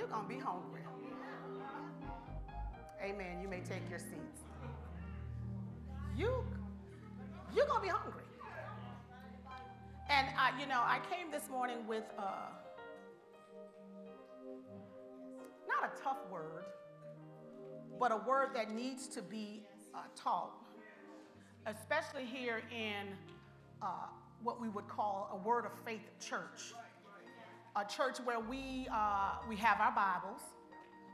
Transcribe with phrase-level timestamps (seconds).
[0.00, 0.80] you're going to be hungry.
[3.04, 3.38] Amen.
[3.42, 4.40] You may take your seats.
[6.16, 6.42] You,
[7.54, 8.22] you're going to be hungry.
[10.08, 12.22] And, I, you know, I came this morning with uh,
[15.68, 16.64] not a tough word,
[17.98, 19.64] but a word that needs to be
[19.94, 20.52] uh, taught,
[21.66, 23.06] especially here in
[23.82, 24.06] uh,
[24.42, 26.72] what we would call a word of faith church.
[27.76, 30.40] A church where we, uh, we have our Bibles,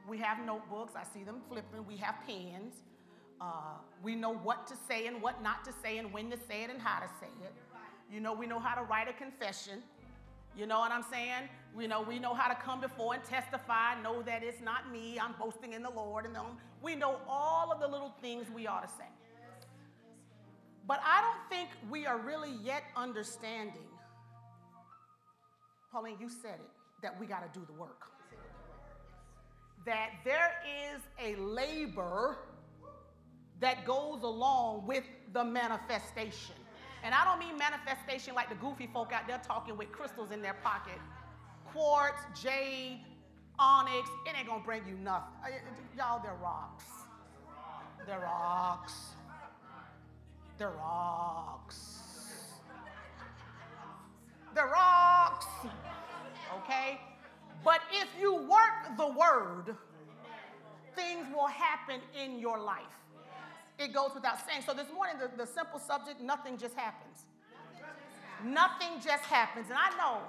[0.08, 2.76] we have notebooks, I see them flipping, we have pens,
[3.42, 6.64] uh, we know what to say and what not to say, and when to say
[6.64, 7.52] it and how to say it.
[8.10, 9.82] You know, we know how to write a confession.
[10.56, 11.50] You know what I'm saying?
[11.74, 15.18] We know we know how to come before and testify, know that it's not me,
[15.20, 16.34] I'm boasting in the Lord, and
[16.82, 19.10] we know all of the little things we ought to say.
[20.86, 23.88] But I don't think we are really yet understanding,
[25.96, 28.02] Pauline, you said it, that we got to do the work.
[29.86, 30.52] That there
[30.92, 32.36] is a labor
[33.60, 36.54] that goes along with the manifestation.
[37.02, 40.42] And I don't mean manifestation like the goofy folk out there talking with crystals in
[40.42, 40.98] their pocket.
[41.72, 43.00] Quartz, jade,
[43.58, 45.32] onyx, it ain't gonna bring you nothing.
[45.42, 45.48] Uh,
[45.96, 46.84] y'all, they're rocks.
[48.06, 48.92] They're rocks.
[50.58, 52.00] They're rocks.
[54.56, 55.44] They're rocks.
[56.58, 56.98] Okay?
[57.62, 59.76] But if you work the word,
[60.94, 62.80] things will happen in your life.
[63.78, 64.62] It goes without saying.
[64.64, 67.26] So this morning, the, the simple subject nothing just happens.
[68.42, 69.66] Nothing just happens.
[69.68, 70.20] And I know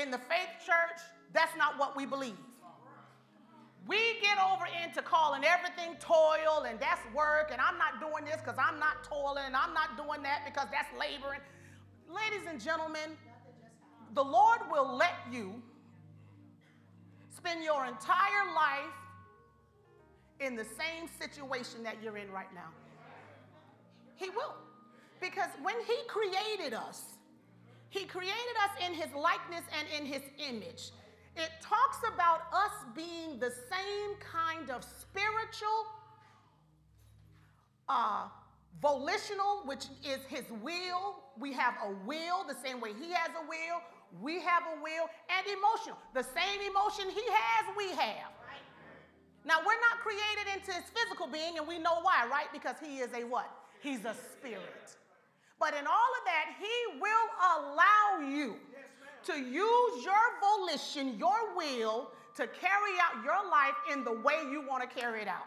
[0.00, 1.00] in the faith church,
[1.32, 2.36] that's not what we believe.
[3.86, 8.42] We get over into calling everything toil and that's work, and I'm not doing this
[8.44, 11.40] because I'm not toiling, and I'm not doing that because that's laboring.
[12.08, 13.16] Ladies and gentlemen,
[14.14, 15.60] the Lord will let you
[17.36, 18.94] spend your entire life
[20.40, 22.70] in the same situation that you're in right now.
[24.16, 24.54] He will.
[25.20, 27.02] Because when He created us,
[27.88, 30.92] He created us in His likeness and in His image.
[31.36, 35.86] It talks about us being the same kind of spiritual,
[37.88, 38.28] uh,
[38.80, 41.16] volitional, which is His will.
[41.38, 43.82] We have a will the same way He has a will.
[44.22, 45.98] We have a will, and emotional.
[46.14, 48.30] The same emotion He has, we have.
[49.44, 52.46] Now, we're not created into his physical being, and we know why, right?
[52.50, 53.50] Because he is a what?
[53.82, 54.96] He's a spirit.
[55.60, 58.56] But in all of that, he will allow you
[59.24, 64.66] to use your volition, your will, to carry out your life in the way you
[64.66, 65.46] want to carry it out.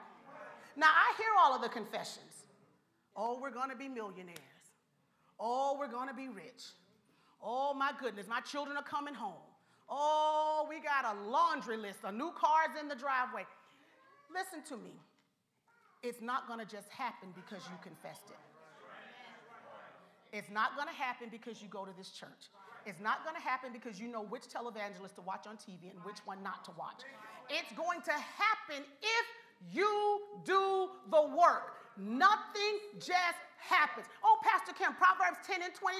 [0.75, 2.45] Now, I hear all of the confessions.
[3.16, 4.38] Oh, we're going to be millionaires.
[5.39, 6.66] Oh, we're going to be rich.
[7.43, 9.41] Oh, my goodness, my children are coming home.
[9.89, 13.45] Oh, we got a laundry list of new cars in the driveway.
[14.33, 14.91] Listen to me.
[16.03, 18.37] It's not going to just happen because you confessed it.
[20.33, 22.51] It's not going to happen because you go to this church.
[22.85, 25.99] It's not going to happen because you know which televangelist to watch on TV and
[26.03, 27.01] which one not to watch.
[27.49, 29.25] It's going to happen if
[29.73, 31.86] you do the work.
[31.97, 34.06] Nothing just happens.
[34.24, 35.97] Oh, Pastor Kim, Proverbs 10 and 22.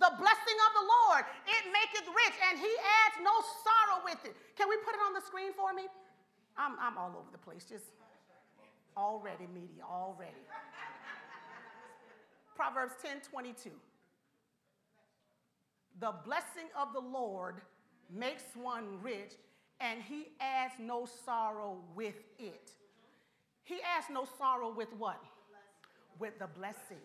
[0.00, 2.72] The blessing of the Lord, it maketh rich, and he
[3.04, 3.32] adds no
[3.62, 4.34] sorrow with it.
[4.56, 5.84] Can we put it on the screen for me?
[6.56, 7.92] I'm, I'm all over the place, just
[8.96, 10.32] already media, already.
[12.56, 13.70] Proverbs 10 22.
[16.00, 17.60] The blessing of the Lord
[18.12, 19.32] makes one rich,
[19.80, 22.72] and he adds no sorrow with it.
[23.62, 25.20] He adds no sorrow with what?
[26.18, 27.02] With the blessing.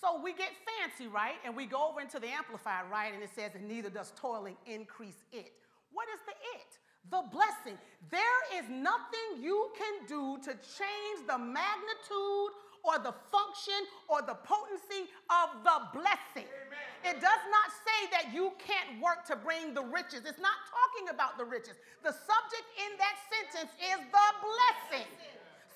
[0.00, 1.34] So we get fancy, right?
[1.44, 3.12] And we go over into the Amplified, right?
[3.12, 5.52] And it says, and neither does toiling increase it.
[5.92, 6.78] What is the it?
[7.10, 7.78] the blessing.
[8.10, 12.52] There is nothing you can do to change the magnitude
[12.84, 16.46] or the function or the potency of the blessing.
[16.46, 16.88] Amen.
[17.04, 20.26] It does not say that you can't work to bring the riches.
[20.26, 21.78] It's not talking about the riches.
[22.02, 25.08] The subject in that sentence is the blessing.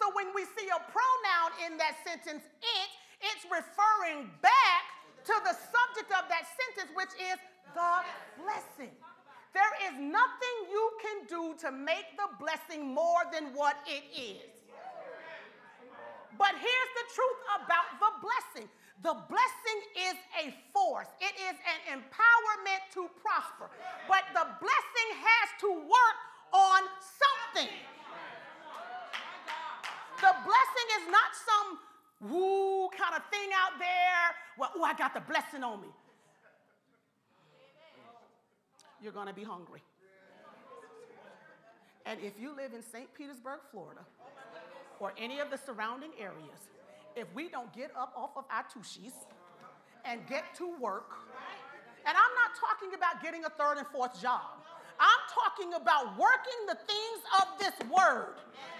[0.03, 2.89] So when we see a pronoun in that sentence, it,
[3.23, 4.83] it's referring back
[5.31, 7.39] to the subject of that sentence, which is
[7.71, 8.03] the
[8.43, 8.91] blessing.
[9.55, 14.51] There is nothing you can do to make the blessing more than what it is.
[16.35, 18.67] But here's the truth about the blessing
[19.07, 19.79] the blessing
[20.11, 23.71] is a force, it is an empowerment to prosper.
[24.07, 26.19] But the blessing has to work
[26.55, 27.71] on something.
[30.23, 31.69] The blessing is not some
[32.31, 34.25] woo kind of thing out there.
[34.57, 35.89] Well, oh, I got the blessing on me.
[39.03, 39.83] you're going to be hungry.
[42.07, 43.13] And if you live in St.
[43.15, 44.01] Petersburg, Florida,
[45.01, 46.71] or any of the surrounding areas,
[47.17, 49.13] if we don't get up off of our tushies
[50.05, 51.11] and get to work,
[52.07, 54.62] and I'm not talking about getting a third and fourth job.
[54.99, 58.37] I'm talking about working the things of this word,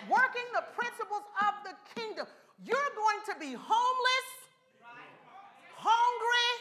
[0.09, 2.27] working the principles of the kingdom.
[2.65, 4.29] You're going to be homeless,
[5.77, 6.53] hungry,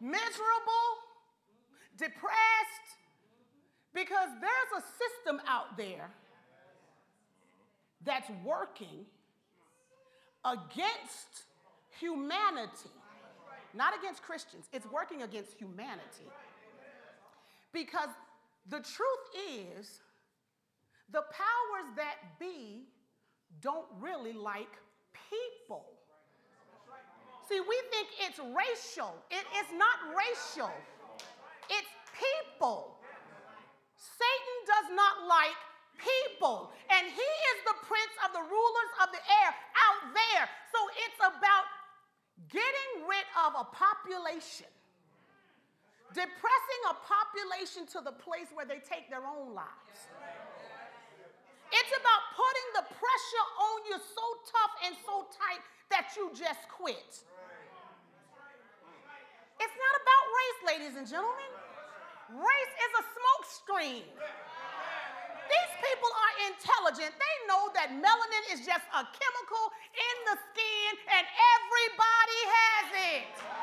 [0.00, 0.88] miserable,
[1.96, 2.88] depressed,
[3.92, 6.10] because there's a system out there
[8.04, 9.04] that's working
[10.44, 11.44] against
[11.98, 12.90] humanity,
[13.74, 14.66] not against Christians.
[14.72, 16.26] It's working against humanity.
[17.72, 18.08] Because
[18.68, 19.24] the truth
[19.78, 20.00] is,
[21.12, 22.86] the powers that be
[23.60, 24.70] don't really like
[25.30, 25.86] people.
[27.48, 29.14] See, we think it's racial.
[29.30, 30.70] It is not racial,
[31.68, 32.94] it's people.
[33.98, 35.58] Satan does not like
[35.98, 40.44] people, and he is the prince of the rulers of the air out there.
[40.72, 41.66] So it's about
[42.48, 44.70] getting rid of a population,
[46.12, 50.10] depressing a population to the place where they take their own lives.
[51.70, 55.62] It's about putting the pressure on you so tough and so tight
[55.94, 57.22] that you just quit.
[59.60, 61.50] It's not about race, ladies and gentlemen.
[62.34, 64.06] Race is a smoke screen.
[65.50, 67.10] These people are intelligent.
[67.10, 69.64] They know that melanin is just a chemical
[69.94, 72.86] in the skin and everybody has
[73.18, 73.59] it.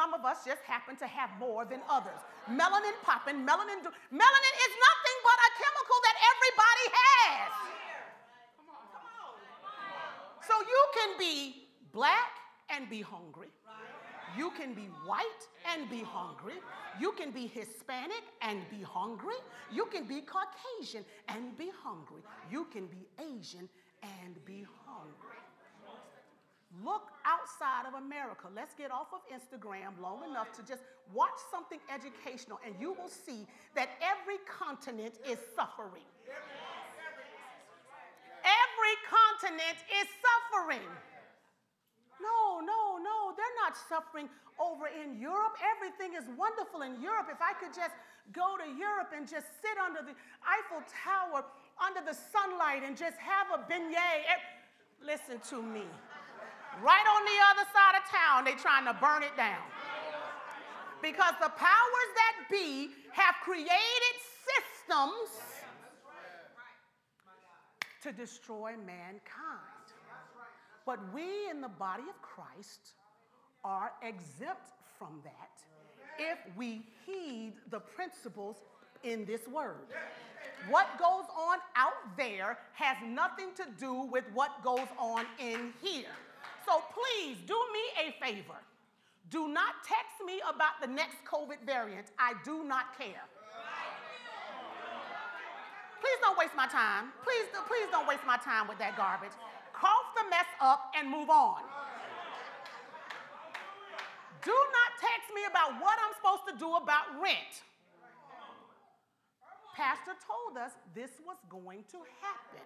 [0.00, 2.20] Some of us just happen to have more than others.
[2.48, 3.84] Melanin popping, melanin.
[3.84, 7.52] Do- melanin is nothing but a chemical that everybody has.
[8.56, 9.36] Come on, come on.
[10.48, 12.32] So you can be black
[12.70, 13.48] and be hungry.
[14.38, 16.54] You can be white and be hungry.
[16.98, 19.36] You can be Hispanic and be hungry.
[19.70, 22.22] You can be Caucasian and be hungry.
[22.50, 23.68] You can be Asian
[24.02, 25.36] and be hungry.
[26.78, 28.46] Look outside of America.
[28.54, 33.10] Let's get off of Instagram long enough to just watch something educational, and you will
[33.10, 33.42] see
[33.74, 36.06] that every continent is suffering.
[38.46, 40.86] Every continent is suffering.
[42.22, 44.30] No, no, no, they're not suffering
[44.60, 45.58] over in Europe.
[45.74, 47.26] Everything is wonderful in Europe.
[47.32, 47.96] If I could just
[48.32, 50.14] go to Europe and just sit under the
[50.46, 51.44] Eiffel Tower,
[51.80, 54.22] under the sunlight, and just have a beignet.
[54.30, 54.38] Eh,
[55.02, 55.82] listen to me.
[56.82, 59.62] Right on the other side of town, they're trying to burn it down.
[61.02, 64.14] Because the powers that be have created
[64.48, 65.30] systems
[68.02, 69.86] to destroy mankind.
[70.86, 72.94] But we in the body of Christ
[73.64, 75.50] are exempt from that
[76.18, 78.56] if we heed the principles
[79.04, 79.86] in this word.
[80.68, 86.12] What goes on out there has nothing to do with what goes on in here.
[86.66, 88.58] So please do me a favor.
[89.30, 92.08] Do not text me about the next COVID variant.
[92.18, 93.24] I do not care.
[96.00, 97.12] Please don't waste my time.
[97.22, 99.32] Please, please don't waste my time with that garbage
[99.80, 101.64] cough the mess up, and move on.
[104.44, 107.64] Do not text me about what I'm supposed to do about rent.
[109.76, 112.64] Pastor told us this was going to happen.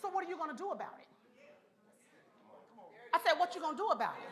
[0.00, 1.08] So what are you going to do about it?
[3.14, 4.28] I said, what you going to do about it?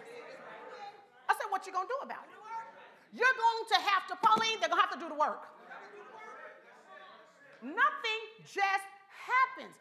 [1.29, 2.37] I said, what you going to do about it?
[3.17, 5.49] You're going to have to, Pauline, they're going to have to do the work.
[7.63, 9.73] Nothing just happens.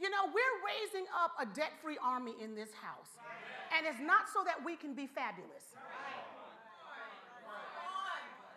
[0.00, 3.14] You know, we're raising up a debt free army in this house.
[3.76, 5.76] And it's not so that we can be fabulous.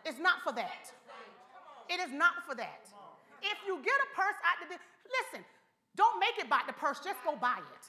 [0.06, 0.90] It's not for that.
[1.90, 2.88] It is not for that.
[3.44, 5.46] If you get a purse out of the listen,
[5.96, 7.86] don't make it by the purse, just go buy it.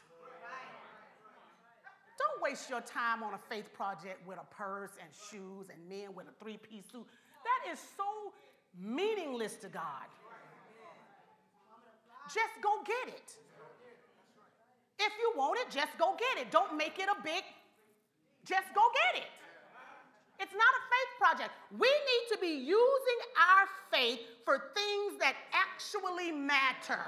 [2.19, 6.15] Don't waste your time on a faith project with a purse and shoes and men
[6.15, 7.07] with a three piece suit.
[7.43, 8.33] That is so
[8.79, 10.07] meaningless to God.
[12.27, 13.37] Just go get it.
[14.99, 16.51] If you want it, just go get it.
[16.51, 17.43] Don't make it a big,
[18.45, 18.83] just go
[19.13, 19.31] get it.
[20.39, 21.51] It's not a faith project.
[21.79, 27.07] We need to be using our faith for things that actually matter.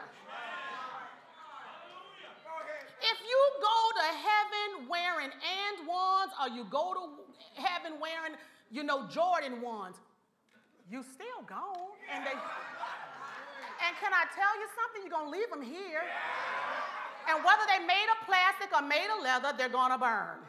[3.05, 7.05] If you go to heaven wearing and ones or you go to
[7.61, 8.33] heaven wearing,
[8.71, 9.97] you know, Jordan ones,
[10.91, 11.93] you still gone.
[12.09, 12.33] And they
[13.85, 15.01] and can I tell you something?
[15.05, 16.01] You're to leave them here.
[17.29, 20.41] And whether they made of plastic or made of leather, they're to burn.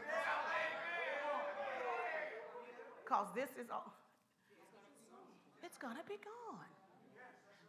[3.04, 3.94] Because this is all,
[5.64, 6.72] it's to be gone.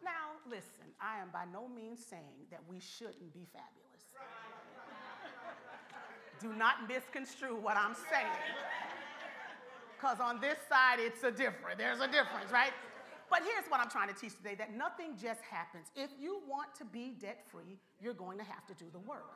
[0.02, 4.07] Now, listen, I am by no means saying that we shouldn't be fabulous.
[6.47, 8.31] Do not misconstrue what I'm saying.
[9.97, 11.76] Because on this side, it's a different.
[11.76, 12.71] There's a difference, right?
[13.29, 15.91] But here's what I'm trying to teach today that nothing just happens.
[15.97, 19.26] If you want to be debt free, you're going to have to do the work.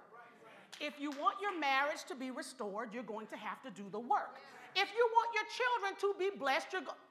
[0.81, 3.99] If you want your marriage to be restored, you're going to have to do the
[3.99, 4.39] work.
[4.77, 7.03] If you want your children to be blessed, you're, go-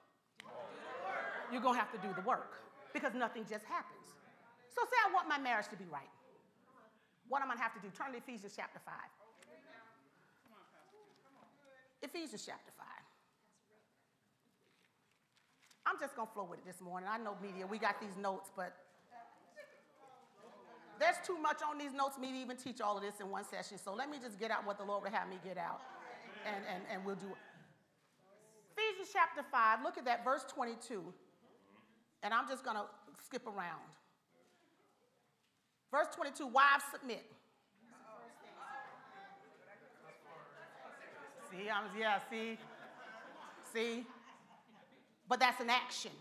[1.52, 2.64] you're going to have to do the work
[2.94, 4.16] because nothing just happens.
[4.72, 6.08] So, say I want my marriage to be right.
[7.28, 7.92] What am I going to have to do?
[7.92, 8.96] Turn to Ephesians chapter 5.
[12.02, 12.88] Ephesians chapter 5.
[15.86, 17.10] I'm just going to flow with it this morning.
[17.12, 18.76] I know media, we got these notes, but
[21.00, 23.44] there's too much on these notes me to even teach all of this in one
[23.44, 23.78] session.
[23.78, 25.82] So let me just get out what the Lord would have me get out,
[26.46, 27.42] and, and, and we'll do it.
[28.78, 31.04] Ephesians chapter 5, look at that, verse 22.
[32.22, 32.84] And I'm just going to
[33.26, 33.84] skip around.
[35.92, 37.26] Verse 22 Wives, submit.
[41.52, 42.58] See, I'm, yeah, see,
[43.74, 44.06] see.
[45.28, 46.12] But that's an action.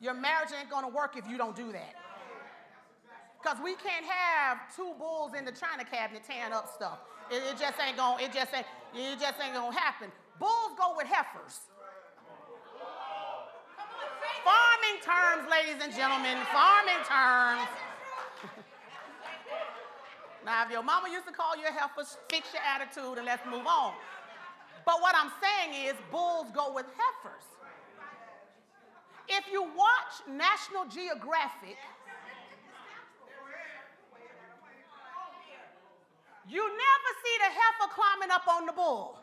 [0.00, 1.94] Your marriage ain't gonna work if you don't do that.
[3.40, 6.98] Because we can't have two bulls in the china cabinet tearing up stuff.
[7.30, 10.10] It, it just ain't gonna, it just ain't, it just ain't gonna happen.
[10.38, 11.60] Bulls go with heifers.
[14.44, 17.68] Farming terms, ladies and gentlemen, farming terms.
[20.46, 23.44] Now, if your mama used to call you a heifer, fix your attitude and let's
[23.50, 23.94] move on.
[24.86, 27.42] But what I'm saying is, bulls go with heifers.
[29.28, 31.74] If you watch National Geographic,
[36.48, 39.18] you never see the heifer climbing up on the bull.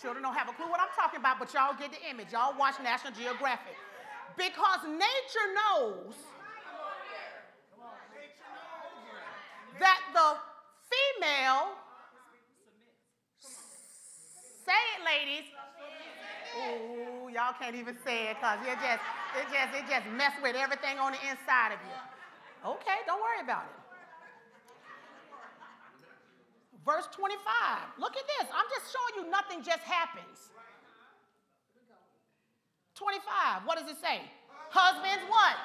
[0.00, 2.32] Children don't have a clue what I'm talking about, but y'all get the image.
[2.32, 3.76] Y'all watch National Geographic.
[4.38, 6.14] Because nature knows
[9.80, 10.36] that the
[10.90, 11.78] female
[14.62, 15.46] Say it, ladies.
[16.54, 19.02] Ooh, y'all can't even say it because it just,
[19.34, 21.98] it just, it just mess with everything on the inside of you.
[22.78, 23.78] Okay, don't worry about it.
[26.86, 27.34] Verse 25.
[27.98, 28.46] Look at this.
[28.54, 30.54] I'm just showing you nothing just happens.
[32.94, 33.66] 25.
[33.66, 34.22] What does it say?
[34.70, 35.58] Husbands, what?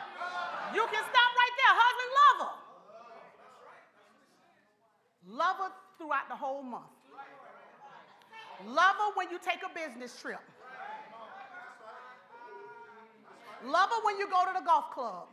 [0.73, 1.73] You can stop right there.
[1.77, 2.55] Husband, love her.
[5.37, 6.85] Love her throughout the whole month.
[8.65, 10.41] Love her when you take a business trip.
[13.65, 15.27] Love her when you go to the golf club.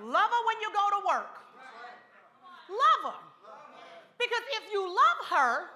[0.00, 1.34] Love her when you go to work.
[2.70, 3.20] Love her.
[4.18, 5.70] Because if you love her,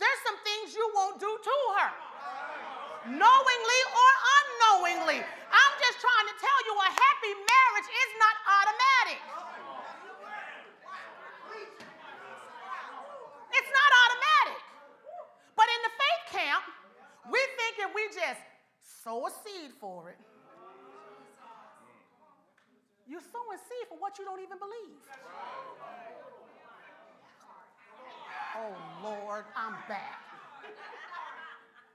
[0.00, 1.90] there's some things you won't do to her.
[3.08, 4.10] Knowingly or
[4.40, 5.20] unknowingly.
[5.24, 9.20] I'm just trying to tell you a happy marriage is not automatic.
[13.50, 14.60] It's not automatic.
[15.56, 16.62] But in the faith camp,
[17.30, 18.40] we think if we just
[19.04, 20.18] sow a seed for it,
[23.06, 25.02] you're sowing seed for what you don't even believe.
[28.56, 30.22] Oh Lord, I'm back.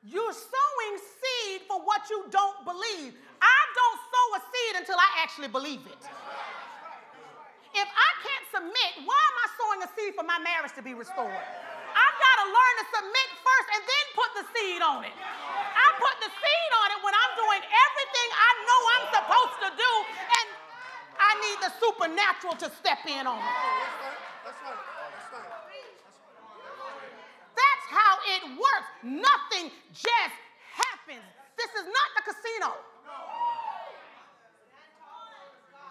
[0.03, 3.15] You're sowing seed for what you don't believe.
[3.41, 6.03] I don't sow a seed until I actually believe it.
[7.73, 10.93] If I can't submit, why am I sowing a seed for my marriage to be
[10.93, 11.33] restored?
[12.45, 15.17] To learn to submit first and then put the seed on it.
[15.17, 19.69] I put the seed on it when I'm doing everything I know I'm supposed to
[19.73, 19.91] do,
[20.29, 20.45] and
[21.17, 23.49] I need the supernatural to step in on it.
[27.57, 28.93] That's how it works.
[29.01, 30.37] Nothing just
[30.69, 31.25] happens.
[31.57, 32.77] This is not the casino.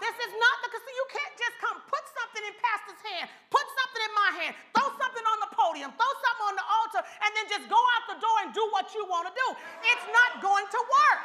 [0.04, 0.92] This is not the casino.
[1.00, 4.84] You can't just come put something in pastor's hand, put something in my hand, throw
[5.00, 8.20] something on the podium, throw something on the altar, and then just go out the
[8.20, 9.49] door and do what you want to do.
[9.80, 11.20] It's not going to work.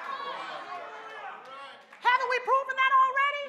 [2.00, 3.45] Haven't we proven that already?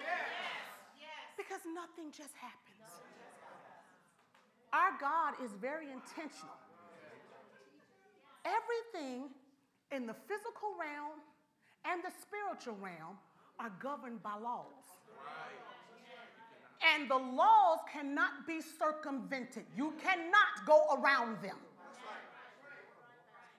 [0.99, 1.22] Yes.
[1.38, 2.90] Because nothing just happens.
[4.75, 6.58] Our God is very intentional.
[8.42, 9.30] Everything
[9.94, 11.22] in the physical realm
[11.87, 13.14] and the spiritual realm
[13.62, 15.00] are governed by laws.
[16.94, 19.64] And the laws cannot be circumvented.
[19.76, 21.56] You cannot go around them.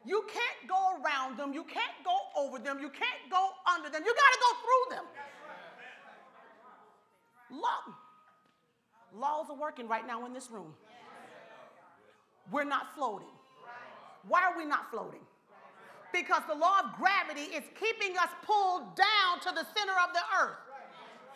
[0.04, 1.54] You can't go around them.
[1.54, 2.80] You can't go over them.
[2.80, 4.02] You can't go under them.
[4.04, 5.06] You got to go through them.
[7.62, 7.94] Law,
[9.14, 10.74] Laws are working right now in this room.
[12.52, 13.28] We're not floating.
[14.28, 15.20] Why are we not floating?
[16.14, 20.22] Because the law of gravity is keeping us pulled down to the center of the
[20.42, 20.58] earth.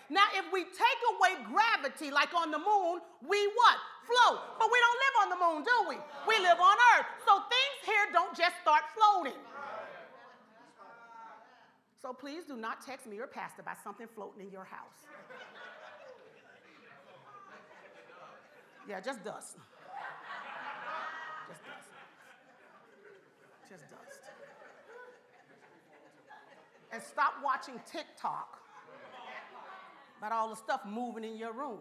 [0.10, 3.78] Now, if we take away gravity, like on the moon, we what?
[4.06, 4.40] Float.
[4.60, 5.98] But we don't live on the moon, do we?
[6.30, 7.08] We live on earth.
[7.26, 9.40] So things here don't just start floating.
[12.00, 15.10] So please do not text me or pastor about something floating in your house.
[18.88, 19.58] Yeah, just dust.
[21.50, 21.90] Just dust.
[23.68, 24.20] Just dust.
[26.92, 28.62] And stop watching TikTok
[30.26, 31.78] about all the stuff moving in your room.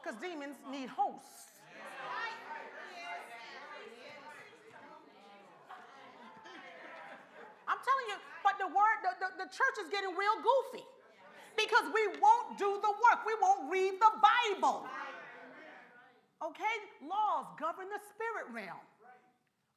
[0.00, 1.52] Because demons need hosts.
[7.68, 10.84] I'm telling you, but the word, the, the, the church is getting real goofy
[11.60, 13.20] because we won't do the work.
[13.28, 14.88] We won't read the Bible.
[16.40, 16.76] Okay?
[17.04, 18.80] Laws govern the spirit realm.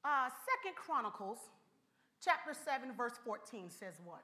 [0.06, 1.40] Uh, Second Chronicles
[2.24, 4.24] chapter 7, verse 14 says what?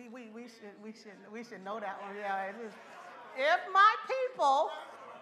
[0.00, 2.16] We, we, we, should, we, should, we should know that one.
[2.16, 2.72] Yeah, it is.
[3.36, 4.70] If my people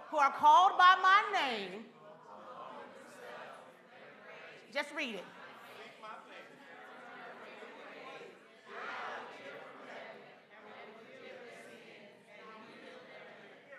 [0.09, 1.85] who are called by my name,
[4.73, 5.25] just read it.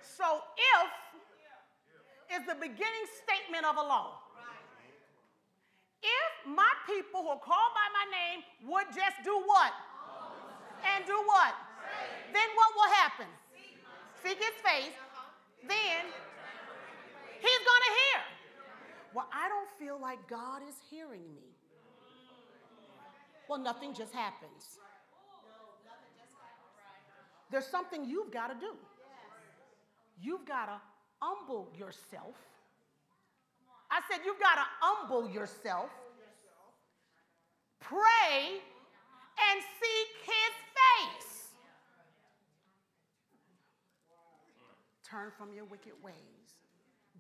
[0.04, 4.20] So, if is the beginning statement of a law.
[6.04, 9.72] If my people who are called by my name would just do what?
[10.84, 11.54] And do what?
[12.34, 13.28] Then what will happen?
[14.24, 14.96] Seek his face.
[15.68, 16.04] Then
[17.40, 18.20] he's going to hear.
[19.14, 21.50] Well, I don't feel like God is hearing me.
[23.48, 24.78] Well, nothing just happens.
[27.50, 28.74] There's something you've got to do.
[30.22, 30.80] You've got to
[31.20, 32.36] humble yourself.
[33.90, 35.90] I said, you've got to humble yourself,
[37.80, 38.62] pray,
[39.50, 41.54] and seek his face.
[45.04, 46.58] Turn from your wicked ways,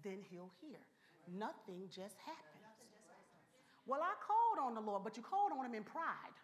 [0.04, 0.80] then he'll hear.
[1.28, 2.60] Nothing just happens.
[3.86, 6.38] Well, I called on the Lord, but you called on him in pride.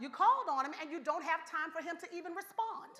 [0.00, 2.92] You called on him and you don't have time for him to even respond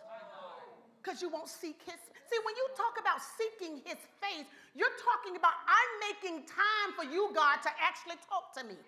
[1.02, 2.00] because you won't seek his.
[2.30, 7.04] See, when you talk about seeking his face, you're talking about I'm making time for
[7.04, 8.78] you, God, to actually talk to me.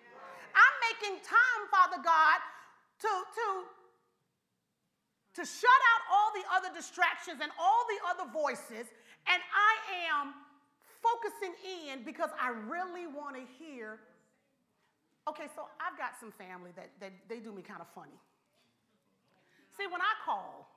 [0.57, 2.41] I'm making time, Father God,
[3.05, 3.45] to, to,
[5.37, 8.89] to shut out all the other distractions and all the other voices,
[9.29, 9.73] and I
[10.09, 10.33] am
[11.05, 14.01] focusing in because I really want to hear
[15.27, 18.15] Okay, so I've got some family that, that they do me kind of funny.
[19.75, 20.71] See, when I call,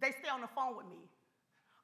[0.00, 1.10] they stay on the phone with me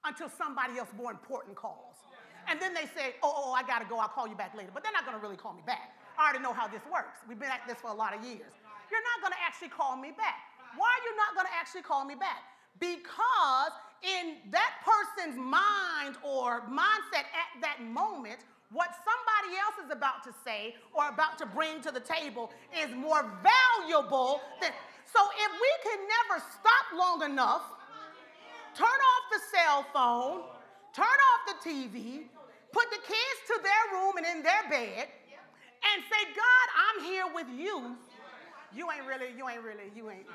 [0.04, 1.98] until somebody else more important calls.
[2.46, 4.70] And then they say, oh, oh, oh I gotta go, I'll call you back later.
[4.72, 5.98] But they're not gonna really call me back.
[6.22, 7.18] Already know how this works.
[7.26, 8.54] We've been at this for a lot of years.
[8.90, 10.38] You're not gonna actually call me back.
[10.78, 12.46] Why are you not gonna actually call me back?
[12.78, 13.72] Because
[14.06, 18.38] in that person's mind or mindset at that moment,
[18.70, 22.94] what somebody else is about to say or about to bring to the table is
[22.94, 24.70] more valuable than.
[25.10, 27.62] So if we can never stop long enough,
[28.74, 30.42] turn off the cell phone,
[30.94, 32.30] turn off the TV,
[32.70, 35.08] put the kids to their room and in their bed,
[35.82, 37.96] and say, God, I'm here with you.
[38.74, 40.26] You ain't really, you ain't really, you ain't,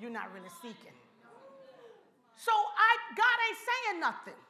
[0.00, 0.96] you're not really seeking.
[2.36, 4.40] So I, God ain't saying nothing.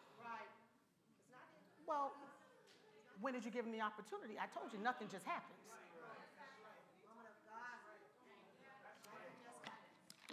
[1.89, 2.13] Well,
[3.21, 4.39] when did you give him the opportunity?
[4.39, 5.59] I told you, nothing just happens.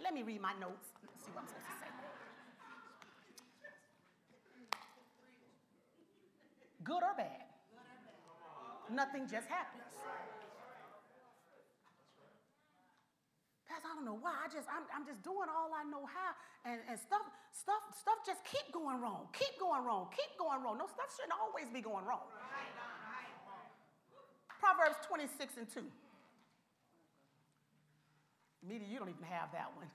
[0.02, 0.94] Let me read my notes.
[1.02, 1.90] Let's see what I'm supposed to say.
[6.84, 7.47] Good or bad?
[8.90, 9.84] Nothing just happens.
[13.68, 14.32] Pastor, I don't know why.
[14.32, 16.32] I just, I'm, I'm just doing all I know how.
[16.64, 20.80] And, and stuff, stuff, stuff just keep going wrong, keep going wrong, keep going wrong.
[20.80, 22.24] No, stuff shouldn't always be going wrong.
[24.58, 25.84] Proverbs 26 and 2.
[28.66, 29.86] Media, you don't even have that one.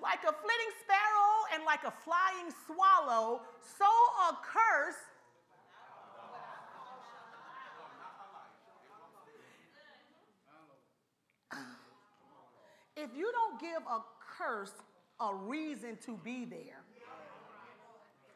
[0.00, 3.90] like a flitting sparrow and like a flying swallow, so
[4.30, 4.98] a curse.
[13.04, 14.00] If you don't give a
[14.38, 14.72] curse
[15.20, 16.80] a reason to be there,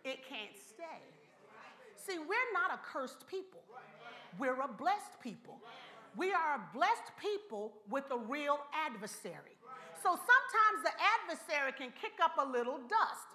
[0.05, 1.01] it can't stay.
[1.97, 3.61] See, we're not a cursed people,
[4.39, 5.59] we're a blessed people.
[6.17, 9.57] We are a blessed people with a real adversary.
[10.03, 13.29] So sometimes the adversary can kick up a little dust.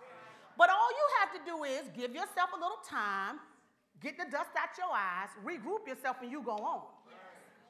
[0.57, 3.39] But all you have to do is give yourself a little time,
[4.01, 6.93] get the dust out your eyes, regroup yourself, and you go on.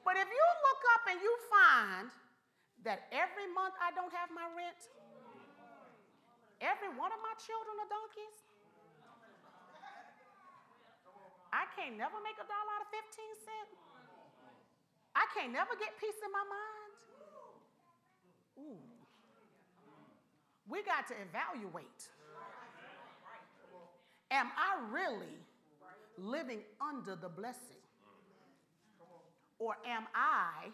[0.04, 2.10] But if you look up and you find
[2.84, 4.80] that every month I don't have my rent,
[6.60, 8.38] every one of my children are donkeys,
[11.54, 13.08] I can't never make a dollar out of 15
[13.46, 13.78] cents.
[15.13, 16.96] I can't never get peace in my mind.
[18.58, 18.82] Ooh.
[20.67, 22.10] We got to evaluate.
[24.32, 25.38] Am I really
[26.17, 27.78] living under the blessing?
[29.60, 30.74] Or am I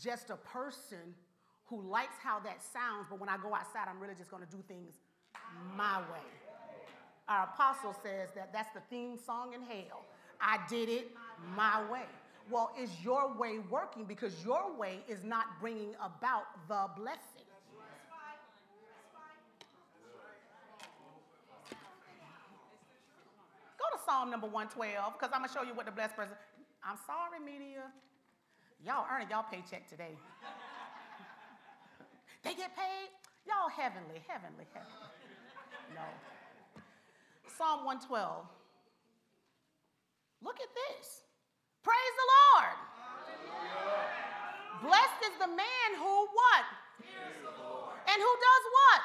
[0.00, 1.14] just a person
[1.66, 4.50] who likes how that sounds, but when I go outside, I'm really just going to
[4.50, 4.94] do things
[5.76, 6.26] my way?
[7.28, 10.04] Our apostle says that that's the theme song in hell.
[10.40, 11.10] I did it
[11.56, 12.04] my way.
[12.50, 14.04] Well, is your way working?
[14.04, 17.46] Because your way is not bringing about the blessing.
[23.78, 26.34] Go to Psalm number 112, because I'm going to show you what the blessed person.
[26.84, 27.84] I'm sorry, media.
[28.84, 30.12] Y'all earning y'all paycheck today.
[32.44, 33.08] they get paid?
[33.48, 35.08] Y'all heavenly, heavenly, heavenly.
[35.96, 36.04] No.
[37.56, 38.44] Psalm 112.
[40.42, 41.24] Look at this.
[41.82, 42.76] Praise the Lord.
[44.82, 46.64] Blessed is the man who what?
[48.04, 49.00] And who does what?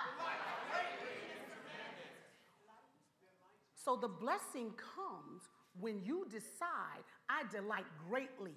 [3.75, 5.47] So the blessing comes
[5.79, 8.55] when you decide, I delight greatly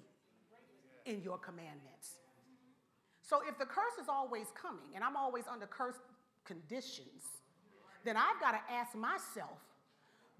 [1.05, 2.17] in your commandments.
[3.21, 6.01] So if the curse is always coming and I'm always under cursed
[6.45, 7.23] conditions,
[8.03, 9.59] then I've got to ask myself,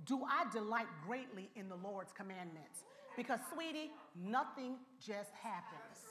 [0.06, 2.84] do I delight greatly in the Lord's commandments?
[3.16, 6.08] Because, sweetie, nothing just happens.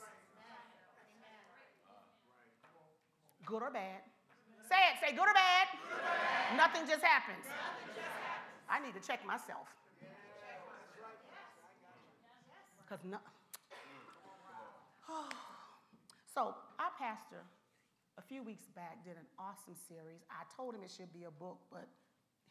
[3.45, 4.01] Good or bad.
[4.69, 5.67] Say it, say good or bad.
[5.71, 6.57] Good or bad.
[6.57, 7.45] Nothing just happens.
[7.45, 8.03] Nothing.
[8.69, 9.67] I need to check myself.
[12.81, 13.17] Because no.
[16.33, 17.43] so, our pastor,
[18.17, 20.21] a few weeks back, did an awesome series.
[20.29, 21.87] I told him it should be a book, but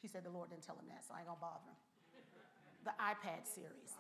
[0.01, 1.79] he said the Lord didn't tell him that, so I ain't gonna bother him.
[2.85, 3.95] The iPad series.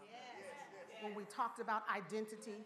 [1.02, 2.58] When we talked about identity,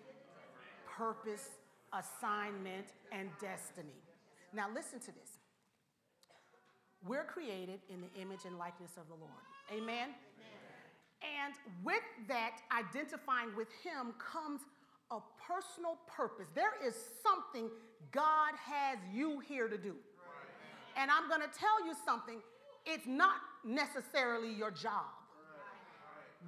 [0.89, 1.51] purpose,
[1.93, 4.01] assignment, and destiny.
[4.53, 5.37] Now, listen to this.
[7.07, 9.45] We're created in the image and likeness of the Lord.
[9.71, 10.11] Amen?
[10.11, 10.17] Amen?
[11.23, 11.55] And
[11.85, 14.63] with that, identifying with Him comes
[15.11, 16.49] a personal purpose.
[16.55, 17.71] There is something
[18.13, 19.95] God has you here to do.
[20.97, 22.41] And I'm going to tell you something
[22.85, 25.05] it's not necessarily your job.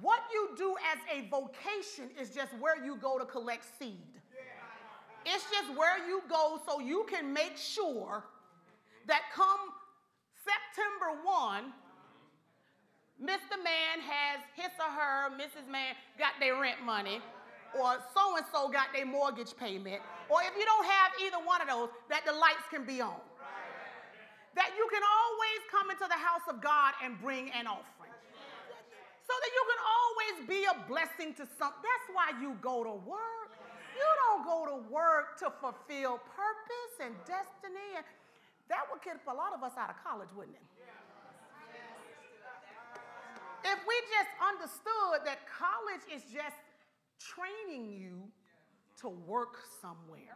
[0.01, 3.97] What you do as a vocation is just where you go to collect seed.
[5.25, 8.23] It's just where you go so you can make sure
[9.07, 9.59] that come
[10.45, 11.63] September 1,
[13.21, 13.61] Mr.
[13.61, 15.69] Man has his or her, Mrs.
[15.69, 17.19] Man got their rent money,
[17.77, 21.61] or so and so got their mortgage payment, or if you don't have either one
[21.61, 23.19] of those, that the lights can be on
[24.59, 28.11] that you can always come into the house of God and bring an offering.
[29.23, 31.71] So that you can always be a blessing to some.
[31.79, 33.55] That's why you go to work.
[33.93, 37.93] You don't go to work to fulfill purpose and destiny.
[37.95, 38.03] And
[38.67, 40.65] that would keep a lot of us out of college, wouldn't it?
[43.63, 46.57] If we just understood that college is just
[47.19, 48.23] training you
[49.01, 50.35] to work somewhere.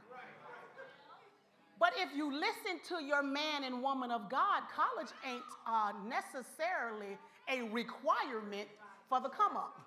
[1.79, 7.17] But if you listen to your man and woman of God, college ain't uh, necessarily
[7.49, 8.69] a requirement
[9.09, 9.81] for the come up.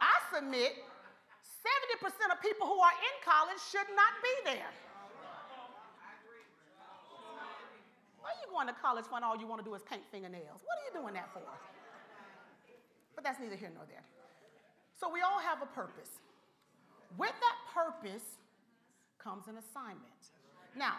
[0.00, 0.72] I submit
[1.60, 4.72] 70% of people who are in college should not be there.
[8.18, 10.60] Why are you going to college when all you want to do is paint fingernails?
[10.64, 11.42] What are you doing that for?
[13.14, 14.02] But that's neither here nor there.
[15.00, 16.10] So we all have a purpose.
[17.16, 18.36] With that purpose
[19.18, 20.28] comes an assignment.
[20.76, 20.96] Now,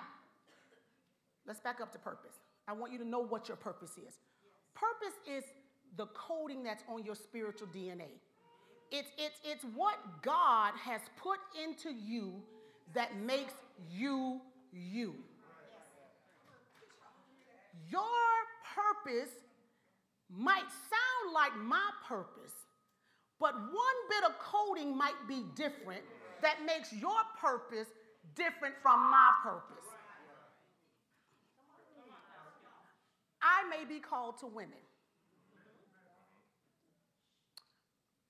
[1.46, 2.34] let's back up to purpose.
[2.68, 4.16] I want you to know what your purpose is.
[4.74, 5.44] Purpose is
[5.98, 8.10] the coding that's on your spiritual DNA.
[8.92, 12.42] It's, it's, it's what God has put into you
[12.94, 13.54] that makes
[13.90, 14.42] you
[14.74, 15.16] you.
[17.90, 18.02] Your
[18.76, 19.32] purpose
[20.30, 22.54] might sound like my purpose,
[23.42, 26.04] but one bit of coding might be different
[26.44, 27.88] that makes your purpose
[28.36, 29.84] different from my purpose.
[33.42, 34.78] I may be called to women.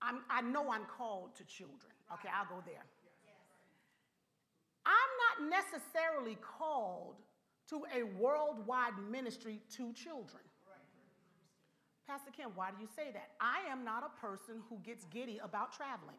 [0.02, 1.92] I'm, I know I'm called to children.
[2.14, 2.86] Okay, I'll go there.
[4.86, 7.16] I'm not necessarily called
[7.70, 10.42] to a worldwide ministry to children.
[12.12, 13.30] Pastor Kim, why do you say that?
[13.40, 16.18] I am not a person who gets giddy about traveling.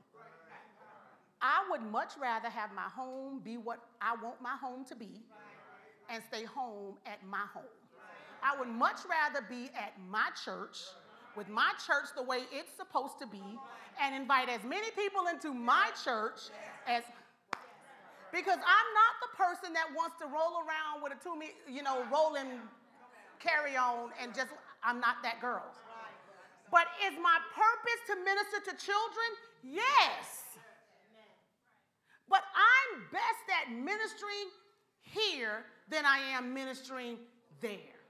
[1.42, 5.20] I would much rather have my home be what I want my home to be
[6.08, 7.76] and stay home at my home.
[8.42, 10.78] I would much rather be at my church
[11.36, 13.42] with my church the way it's supposed to be
[14.00, 16.48] and invite as many people into my church
[16.86, 17.02] as
[18.32, 22.02] because I'm not the person that wants to roll around with a Tumi, you know,
[22.10, 22.60] rolling
[23.38, 24.48] carry on and just
[24.82, 25.64] I'm not that girl.
[26.72, 29.28] But is my purpose to minister to children?
[29.60, 30.56] Yes.
[32.32, 34.48] But I'm best at ministering
[35.04, 37.20] here than I am ministering
[37.60, 38.00] there.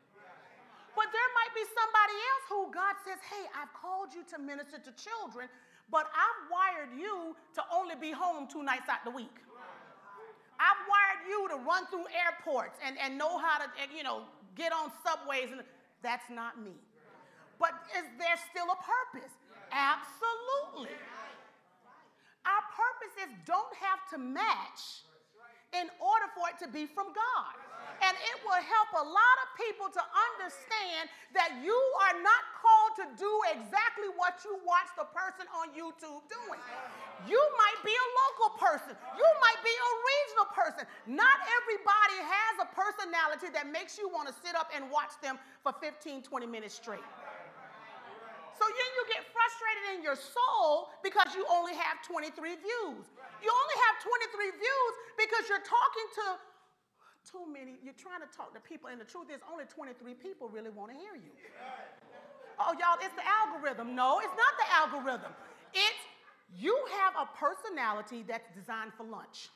[0.94, 4.78] But there might be somebody else who God says, hey, I've called you to minister
[4.78, 5.48] to children,
[5.90, 9.42] but I've wired you to only be home two nights out the week.
[10.60, 14.22] I've wired you to run through airports and, and know how to, you know,
[14.54, 15.50] get on subways.
[15.50, 15.62] And
[16.02, 16.78] that's not me.
[17.58, 19.32] But is there still a purpose?
[19.70, 20.96] Absolutely.
[22.44, 25.06] Our purposes don't have to match
[25.72, 27.54] in order for it to be from God.
[28.02, 31.06] And it will help a lot of people to understand
[31.38, 31.76] that you
[32.08, 36.60] are not called to do exactly what you watch the person on YouTube doing.
[37.30, 40.84] You might be a local person, you might be a regional person.
[41.06, 45.38] Not everybody has a personality that makes you want to sit up and watch them
[45.62, 47.06] for 15, 20 minutes straight.
[48.62, 52.30] So then you get frustrated in your soul because you only have 23
[52.62, 53.04] views.
[53.42, 56.26] You only have 23 views because you're talking to
[57.26, 60.46] too many, you're trying to talk to people, and the truth is, only 23 people
[60.46, 61.34] really want to hear you.
[62.62, 63.98] Oh, y'all, it's the algorithm.
[63.98, 65.34] No, it's not the algorithm.
[65.74, 66.02] It's
[66.54, 69.50] you have a personality that's designed for lunch.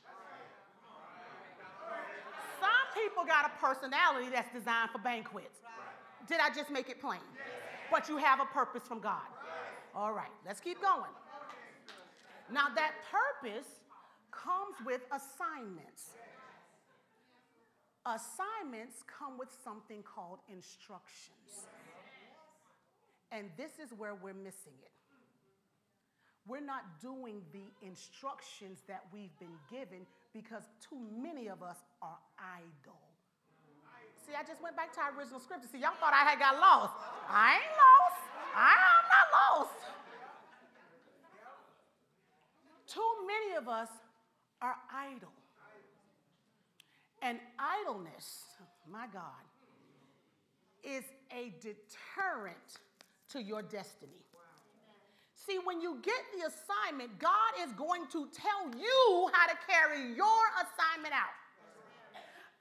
[2.59, 5.63] Some people got a personality that's designed for banquets.
[6.27, 7.23] Did I just make it plain?
[7.91, 9.23] But you have a purpose from God.
[9.95, 11.11] All right, let's keep going.
[12.53, 13.67] Now, that purpose
[14.31, 16.11] comes with assignments
[18.07, 21.67] assignments come with something called instructions.
[23.33, 24.93] And this is where we're missing it.
[26.47, 32.19] We're not doing the instructions that we've been given because too many of us are
[32.39, 33.06] idle.
[34.27, 35.69] See, I just went back to our original scripture.
[35.71, 36.95] See, y'all thought I had got lost.
[37.31, 38.23] I ain't lost.
[38.57, 39.79] I am not lost.
[42.89, 43.89] Too many of us
[44.61, 45.31] are idle.
[47.23, 48.45] And idleness,
[48.91, 49.47] my God,
[50.83, 52.81] is a deterrent
[53.31, 54.25] to your destiny.
[55.35, 60.15] See, when you get the assignment, God is going to tell you how to carry
[60.17, 61.31] your assignment out.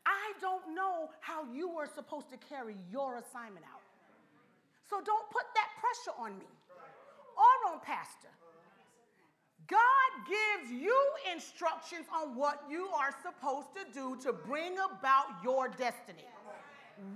[0.05, 3.81] I don't know how you are supposed to carry your assignment out.
[4.89, 6.45] So don't put that pressure on me
[7.37, 8.29] or on Pastor.
[9.67, 10.95] God gives you
[11.33, 16.25] instructions on what you are supposed to do to bring about your destiny.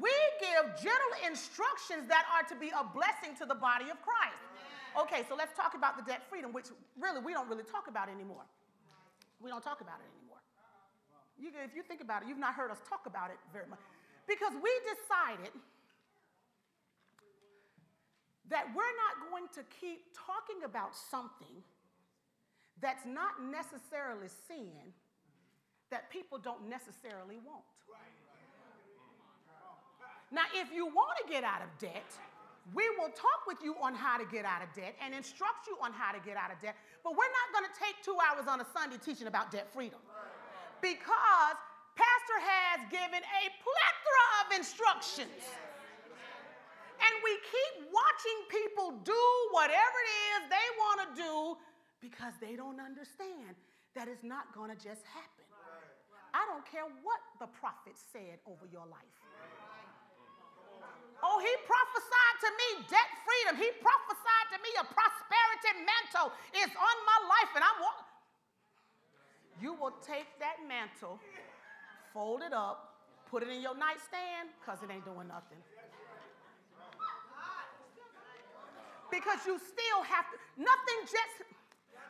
[0.01, 4.41] We give general instructions that are to be a blessing to the body of Christ.
[4.99, 6.65] Okay, so let's talk about the debt freedom, which
[6.99, 8.43] really we don't really talk about anymore.
[9.39, 10.18] We don't talk about it anymore.
[11.49, 13.81] You, if you think about it, you've not heard us talk about it very much.
[14.27, 15.49] Because we decided
[18.49, 21.65] that we're not going to keep talking about something
[22.81, 24.93] that's not necessarily sin
[25.89, 27.65] that people don't necessarily want.
[30.31, 32.05] Now, if you want to get out of debt,
[32.73, 35.75] we will talk with you on how to get out of debt and instruct you
[35.81, 38.45] on how to get out of debt, but we're not going to take two hours
[38.45, 39.97] on a Sunday teaching about debt freedom
[40.81, 41.55] because
[41.95, 45.43] Pastor has given a plethora of instructions.
[46.99, 49.23] And we keep watching people do
[49.55, 51.33] whatever it is they want to do
[52.03, 53.55] because they don't understand
[53.95, 55.47] that it's not going to just happen.
[56.35, 59.15] I don't care what the prophet said over your life.
[61.19, 63.59] Oh, he prophesied to me debt freedom.
[63.59, 67.79] He prophesied to me a prosperity mantle is on my life, and I'm.
[67.83, 68.08] Wa-
[69.61, 71.19] you will take that mantle,
[72.13, 72.95] fold it up,
[73.29, 75.59] put it in your nightstand, because it ain't doing nothing.
[79.11, 81.43] Because you still have to, nothing just,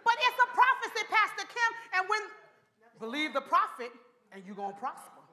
[0.03, 1.71] but it's a prophecy, Pastor Kim.
[1.95, 2.21] And when,
[2.99, 3.91] believe the prophet,
[4.31, 5.23] and you're going to prosper.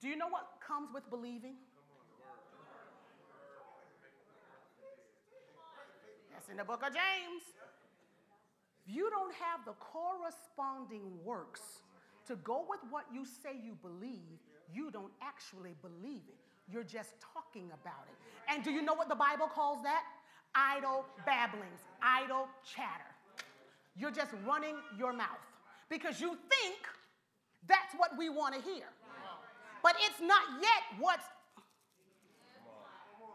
[0.00, 1.54] Do you know what comes with believing?
[6.32, 7.42] That's in the book of James.
[8.86, 11.60] If you don't have the corresponding works
[12.26, 14.40] to go with what you say you believe,
[14.72, 16.38] you don't actually believe it.
[16.70, 18.16] You're just talking about it.
[18.52, 20.02] And do you know what the Bible calls that?
[20.54, 23.10] Idle babblings, idle chatter.
[23.96, 25.42] You're just running your mouth
[25.88, 26.78] because you think
[27.68, 28.86] that's what we want to hear.
[29.82, 31.24] But it's not yet what's.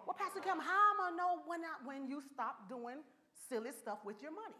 [0.05, 3.03] Well, Pastor Kim, how am I know when, I, when you stop doing
[3.49, 4.55] silly stuff with your money?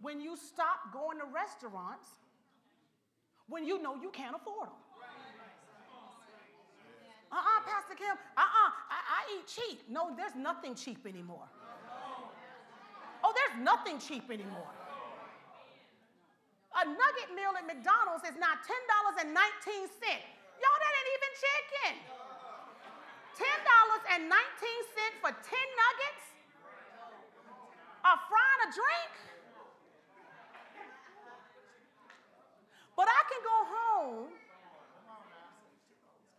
[0.00, 2.08] When you stop going to restaurants
[3.50, 4.78] when you know you can't afford them.
[7.30, 9.86] Uh-uh, Pastor Kim, uh-uh, I, I eat cheap.
[9.86, 11.46] No, there's nothing cheap anymore.
[13.22, 14.70] Oh, there's nothing cheap anymore.
[16.74, 19.30] A nugget meal at McDonald's is now $10.19.
[19.30, 21.94] Y'all, that ain't even chicken.
[23.38, 24.26] $10.19
[25.22, 26.24] for 10 nuggets?
[28.06, 29.29] A fry and a drink?
[33.00, 34.28] But I can go home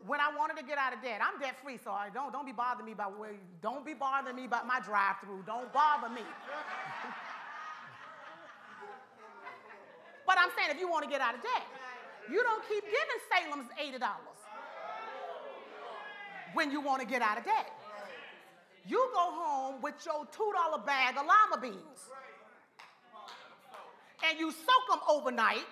[0.05, 1.19] when I wanted to get out of debt.
[1.19, 4.35] I'm debt free, so I don't, don't be bothering me about where, don't be bothering
[4.35, 5.41] me about my drive through.
[5.47, 6.21] Don't bother me.
[10.27, 11.65] but I'm saying if you want to get out of debt,
[12.29, 14.05] you don't keep giving Salem's $80
[16.53, 17.71] when you want to get out of debt.
[18.85, 22.05] You go home with your $2 bag of lima beans
[24.29, 25.65] and you soak them overnight.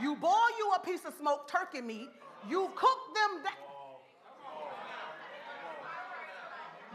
[0.00, 2.08] You boil you a piece of smoked turkey meat
[2.48, 3.68] you cook them down.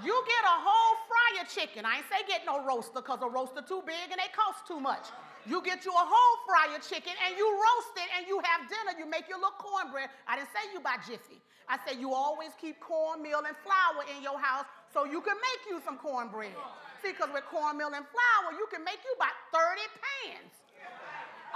[0.03, 1.85] You get a whole fryer chicken.
[1.85, 4.79] I ain't say get no roaster because a roaster too big and they cost too
[4.79, 5.07] much.
[5.45, 8.97] You get you a whole fryer chicken and you roast it and you have dinner.
[8.97, 10.09] You make your little cornbread.
[10.27, 11.39] I didn't say you buy Jiffy.
[11.69, 15.61] I said you always keep cornmeal and flour in your house so you can make
[15.69, 16.57] you some cornbread.
[16.99, 20.53] See, because with cornmeal and flour, you can make you about 30 pans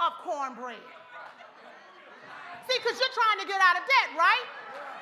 [0.00, 0.80] of cornbread.
[2.70, 4.46] See, because you're trying to get out of debt, right?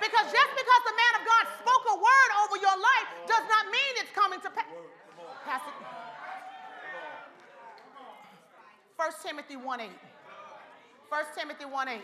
[0.00, 3.68] Because just because the man of God spoke a word over your life does not
[3.68, 4.64] mean it's coming to pass.
[5.44, 5.76] Pass it.
[8.96, 9.90] 1 Timothy 1 8.
[11.08, 12.00] 1 Timothy 1 8.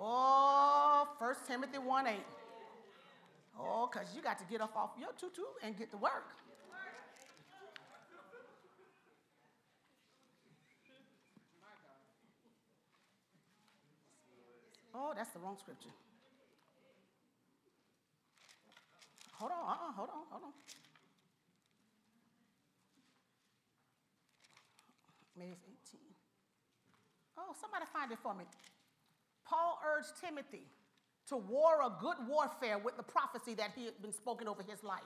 [0.00, 2.16] Oh, 1 Timothy 1 8.
[3.60, 6.24] Oh, because you got to get up off your tutu and get to work.
[14.94, 15.90] Oh, that's the wrong scripture.
[19.32, 20.52] Hold on, uh-uh, hold on, hold on.
[25.36, 26.00] May 18.
[27.38, 28.44] Oh, somebody find it for me.
[29.46, 30.66] Paul urged Timothy
[31.28, 34.84] to war a good warfare with the prophecy that he had been spoken over his
[34.84, 35.00] life.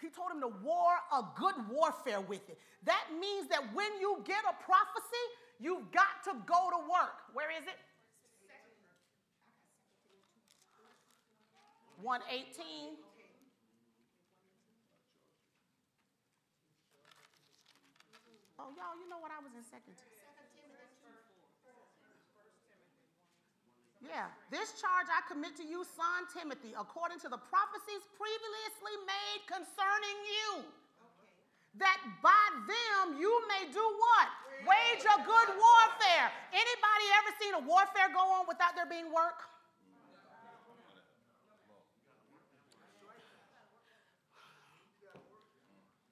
[0.00, 2.58] He told him to war a good warfare with it.
[2.84, 5.24] That means that when you get a prophecy,
[5.58, 7.32] you've got to go to work.
[7.32, 7.76] Where is it?
[12.02, 12.96] 118.
[18.60, 19.32] Oh, y'all, you know what?
[19.32, 19.96] I was in Second
[24.00, 29.44] Yeah, this charge I commit to you, son Timothy, according to the prophecies previously made
[29.44, 30.64] concerning you.
[31.76, 34.28] That by them you may do what?
[34.64, 36.28] Wage a good warfare.
[36.50, 39.46] Anybody ever seen a warfare go on without there being work?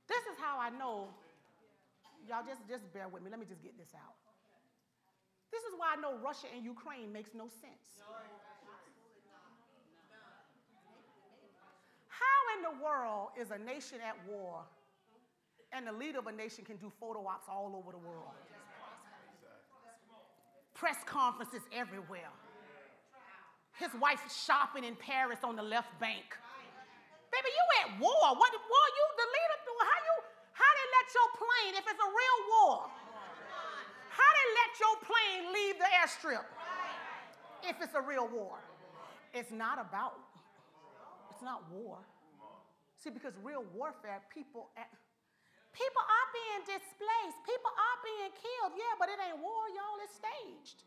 [0.08, 1.08] This is how I know.
[2.26, 3.30] Y'all just, just bear with me.
[3.30, 4.16] Let me just get this out.
[5.52, 8.00] This is why I know Russia and Ukraine makes no sense.
[12.08, 14.64] How in the world is a nation at war
[15.72, 18.32] and the leader of a nation can do photo ops all over the world?
[20.74, 22.30] Press conferences everywhere.
[23.78, 26.36] His wife shopping in Paris on the left bank.
[27.28, 28.26] Baby, you at war.
[28.34, 29.58] What war you the leader?
[29.78, 30.16] How you
[30.58, 32.90] how they let your plane if it's a real war?
[34.10, 36.46] How they let your plane leave the airstrip
[37.62, 38.58] if it's a real war?
[39.30, 40.18] It's not about.
[41.30, 42.02] It's not war.
[42.98, 44.90] See, because real warfare, people at,
[45.70, 47.38] people are being displaced.
[47.46, 48.74] People are being killed.
[48.74, 50.02] Yeah, but it ain't war, y'all.
[50.02, 50.82] It's staged.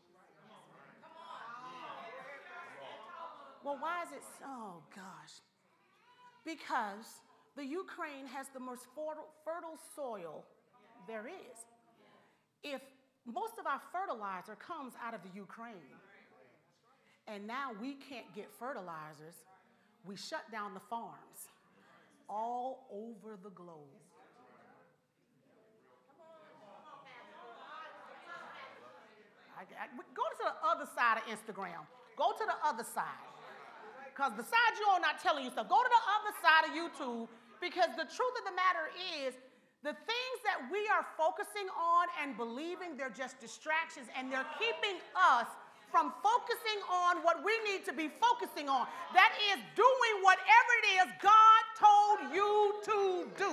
[3.64, 4.24] Well, why is it?
[4.44, 5.40] Oh gosh
[6.44, 7.22] because
[7.56, 8.86] the Ukraine has the most
[9.44, 10.44] fertile soil
[11.06, 11.58] there is.
[12.62, 12.80] If
[13.26, 15.98] most of our fertilizer comes out of the Ukraine,
[17.28, 19.44] and now we can't get fertilizers,
[20.04, 21.48] we shut down the farms.
[22.28, 24.00] all over the globe.
[29.56, 31.84] I, I, go to the other side of Instagram.
[32.16, 33.28] Go to the other side.
[34.12, 35.72] Because the side you're on not telling you stuff.
[35.72, 37.32] Go to the other side of YouTube
[37.64, 38.92] because the truth of the matter
[39.24, 39.32] is
[39.80, 45.00] the things that we are focusing on and believing they're just distractions and they're keeping
[45.16, 45.48] us
[45.88, 48.86] from focusing on what we need to be focusing on.
[49.16, 52.50] That is doing whatever it is God told you
[52.84, 52.98] to
[53.36, 53.50] do.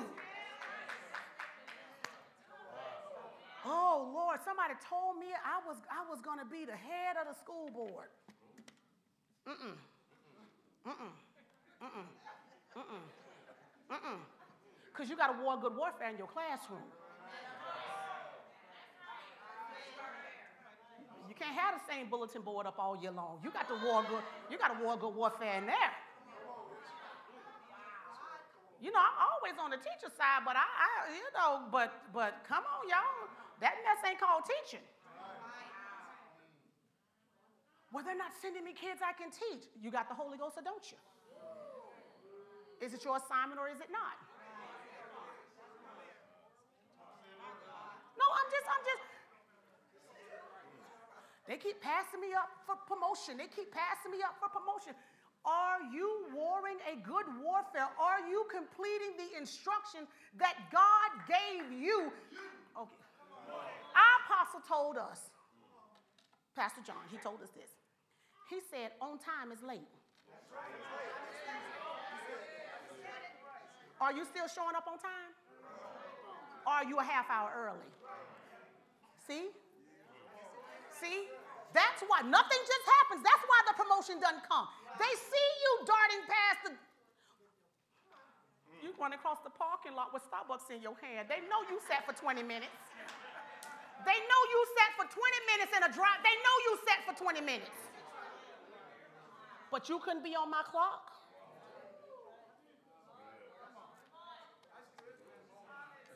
[3.65, 7.27] Oh Lord, somebody told me I was I was going to be the head of
[7.27, 8.09] the school board.
[9.47, 9.75] Mm-mm.
[10.87, 11.13] Mm-mm.
[11.83, 12.07] Mm-mm.
[12.77, 13.03] Mm-mm.
[13.91, 14.19] Mm-mm.
[14.87, 16.83] Because you got to war good warfare in your classroom.
[21.27, 23.39] You can't have the same bulletin board up all year long.
[23.43, 25.91] You got to war good, you got to war good warfare in there.
[28.81, 32.43] You know, I'm always on the teacher side, but I, I you know, but but
[32.47, 33.27] come on, y'all.
[33.59, 34.83] That mess ain't called teaching.
[37.91, 39.65] Well, they're not sending me kids I can teach.
[39.81, 40.97] You got the Holy Ghost or don't you?
[42.79, 44.17] Is it your assignment or is it not?
[48.15, 49.03] No, I'm just, I'm just.
[51.49, 53.41] They keep passing me up for promotion.
[53.41, 54.93] They keep passing me up for promotion.
[55.45, 57.89] Are you warring a good warfare?
[57.97, 60.05] Are you completing the instruction
[60.37, 62.13] that God gave you?
[62.77, 63.01] Okay.
[63.49, 65.33] Our apostle told us,
[66.55, 67.78] Pastor John, he told us this.
[68.49, 69.85] He said, on time is late.
[74.01, 75.31] Are you still showing up on time?
[76.65, 77.85] Or are you a half hour early?
[79.21, 79.53] See?
[80.97, 81.29] See?
[81.77, 83.21] That's why nothing just happens.
[83.21, 84.65] That's why the promotion doesn't come.
[84.97, 86.71] They see you darting past the.
[88.81, 91.29] You run across the parking lot with Starbucks in your hand.
[91.29, 92.73] They know you sat for 20 minutes.
[94.07, 95.19] They know you sat for 20
[95.51, 96.23] minutes in a drive.
[96.23, 97.88] They know you sat for 20 minutes.
[99.71, 101.11] But you couldn't be on my clock.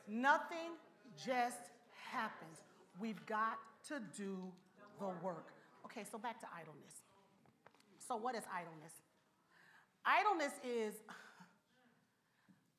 [0.08, 0.72] Nothing
[1.24, 1.70] just
[2.12, 2.58] happens.
[3.00, 4.38] We've got to do
[5.00, 5.54] the work.
[5.86, 7.02] Okay, so back to idleness.
[8.06, 8.94] So, what is idleness?
[10.06, 10.96] Idleness is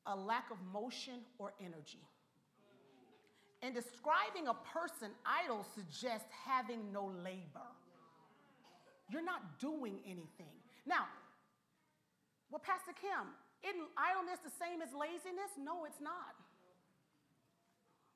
[0.05, 2.03] a lack of motion or energy.
[3.63, 7.65] In describing a person idle suggests having no labor.
[9.09, 10.53] You're not doing anything.
[10.85, 11.05] Now,
[12.49, 13.33] well, Pastor Kim,
[13.63, 15.57] isn't idleness the same as laziness?
[15.57, 16.35] No, it's not.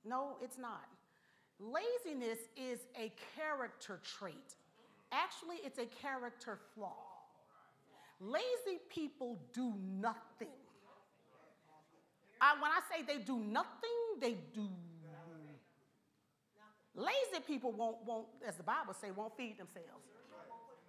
[0.06, 0.88] No, it's not.
[1.60, 4.56] Laziness is a character trait.
[5.12, 6.96] Actually, it's a character flaw.
[8.22, 10.54] Lazy people do nothing.
[12.40, 14.68] I, when I say they do nothing, they do.
[16.96, 20.04] Lazy people won't, won't, as the Bible say, won't feed themselves.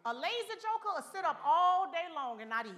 [0.07, 2.72] A lazy joker will sit up all day long and not eat.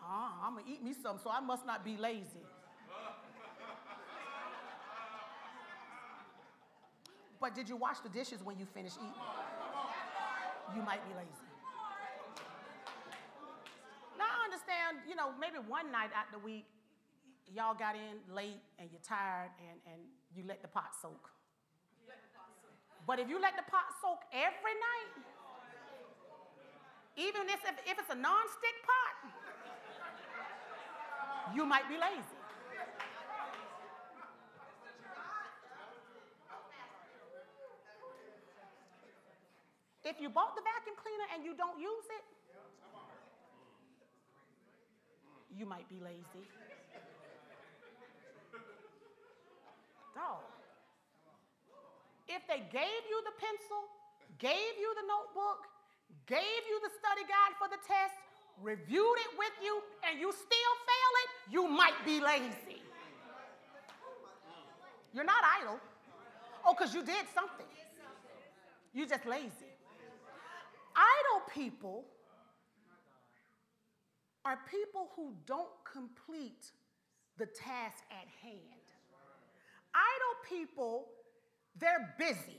[0.00, 2.44] Uh-uh, I'm gonna eat me some, so I must not be lazy.
[7.40, 9.10] But did you wash the dishes when you finish eating?
[10.76, 11.48] You might be lazy.
[14.16, 16.66] Now I understand, you know, maybe one night out the week,
[17.52, 20.02] y'all got in late and you're tired and, and
[20.36, 21.30] you let the pot soak.
[23.06, 25.12] But if you let the pot soak every night,
[27.16, 29.16] even if, if it's a non-stick pot,
[31.54, 32.38] you might be lazy.
[40.04, 42.24] If you bought the vacuum cleaner and you don't use it,
[45.56, 46.48] you might be lazy.
[50.14, 50.51] Dog.
[52.32, 53.80] If they gave you the pencil,
[54.38, 55.68] gave you the notebook,
[56.24, 58.16] gave you the study guide for the test,
[58.64, 62.80] reviewed it with you, and you still fail it, you might be lazy.
[65.12, 65.78] You're not idle.
[66.64, 67.66] Oh, because you did something.
[68.94, 69.72] You're just lazy.
[70.96, 72.04] Idle people
[74.44, 76.72] are people who don't complete
[77.36, 78.86] the task at hand.
[79.94, 81.08] Idle people,
[81.78, 82.58] they're busy.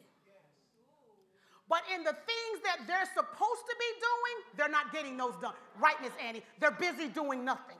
[1.69, 5.53] But in the things that they're supposed to be doing, they're not getting those done.
[5.79, 6.43] Right, Miss Annie?
[6.59, 7.77] They're busy doing nothing.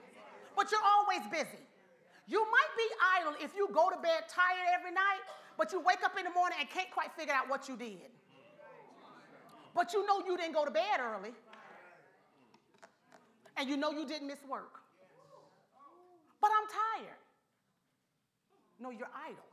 [0.56, 1.62] But you're always busy.
[2.28, 2.88] You might be
[3.20, 5.22] idle if you go to bed tired every night,
[5.58, 8.10] but you wake up in the morning and can't quite figure out what you did
[9.76, 11.32] but you know you didn't go to bed early.
[13.58, 14.80] And you know you didn't miss work.
[16.42, 17.18] But I'm tired.
[18.80, 19.53] No, you're idle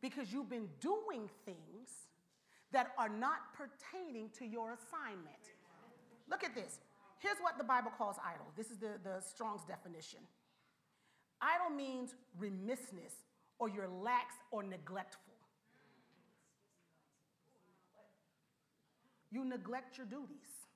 [0.00, 2.08] because you've been doing things
[2.72, 5.54] that are not pertaining to your assignment.
[6.28, 6.78] Look at this.
[7.18, 8.46] Here's what the Bible calls idle.
[8.56, 10.20] This is the, the Strong's definition.
[11.40, 13.14] Idle means remissness
[13.58, 15.34] or you're lax or neglectful.
[19.30, 20.66] You neglect your duties.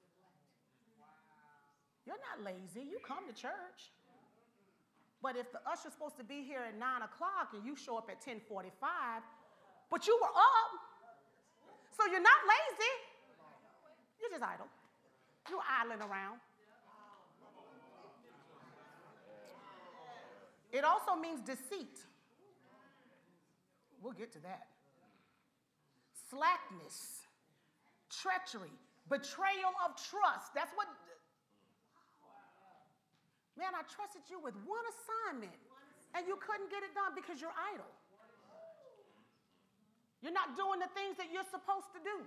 [2.07, 2.87] You're not lazy.
[2.89, 3.91] You come to church.
[5.25, 8.13] But if the usher's supposed to be here at 9 o'clock and you show up
[8.13, 9.25] at 1045,
[9.89, 10.73] but you were up,
[11.97, 12.95] so you're not lazy.
[14.21, 14.69] You're just idle.
[15.49, 16.41] You're idling around.
[20.73, 22.05] It also means deceit.
[24.03, 24.67] We'll get to that.
[26.29, 27.25] Slackness,
[28.11, 28.77] treachery,
[29.09, 30.53] betrayal of trust.
[30.55, 30.89] That's what
[33.55, 35.55] Man, I trusted you with one assignment
[36.15, 37.91] and you couldn't get it done because you're idle.
[40.23, 42.25] You're not doing the things that you're supposed to do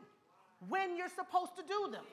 [0.70, 2.06] when you're supposed to do them.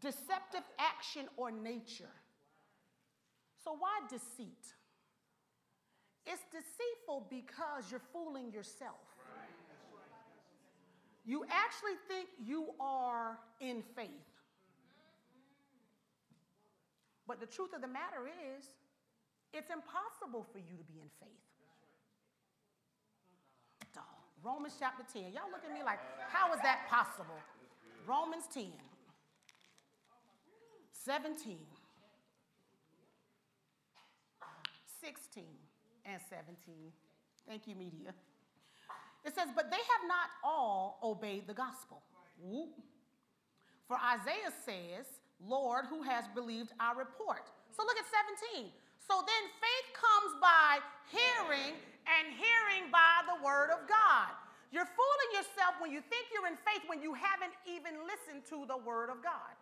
[0.00, 2.12] Deceptive action or nature.
[3.64, 4.60] So, why deceit?
[6.26, 9.00] It's deceitful because you're fooling yourself.
[11.24, 14.33] You actually think you are in faith.
[17.26, 18.64] But the truth of the matter is,
[19.52, 21.44] it's impossible for you to be in faith.
[24.44, 25.32] Romans chapter 10.
[25.32, 25.98] Y'all look at me like,
[26.28, 27.40] how is that possible?
[28.06, 28.64] Romans 10,
[30.92, 31.56] 17,
[35.00, 35.44] 16,
[36.04, 36.74] and 17.
[37.48, 38.12] Thank you, media.
[39.24, 42.02] It says, But they have not all obeyed the gospel.
[43.88, 45.06] For Isaiah says,
[45.42, 47.50] Lord, who has believed our report.
[47.74, 48.06] So look at
[48.54, 48.70] 17.
[49.02, 50.80] So then faith comes by
[51.12, 51.76] hearing,
[52.08, 54.32] and hearing by the word of God.
[54.72, 58.66] You're fooling yourself when you think you're in faith when you haven't even listened to
[58.66, 59.54] the word of God.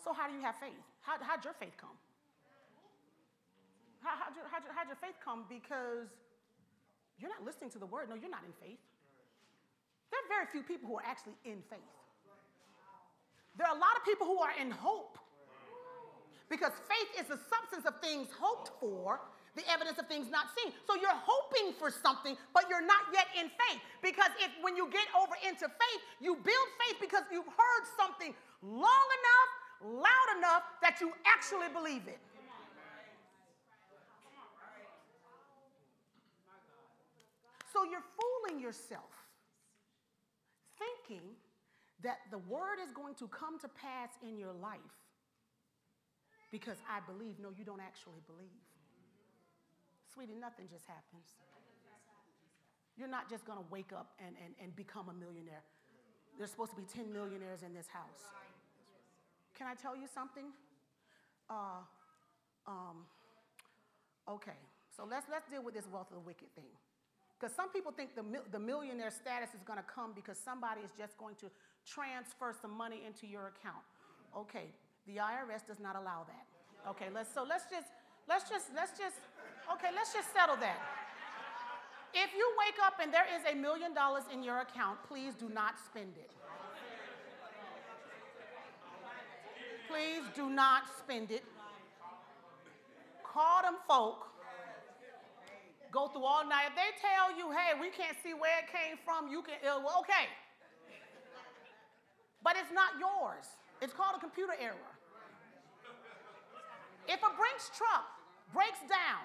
[0.00, 0.76] So, how do you have faith?
[1.00, 1.96] How, how'd your faith come?
[4.00, 5.44] How, how'd, your, how'd, your, how'd your faith come?
[5.48, 6.08] Because
[7.20, 8.08] you're not listening to the word.
[8.08, 8.80] No, you're not in faith.
[10.08, 11.99] There are very few people who are actually in faith.
[13.60, 15.18] There are a lot of people who are in hope
[16.48, 19.20] because faith is the substance of things hoped for,
[19.52, 20.72] the evidence of things not seen.
[20.88, 23.84] So you're hoping for something, but you're not yet in faith.
[24.00, 28.32] Because if when you get over into faith, you build faith because you've heard something
[28.64, 32.16] long enough, loud enough that you actually believe it.
[37.74, 39.12] So you're fooling yourself,
[40.80, 41.36] thinking
[42.02, 44.80] that the word is going to come to pass in your life
[46.50, 47.38] because I believe.
[47.38, 48.60] No, you don't actually believe.
[50.12, 51.38] Sweetie, nothing just happens.
[52.96, 55.62] You're not just going to wake up and, and, and become a millionaire.
[56.36, 58.26] There's supposed to be 10 millionaires in this house.
[59.54, 60.52] Can I tell you something?
[61.48, 61.84] Uh,
[62.66, 63.06] um,
[64.28, 64.58] okay,
[64.94, 66.72] so let's, let's deal with this wealth of the wicked thing.
[67.38, 70.90] Because some people think the, the millionaire status is going to come because somebody is
[70.98, 71.46] just going to
[71.90, 73.82] transfer some money into your account.
[74.36, 74.70] Okay,
[75.06, 76.46] the IRS does not allow that.
[76.88, 77.90] Okay, let's so let's just
[78.28, 79.18] let's just let's just
[79.74, 80.78] okay, let's just settle that.
[82.14, 85.48] If you wake up and there is a million dollars in your account, please do
[85.48, 86.30] not spend it.
[89.88, 91.44] Please do not spend it.
[93.24, 94.26] Call them folk.
[95.90, 96.70] Go through all night.
[96.70, 100.30] If they tell you, hey, we can't see where it came from, you can, okay
[102.42, 103.46] but it's not yours.
[103.80, 104.92] It's called a computer error.
[107.08, 108.06] If a Brinks truck
[108.52, 109.24] breaks down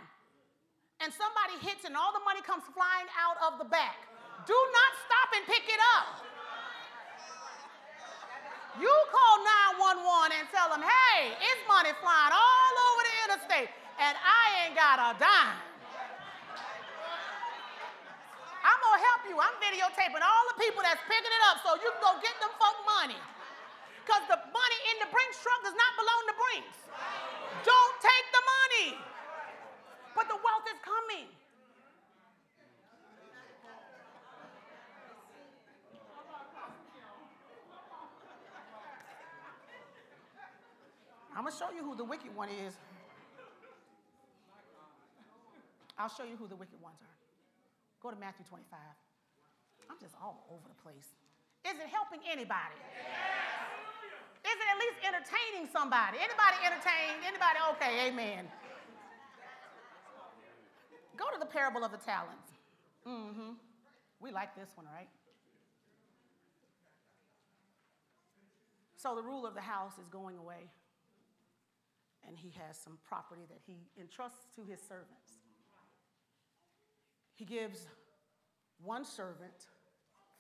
[1.03, 4.07] and somebody hits and all the money comes flying out of the back,
[4.47, 6.23] do not stop and pick it up.
[8.79, 9.35] You call
[10.03, 14.75] 911 and tell them, hey, it's money flying all over the interstate and I ain't
[14.75, 15.59] got a dime.
[18.65, 19.43] I'm gonna help you.
[19.43, 22.51] I'm videotaping all the people that's picking it up so you can go get them
[22.55, 23.19] folk money.
[23.99, 26.79] Because the money in the Brinks truck does not belong to Brinks.
[27.67, 28.87] Don't take the money.
[30.15, 31.27] But the wealth is coming.
[41.35, 42.79] I'm going to show you who the wicked one is.
[45.99, 47.17] I'll show you who the wicked ones are.
[47.99, 48.79] Go to Matthew 25.
[49.89, 51.13] I'm just all over the place.
[51.65, 52.77] Is it helping anybody?
[52.77, 53.45] Yes.
[54.45, 56.21] Is it at least entertaining somebody?
[56.21, 57.25] Anybody entertained?
[57.25, 57.57] Anybody?
[57.73, 58.45] Okay, amen.
[61.17, 62.53] Go to the parable of the talents.
[63.07, 63.57] Mm-hmm.
[64.19, 65.09] We like this one, right?
[68.97, 70.69] So the ruler of the house is going away,
[72.27, 75.41] and he has some property that he entrusts to his servants.
[77.35, 77.87] He gives
[78.83, 79.67] one servant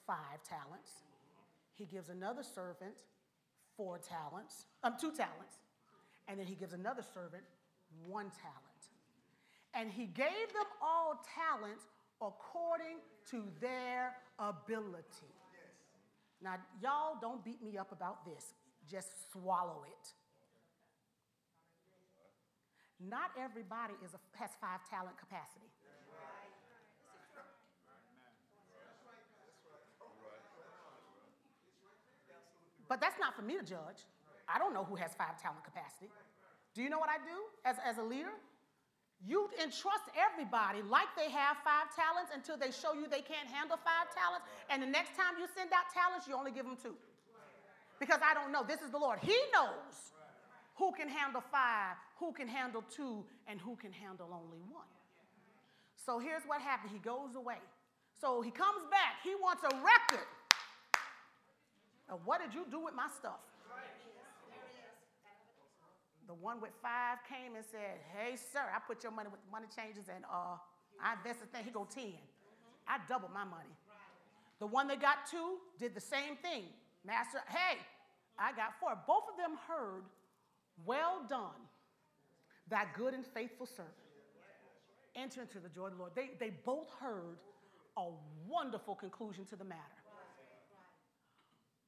[0.07, 0.91] five talents.
[1.75, 3.03] He gives another servant
[3.75, 5.59] four talents, um, two talents.
[6.27, 7.43] And then he gives another servant
[8.07, 8.65] one talent.
[9.73, 11.83] And he gave them all talents
[12.21, 12.97] according
[13.29, 15.33] to their ability.
[16.41, 18.53] Now, y'all don't beat me up about this,
[18.89, 20.13] just swallow it.
[22.99, 25.67] Not everybody is a, has five talent capacity.
[32.87, 34.05] But that's not for me to judge.
[34.47, 36.09] I don't know who has five talent capacity.
[36.73, 38.35] Do you know what I do as, as a leader?
[39.25, 43.79] You entrust everybody like they have five talents until they show you they can't handle
[43.81, 44.45] five talents.
[44.69, 46.93] And the next time you send out talents, you only give them two.
[47.97, 48.61] Because I don't know.
[48.61, 49.19] This is the Lord.
[49.23, 50.13] He knows
[50.75, 54.91] who can handle five, who can handle two, and who can handle only one.
[55.95, 57.63] So here's what happened he goes away.
[58.19, 59.23] So he comes back.
[59.23, 60.27] He wants a record
[62.07, 63.41] now, what did you do with my stuff?
[66.27, 69.67] The one with five came and said, Hey, sir, I put your money with money
[69.75, 70.57] changes and uh,
[71.01, 71.63] I invested thing.
[71.63, 72.03] He go 10.
[72.87, 73.73] I doubled my money.
[74.59, 76.63] The one that got two did the same thing.
[77.05, 77.77] Master, hey,
[78.39, 78.97] I got four.
[79.05, 80.03] Both of them heard,
[80.85, 81.61] Well done,
[82.69, 83.93] that good and faithful servant.
[85.15, 86.11] Enter into the joy of the Lord.
[86.15, 87.37] They, they both heard
[87.97, 88.09] a
[88.47, 89.94] wonderful conclusion to the matter.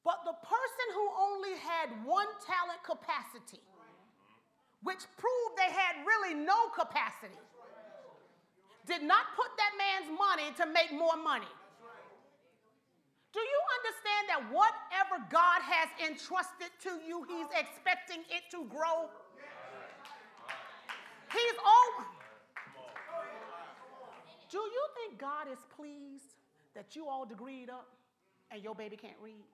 [0.08, 3.60] But the person who only had one talent capacity,
[4.80, 7.36] which proved they had really no capacity,
[8.86, 11.52] did not put that man's money to make more money.
[13.36, 19.12] Do you understand that whatever God has entrusted to you, He's expecting it to grow?
[21.30, 22.06] He's all.
[24.48, 26.32] Do you think God is pleased
[26.74, 27.88] that you all degreed up
[28.50, 29.44] and your baby can't read?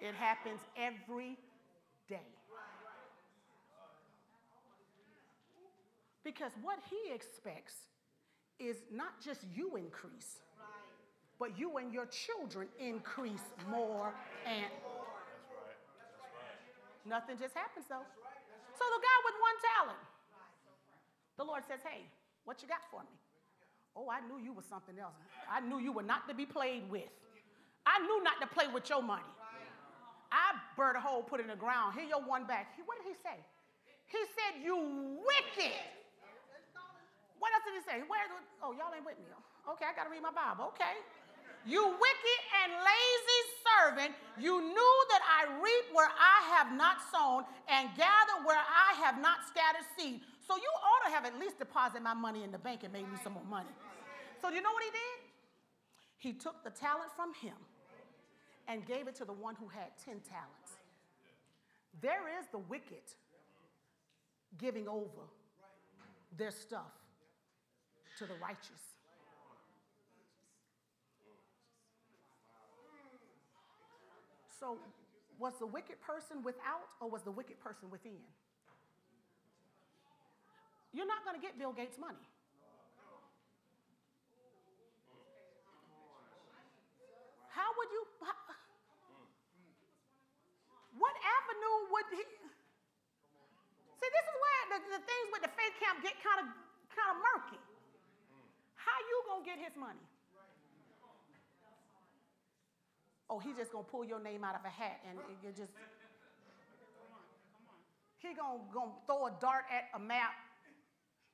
[0.00, 1.36] It happens every
[2.08, 2.26] day.
[6.24, 7.74] Because what he expects
[8.58, 10.40] is not just you increase,
[11.38, 14.12] but you and your children increase more
[14.46, 14.66] and
[17.08, 18.04] nothing just happens though.
[18.76, 20.02] So the guy with one talent,
[21.36, 22.04] the Lord says, Hey,
[22.44, 23.16] what you got for me?
[23.96, 25.14] Oh, I knew you was something else.
[25.50, 27.10] I knew you were not to be played with.
[27.84, 29.24] I knew not to play with your money.
[30.30, 31.98] I burnt a hole, put in the ground.
[31.98, 32.74] Here your one back.
[32.78, 33.38] He, what did he say?
[34.06, 34.78] He said, You
[35.22, 35.78] wicked.
[37.38, 37.98] What else did he say?
[38.06, 38.20] Where,
[38.62, 39.26] oh, y'all ain't with me.
[39.32, 40.70] Oh, okay, I got to read my Bible.
[40.76, 41.00] Okay.
[41.64, 47.44] You wicked and lazy servant, you knew that I reap where I have not sown
[47.68, 50.20] and gather where I have not scattered seed.
[50.46, 53.04] So you ought to have at least deposited my money in the bank and made
[53.04, 53.68] me some more money.
[54.40, 55.16] So do you know what he did?
[56.16, 57.56] He took the talent from him
[58.70, 60.78] and gave it to the one who had 10 talents.
[62.00, 63.02] There is the wicked
[64.58, 65.26] giving over
[66.38, 66.92] their stuff
[68.18, 68.80] to the righteous.
[74.60, 74.76] So,
[75.40, 78.22] was the wicked person without or was the wicked person within?
[80.92, 82.22] You're not going to get Bill Gates' money.
[87.48, 88.04] How would you?
[91.00, 92.24] What avenue would he?
[93.96, 96.46] See, this is where the, the things with the faith camp get kind of
[96.92, 97.60] kind of murky.
[98.76, 100.04] How you gonna get his money?
[103.32, 105.72] Oh, he's just gonna pull your name out of a hat and you just.
[108.18, 110.36] He gonna, gonna throw a dart at a map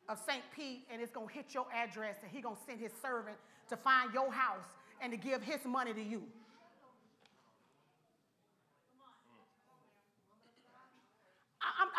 [0.08, 0.42] of St.
[0.54, 3.36] Pete and it's gonna hit your address and he gonna send his servant
[3.68, 6.22] to find your house and to give his money to you.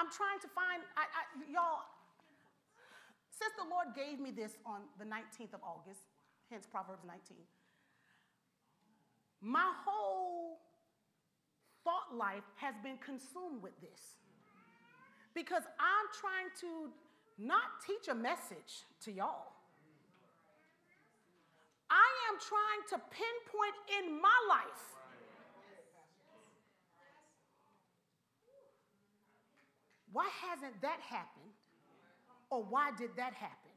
[0.07, 1.83] I'm, trying to find, I, I, y'all,
[3.27, 5.99] since the Lord gave me this on the 19th of August,
[6.49, 7.35] hence Proverbs 19,
[9.41, 10.63] my whole
[11.83, 14.15] thought life has been consumed with this.
[15.35, 16.87] Because I'm trying to
[17.37, 19.51] not teach a message to y'all,
[21.91, 24.96] I am trying to pinpoint in my life
[30.17, 31.53] why hasn't that happened?
[32.49, 33.69] Or why did that happen?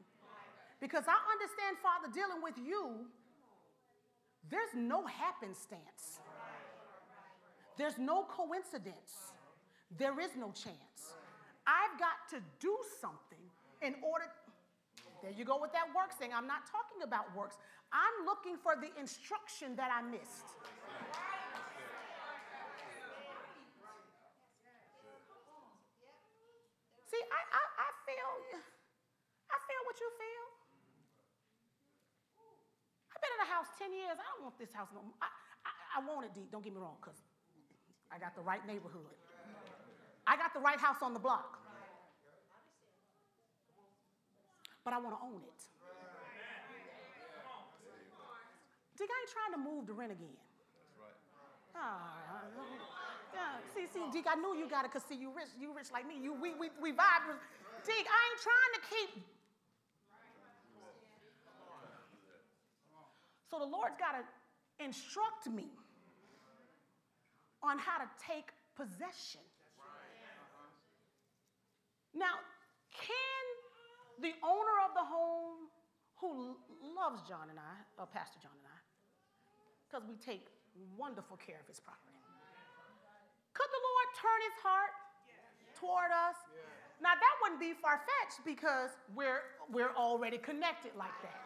[0.79, 3.05] Because I understand, Father, dealing with you,
[4.49, 6.17] there's no happenstance,
[7.77, 9.37] there's no coincidence,
[9.99, 11.13] there is no chance.
[11.67, 13.45] I've got to do something
[13.83, 14.25] in order.
[15.21, 16.31] There you go with that works thing.
[16.33, 17.57] I'm not talking about works.
[17.93, 20.49] I'm looking for the instruction that I missed.
[27.11, 27.41] See, I,
[28.05, 28.31] Feel
[29.51, 30.45] I feel what you feel.
[33.11, 34.17] I've been in a house 10 years.
[34.17, 35.17] I don't want this house no more.
[35.21, 35.29] I,
[35.67, 37.19] I, I want it deep, don't get me wrong, because
[38.09, 39.11] I got the right neighborhood.
[40.25, 41.59] I got the right house on the block.
[44.83, 45.61] But I want to own it.
[48.97, 50.37] Dig, I ain't trying to move to rent again.
[51.75, 52.43] Ah,
[53.33, 55.87] yeah, see, see, Deke, I knew you got it because see, you rich, you rich
[55.93, 56.19] like me.
[56.21, 57.39] You, we, we, we vibe.
[57.85, 59.11] Deke, I ain't trying to keep.
[63.49, 64.23] So the Lord's got to
[64.79, 65.67] instruct me
[67.61, 69.43] on how to take possession.
[72.15, 72.39] Now,
[72.95, 73.45] can
[74.19, 75.67] the owner of the home
[76.15, 78.79] who loves John and I, uh, Pastor John and I,
[79.87, 80.47] because we take
[80.95, 82.15] wonderful care of his property,
[83.51, 84.93] could the Lord turn his heart
[85.75, 86.39] toward us?
[87.01, 89.41] Now, that wouldn't be far fetched because we're,
[89.71, 91.41] we're already connected like that.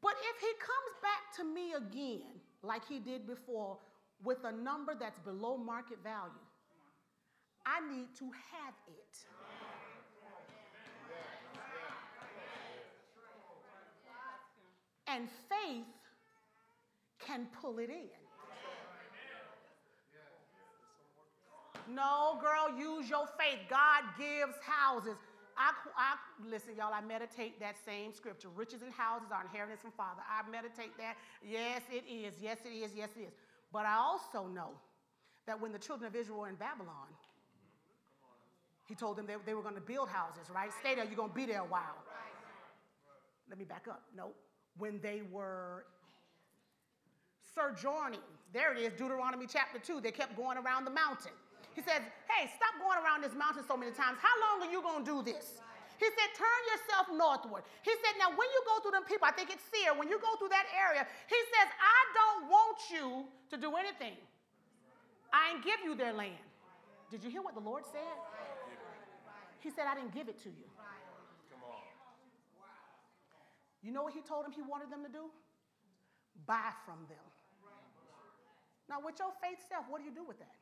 [0.00, 3.78] But if he comes back to me again, like he did before,
[4.22, 6.30] with a number that's below market value,
[7.66, 9.18] I need to have it.
[15.08, 15.84] And faith
[17.18, 18.25] can pull it in.
[21.88, 23.60] No, girl, use your faith.
[23.68, 25.16] God gives houses.
[25.56, 26.16] I, I,
[26.46, 28.48] listen, y'all, I meditate that same scripture.
[28.54, 30.20] Riches and houses are inheritance from Father.
[30.28, 31.16] I meditate that.
[31.42, 32.34] Yes, it is.
[32.40, 32.92] Yes, it is.
[32.94, 33.32] Yes, it is.
[33.72, 34.70] But I also know
[35.46, 37.08] that when the children of Israel were in Babylon,
[38.86, 40.70] he told them they, they were going to build houses, right?
[40.80, 41.96] Stay there, you're going to be there a while.
[43.48, 44.02] Let me back up.
[44.16, 44.30] No.
[44.78, 45.86] When they were
[47.54, 48.20] sojourning,
[48.52, 51.32] there it is, Deuteronomy chapter 2, they kept going around the mountain.
[51.76, 54.16] He says, Hey, stop going around this mountain so many times.
[54.16, 55.60] How long are you going to do this?
[56.00, 57.68] He said, Turn yourself northward.
[57.84, 60.16] He said, Now, when you go through them people, I think it's Seir, when you
[60.16, 64.16] go through that area, he says, I don't want you to do anything.
[65.36, 66.40] I ain't give you their land.
[67.12, 68.16] Did you hear what the Lord said?
[69.60, 70.64] He said, I didn't give it to you.
[73.84, 75.28] You know what he told them he wanted them to do?
[76.48, 77.22] Buy from them.
[78.88, 80.56] Now, with your faith self, what do you do with that?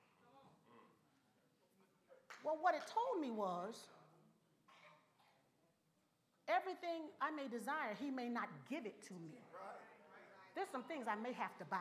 [2.45, 3.89] Well, what it told me was
[6.47, 9.41] everything I may desire, he may not give it to me.
[10.55, 11.81] There's some things I may have to buy.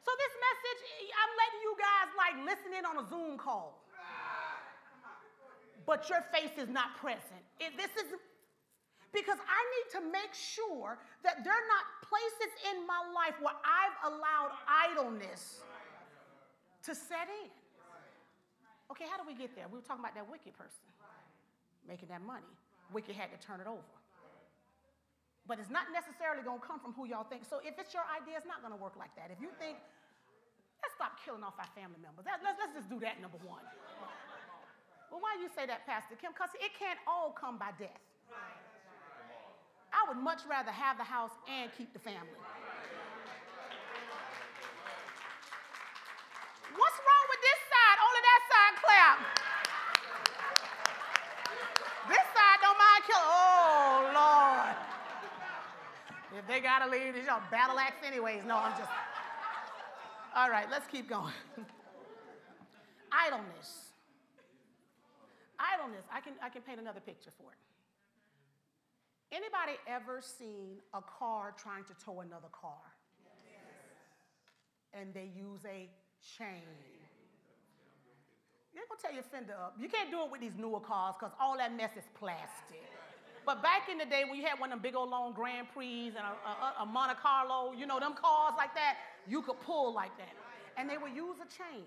[0.00, 0.80] So, this message,
[1.12, 3.82] I'm letting you guys like listen in on a Zoom call.
[5.84, 7.44] But your face is not present.
[7.60, 8.10] It, this is
[9.12, 13.54] because I need to make sure that there are not places in my life where
[13.62, 15.62] I've allowed idleness
[16.86, 17.50] to set in.
[18.90, 19.66] Okay, how do we get there?
[19.66, 20.86] We were talking about that wicked person
[21.86, 22.46] making that money.
[22.94, 23.82] Wicked had to turn it over.
[25.46, 27.46] But it's not necessarily going to come from who y'all think.
[27.46, 29.30] So if it's your idea, it's not going to work like that.
[29.30, 29.78] If you think,
[30.82, 33.62] let's stop killing off our family members, let's, let's just do that, number one.
[35.10, 36.34] Well, why do you say that, Pastor Kim?
[36.34, 38.02] Because it can't all come by death.
[39.94, 42.38] I would much rather have the house and keep the family.
[46.76, 47.98] What's wrong with this side?
[48.02, 49.16] Only that side clap.
[52.10, 53.30] This side don't mind killing.
[53.30, 54.76] Oh, Lord.
[56.84, 58.42] To leave, these are battle axe anyways.
[58.46, 58.90] No, I'm just.
[60.36, 61.32] All right, let's keep going.
[63.26, 63.92] Idleness.
[65.58, 66.04] Idleness.
[66.12, 67.58] I can, I can paint another picture for it.
[69.34, 72.78] Anybody ever seen a car trying to tow another car?
[74.92, 75.88] And they use a
[76.38, 76.62] chain.
[78.74, 79.74] They're gonna tear your fender up.
[79.80, 82.84] You can't do it with these newer cars because all that mess is plastic.
[83.46, 85.68] But back in the day when you had one of them big old long Grand
[85.72, 88.96] Prix and a, a, a Monte Carlo, you know, them cars like that,
[89.28, 90.34] you could pull like that.
[90.76, 91.86] And they would use a chain.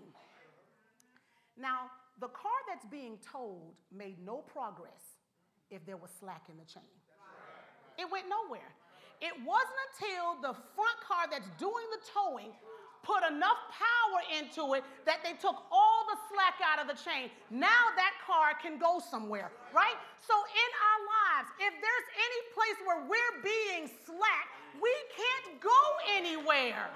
[1.60, 1.92] Now,
[2.22, 5.20] the car that's being towed made no progress
[5.70, 6.96] if there was slack in the chain.
[8.00, 8.72] It went nowhere.
[9.20, 12.56] It wasn't until the front car that's doing the towing
[13.04, 17.32] put enough power into it that they took all the slack out of the chain.
[17.50, 19.96] Now that car can go somewhere, right?
[20.20, 21.00] So in our
[21.40, 25.80] lives, if there's any place where we're being slack, we can't go
[26.12, 26.92] anywhere.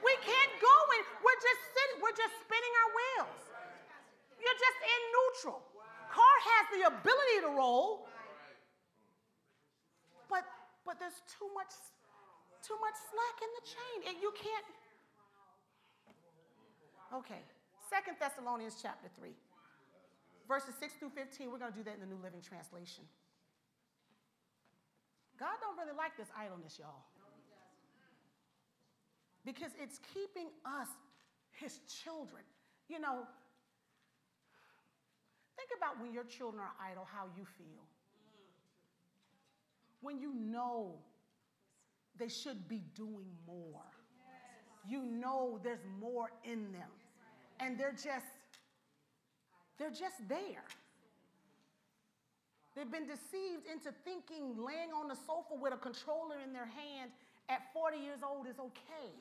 [0.00, 1.02] We can't go in.
[1.20, 3.40] We're just sitting, we're just spinning our wheels.
[4.40, 5.60] You're just in neutral.
[6.08, 8.08] Car has the ability to roll,
[10.28, 10.44] but
[10.84, 11.72] but there's too much
[12.60, 14.64] too much slack in the chain, and you can't
[17.12, 17.42] Okay.
[17.88, 19.30] Second Thessalonians chapter 3.
[20.48, 23.04] Verses 6 through 15, we're going to do that in the New Living Translation.
[25.38, 27.04] God don't really like this idleness, y'all.
[29.44, 30.88] Because it's keeping us,
[31.52, 32.42] his children.
[32.88, 33.26] You know,
[35.56, 37.84] think about when your children are idle, how you feel.
[40.00, 40.96] When you know
[42.18, 43.82] they should be doing more.
[44.88, 46.90] You know there's more in them
[47.60, 48.26] and they're just
[49.78, 50.64] they're just there.
[52.74, 57.14] They've been deceived into thinking laying on the sofa with a controller in their hand
[57.46, 59.14] at 40 years old is okay.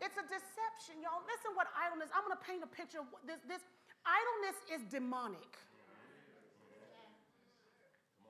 [0.00, 1.20] It's a deception, y'all.
[1.28, 3.64] Listen what idleness, I'm to paint a picture of this this
[4.04, 5.60] idleness is demonic.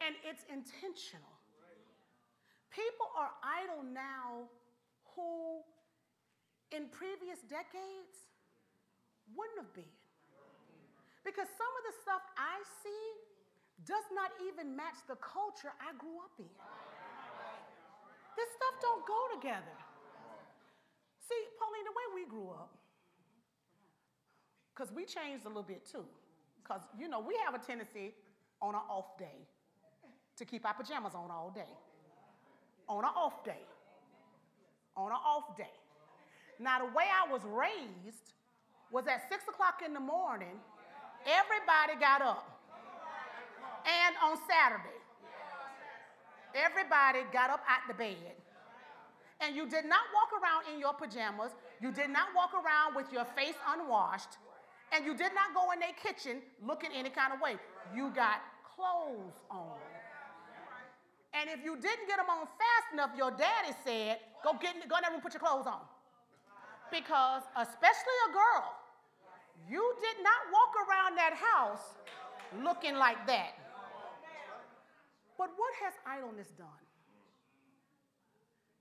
[0.02, 1.34] And it's intentional.
[2.70, 4.46] People are idle now
[5.16, 5.64] who
[6.70, 8.28] in previous decades
[9.32, 9.96] wouldn't have been.
[11.24, 13.06] Because some of the stuff I see
[13.84, 16.48] does not even match the culture I grew up in.
[18.36, 19.76] This stuff don't go together.
[21.28, 22.72] See, Pauline, the way we grew up,
[24.74, 26.04] because we changed a little bit too.
[26.62, 28.12] Because, you know, we have a tendency
[28.60, 29.46] on an off day
[30.36, 31.72] to keep our pajamas on all day.
[32.88, 33.62] On an off day.
[34.96, 35.72] On an off day.
[36.58, 38.32] Now, the way I was raised,
[38.90, 40.60] was at six o'clock in the morning,
[41.26, 42.55] everybody got up.
[43.86, 44.98] And on Saturday,
[46.54, 48.34] everybody got up out the bed.
[49.40, 51.52] And you did not walk around in your pajamas.
[51.80, 54.38] You did not walk around with your face unwashed.
[54.92, 57.56] And you did not go in their kitchen looking any kind of way.
[57.94, 58.42] You got
[58.74, 59.78] clothes on.
[61.34, 64.88] And if you didn't get them on fast enough, your daddy said, go get in,
[64.88, 65.84] go in there and put your clothes on.
[66.90, 68.64] Because, especially a girl,
[69.68, 71.98] you did not walk around that house
[72.64, 73.52] looking like that.
[75.38, 76.66] But what has idleness done?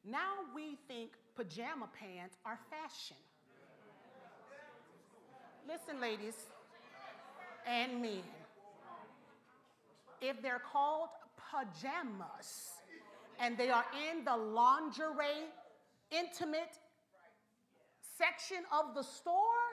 [0.06, 3.18] Now we think pajama pants are fashion.
[5.68, 6.36] Listen, ladies
[7.66, 8.22] and men,
[10.22, 11.10] if they're called
[11.52, 12.70] pajamas
[13.40, 15.50] and they are in the lingerie,
[16.12, 16.78] intimate
[18.18, 19.66] section of the store,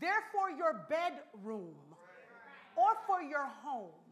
[0.00, 1.74] they're for your bedroom
[2.76, 4.03] or for your home.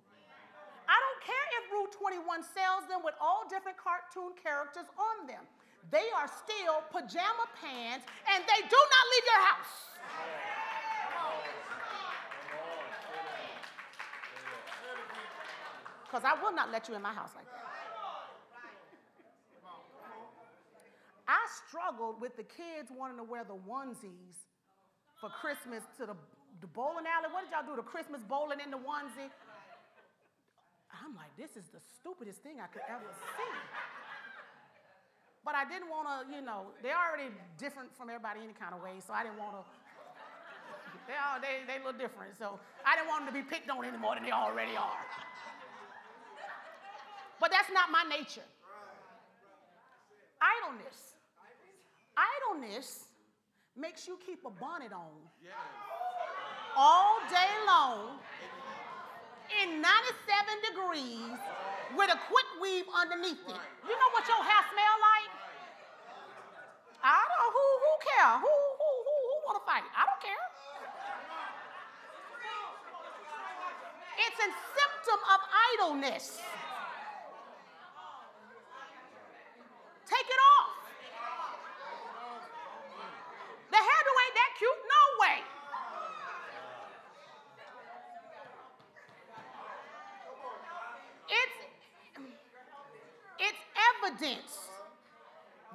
[0.92, 5.40] I don't care if Rue 21 sells them with all different cartoon characters on them.
[5.88, 9.74] They are still pajama pants and they do not leave your house.
[16.04, 17.64] Because I will not let you in my house like that.
[21.24, 24.44] I struggled with the kids wanting to wear the onesies
[25.16, 26.16] for Christmas to the,
[26.60, 27.32] the bowling alley.
[27.32, 27.80] What did y'all do?
[27.80, 29.32] The Christmas bowling in the onesie?
[31.02, 33.52] I'm like, this is the stupidest thing I could ever see.
[35.44, 38.80] But I didn't want to, you know, they're already different from everybody any kind of
[38.80, 39.62] way, so I didn't want to.
[41.10, 43.82] They all they they look different, so I didn't want them to be picked on
[43.82, 45.02] any more than they already are.
[47.42, 48.46] But that's not my nature.
[50.38, 51.12] Idleness
[52.16, 53.06] idleness
[53.76, 55.12] makes you keep a bonnet on
[56.76, 58.18] all day long
[59.60, 59.92] in 97
[60.64, 61.36] degrees
[61.92, 63.62] with a quick weave underneath it.
[63.84, 65.32] You know what your hair smell like?
[67.04, 68.32] I don't who who care.
[68.40, 69.84] Who who who who want to fight?
[69.92, 70.44] I don't care.
[74.22, 76.40] It's a symptom of idleness.
[80.06, 80.82] Take it off.
[84.62, 84.82] cute?
[84.86, 85.38] No way.
[91.40, 91.56] It's,
[93.38, 94.52] it's evidence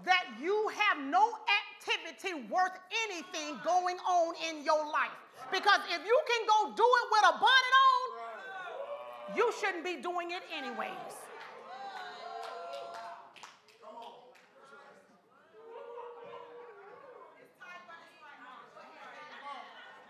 [0.06, 2.78] that you have no activity worth
[3.18, 5.18] anything going on in your life.
[5.52, 10.32] Because if you can go do it with a bonnet on, you shouldn't be doing
[10.32, 10.92] it anyways.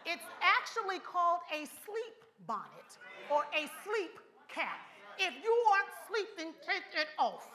[0.05, 2.15] It's actually called a sleep
[2.47, 2.97] bonnet
[3.29, 4.79] or a sleep cap.
[5.19, 7.47] If you aren't sleeping, take it off.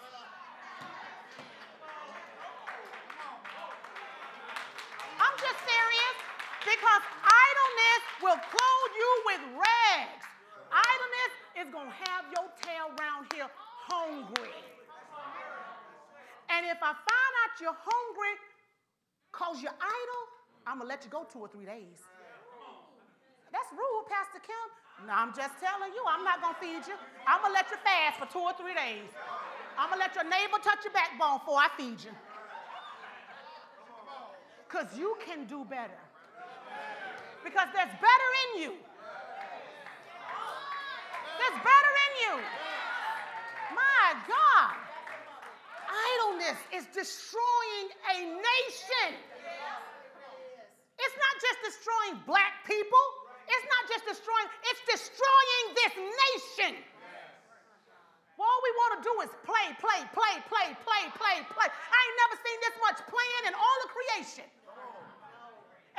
[5.43, 6.17] Just serious
[6.63, 10.25] because idleness will clothe you with rags.
[10.71, 13.51] Idleness is going to have your tail around here
[13.91, 14.55] hungry.
[16.47, 18.35] And if I find out you're hungry
[19.35, 20.23] because you're idle,
[20.63, 21.99] I'm going to let you go two or three days.
[23.51, 24.69] That's rude, Pastor Kim.
[25.11, 26.97] No, I'm just telling you, I'm not going to feed you.
[27.27, 29.11] I'm going to let you fast for two or three days.
[29.75, 32.15] I'm going to let your neighbor touch your backbone before I feed you.
[34.73, 36.01] Because you can do better.
[37.45, 38.73] Because there's better in you.
[41.37, 42.35] There's better in you.
[43.77, 44.73] My God.
[45.93, 49.13] Idleness is destroying a nation.
[50.97, 53.05] It's not just destroying black people.
[53.45, 56.81] It's not just destroying, it's destroying this nation.
[58.41, 61.69] All we want to do is play, play, play, play, play, play, play.
[61.69, 64.49] I ain't never seen this much playing in all of creation.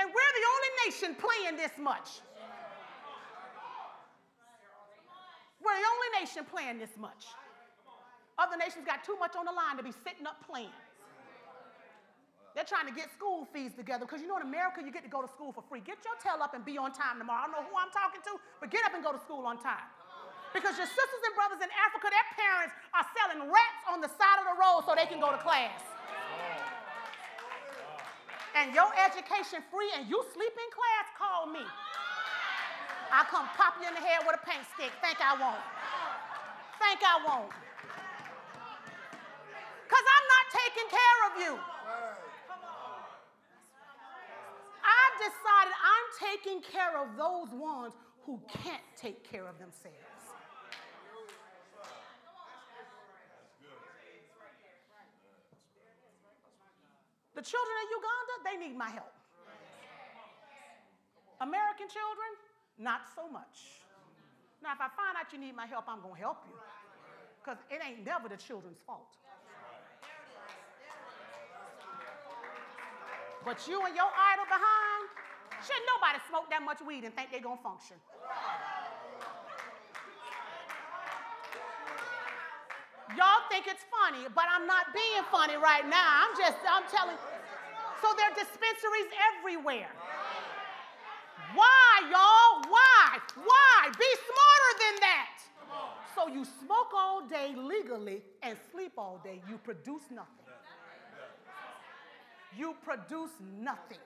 [0.04, 2.20] And we're the only nation playing this much.
[5.64, 7.32] We're the only nation playing this much.
[8.36, 10.76] Other nations got too much on the line to be sitting up playing.
[12.52, 15.14] They're trying to get school fees together because you know in America you get to
[15.14, 15.80] go to school for free.
[15.80, 17.40] Get your tail up and be on time tomorrow.
[17.40, 19.56] I don't know who I'm talking to, but get up and go to school on
[19.64, 19.88] time.
[20.52, 24.44] Because your sisters and brothers in Africa, their parents are selling rats on the side
[24.44, 25.93] of the road so they can go to class.
[28.56, 31.66] And your education free and you sleep in class, call me.
[33.12, 34.94] I'll come pop you in the head with a paint stick.
[35.02, 35.62] Think I won't.
[36.78, 37.50] Think I won't.
[39.86, 41.54] Because I'm not taking care of you.
[44.86, 47.94] I've decided I'm taking care of those ones
[48.26, 50.13] who can't take care of themselves.
[57.34, 59.14] The children of Uganda, they need my help.
[61.42, 62.30] American children,
[62.78, 63.84] not so much.
[64.62, 66.56] Now, if I find out you need my help, I'm going to help you.
[67.42, 69.18] Because it ain't never the children's fault.
[73.44, 75.04] But you and your idle behind,
[75.60, 77.98] shouldn't nobody smoke that much weed and think they're going to function.
[83.18, 86.26] Y'all think it's funny, but I'm not being funny right now.
[86.26, 87.18] I'm just, I'm telling.
[88.02, 89.92] So there are dispensaries everywhere.
[91.54, 92.66] Why, y'all?
[92.70, 93.20] Why?
[93.36, 93.78] Why?
[93.98, 95.30] Be smarter than that.
[96.16, 99.42] So you smoke all day legally and sleep all day.
[99.50, 100.44] You produce nothing
[102.58, 103.98] you produce nothing.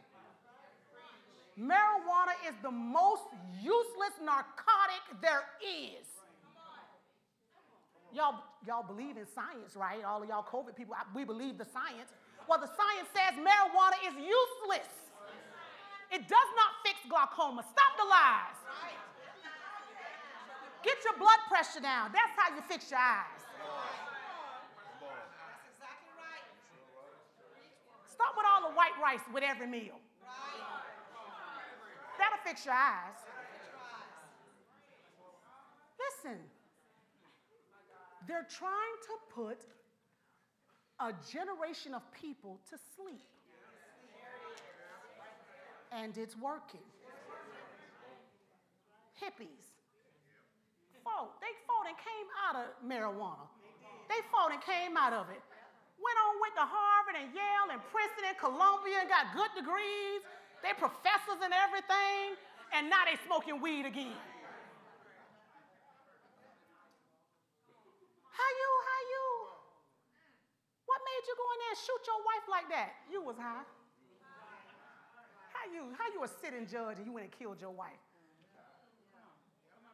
[1.59, 3.23] Marijuana is the most
[3.61, 6.05] useless narcotic there is.
[8.13, 10.03] Y'all, y'all believe in science, right?
[10.03, 12.11] All of y'all COVID people, we believe the science.
[12.47, 14.87] Well, the science says marijuana is useless.
[16.11, 17.63] It does not fix glaucoma.
[17.67, 18.57] Stop the lies.
[20.83, 22.11] Get your blood pressure down.
[22.13, 23.43] That's how you fix your eyes.
[28.07, 29.99] Stop with all the white rice with every meal.
[32.17, 33.19] That'll fix your eyes.
[35.99, 36.39] Listen,
[38.25, 39.59] they're trying to put
[40.99, 43.27] a generation of people to sleep.
[45.91, 46.83] And it's working.
[49.21, 49.77] Hippies
[51.03, 51.39] fought.
[51.39, 53.47] They fought and came out of marijuana.
[54.09, 55.41] They fought and came out of it
[55.97, 60.21] went on went to Harvard and Yale and Princeton and Columbia and got good degrees.
[60.61, 62.37] They professors and everything,
[62.73, 64.17] and now they smoking weed again.
[68.29, 69.27] How you, how you?
[70.85, 72.91] What made you go in there and shoot your wife like that?
[73.07, 73.63] You was high.
[75.53, 78.01] How you, how you a sitting judge and you went and killed your wife?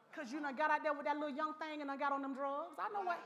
[0.07, 2.21] Because you done got out there with that little young thing and I got on
[2.21, 2.77] them drugs.
[2.79, 3.19] I know what.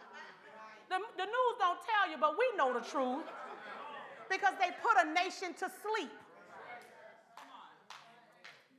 [0.89, 3.27] The, the news don't tell you, but we know the truth
[4.31, 6.11] because they put a nation to sleep.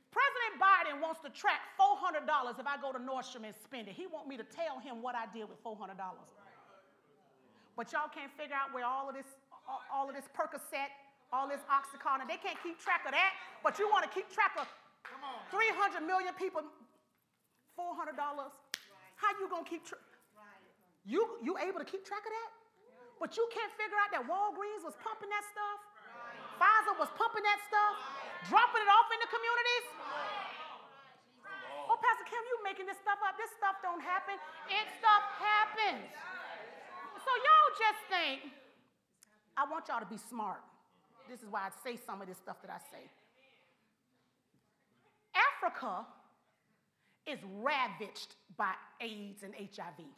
[0.09, 2.25] President Biden wants to track $400
[2.59, 3.93] if I go to Nordstrom and spend it.
[3.93, 5.93] He want me to tell him what I did with $400.
[7.79, 9.39] But y'all can't figure out where all of this,
[9.87, 10.91] all of this Percocet,
[11.31, 13.31] all this Oxycontin, they can't keep track of that.
[13.63, 14.67] But you want to keep track of
[15.47, 16.59] 300 million people,
[17.79, 18.19] $400.
[18.19, 20.03] How you gonna keep track?
[21.07, 22.51] You you able to keep track of that?
[23.15, 25.79] But you can't figure out that Walgreens was pumping that stuff.
[26.59, 27.95] Pfizer was pumping that stuff,
[28.51, 29.85] dropping it off in the communities.
[31.87, 33.39] Oh, Pastor Kim, you making this stuff up.
[33.39, 34.35] This stuff don't happen.
[34.67, 36.11] It stuff happens.
[37.29, 38.53] So y'all just think,
[39.55, 40.61] I want y'all to be smart.
[41.29, 43.05] This is why I say some of this stuff that I say.
[45.37, 46.07] Africa
[47.27, 50.09] is ravaged by AIDS and HIV.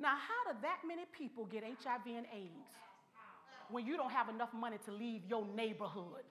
[0.00, 2.74] Now, how do that many people get HIV and AIDS
[3.70, 6.26] when you don't have enough money to leave your neighborhood?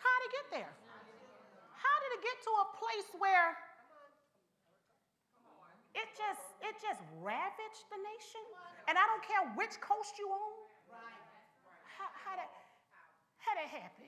[0.00, 0.72] How did it get there?
[1.76, 3.65] How did it get to a place where
[5.96, 8.44] it just it just ravaged the nation?
[8.86, 10.52] And I don't care which coast you on.
[11.96, 12.52] How, how that
[13.40, 14.06] how that happen?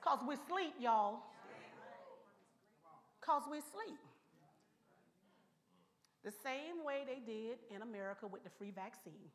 [0.00, 1.18] Cause we sleep, y'all.
[3.20, 3.98] Cause we sleep.
[6.22, 9.26] The same way they did in America with the free vaccine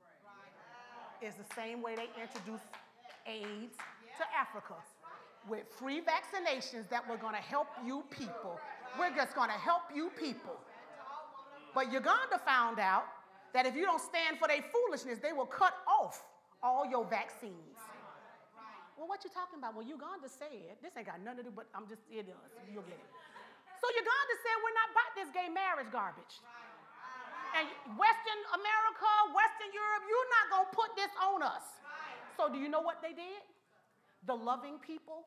[1.22, 2.64] is the same way they introduced
[3.28, 3.76] AIDS
[4.18, 4.76] to Africa
[5.50, 8.60] with free vaccinations that were going to help you people.
[9.00, 10.60] We're just going to help you people.
[11.74, 13.06] But Uganda found out
[13.54, 16.24] that if you don't stand for their foolishness, they will cut off
[16.62, 17.80] all your vaccines.
[18.98, 19.74] Well, what you talking about?
[19.74, 22.38] Well, Uganda said, this ain't got nothing to do, but I'm just, it does.
[22.70, 23.10] You'll get it.
[23.82, 26.38] So Uganda said, we're not about this gay marriage garbage.
[27.58, 27.66] And
[27.98, 31.66] Western America, Western Europe, you're not going to put this on us.
[32.38, 33.42] So do you know what they did?
[34.28, 35.26] The loving people,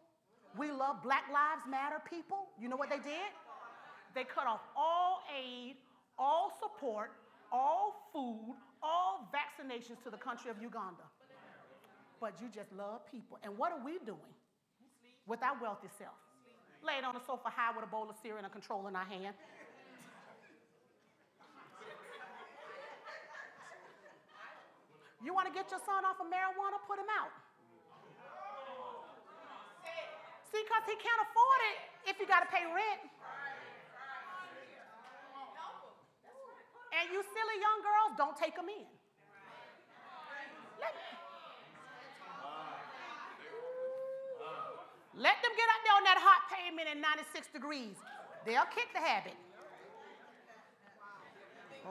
[0.56, 2.46] we love Black Lives Matter people.
[2.60, 3.30] You know what they did?
[4.14, 5.74] They cut off all aid,
[6.16, 7.10] all support,
[7.50, 11.02] all food, all vaccinations to the country of Uganda.
[12.20, 13.38] But you just love people.
[13.42, 14.34] And what are we doing
[15.26, 16.14] with our wealthy self?
[16.86, 19.04] Laid on the sofa high with a bowl of cereal and a control in our
[19.04, 19.34] hand.
[25.24, 26.78] You want to get your son off of marijuana?
[26.86, 27.32] Put him out.
[30.54, 31.78] Because he can't afford it
[32.14, 33.02] if you got to pay rent.
[36.94, 38.86] And you silly young girls, don't take them in.
[40.78, 40.94] Let,
[45.18, 47.98] let them get out there on that hot pavement in 96 degrees.
[48.46, 49.34] They'll kick the habit.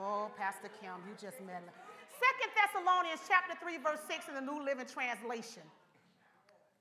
[0.00, 1.68] Oh, Pastor Kim, you just meddling.
[2.16, 5.62] Second Thessalonians chapter 3, verse 6 in the New Living Translation.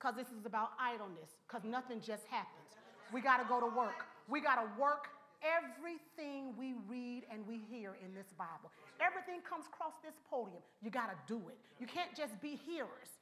[0.04, 2.76] Because this is about idleness, because nothing just happens.
[3.16, 4.04] We got to go to work.
[4.28, 5.08] We got to work
[5.40, 8.68] everything we read and we hear in this Bible.
[9.00, 10.60] Everything comes across this podium.
[10.84, 11.56] You got to do it.
[11.80, 13.16] You can't just be hearers.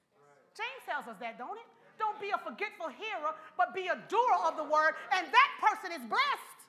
[0.57, 1.69] James tells us that, don't it?
[2.01, 5.93] Don't be a forgetful hearer, but be a doer of the word, and that person
[5.93, 6.59] is blessed.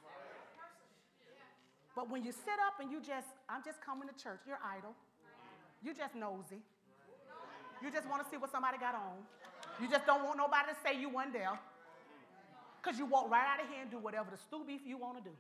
[1.97, 4.93] But when you sit up and you just, I'm just coming to church, you're idle.
[5.81, 6.61] You just nosy.
[7.81, 9.25] You just want to see what somebody got on.
[9.83, 11.59] You just don't want nobody to say you weren't there.
[12.79, 15.19] Because you walk right out of here and do whatever the stew beef you want
[15.19, 15.35] to do.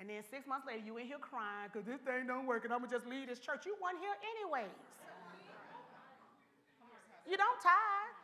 [0.00, 2.72] And then six months later, you in here crying because this thing don't work and
[2.72, 3.66] I'm going to just leave this church.
[3.66, 4.72] You weren't here anyways.
[7.28, 8.16] You don't tithe.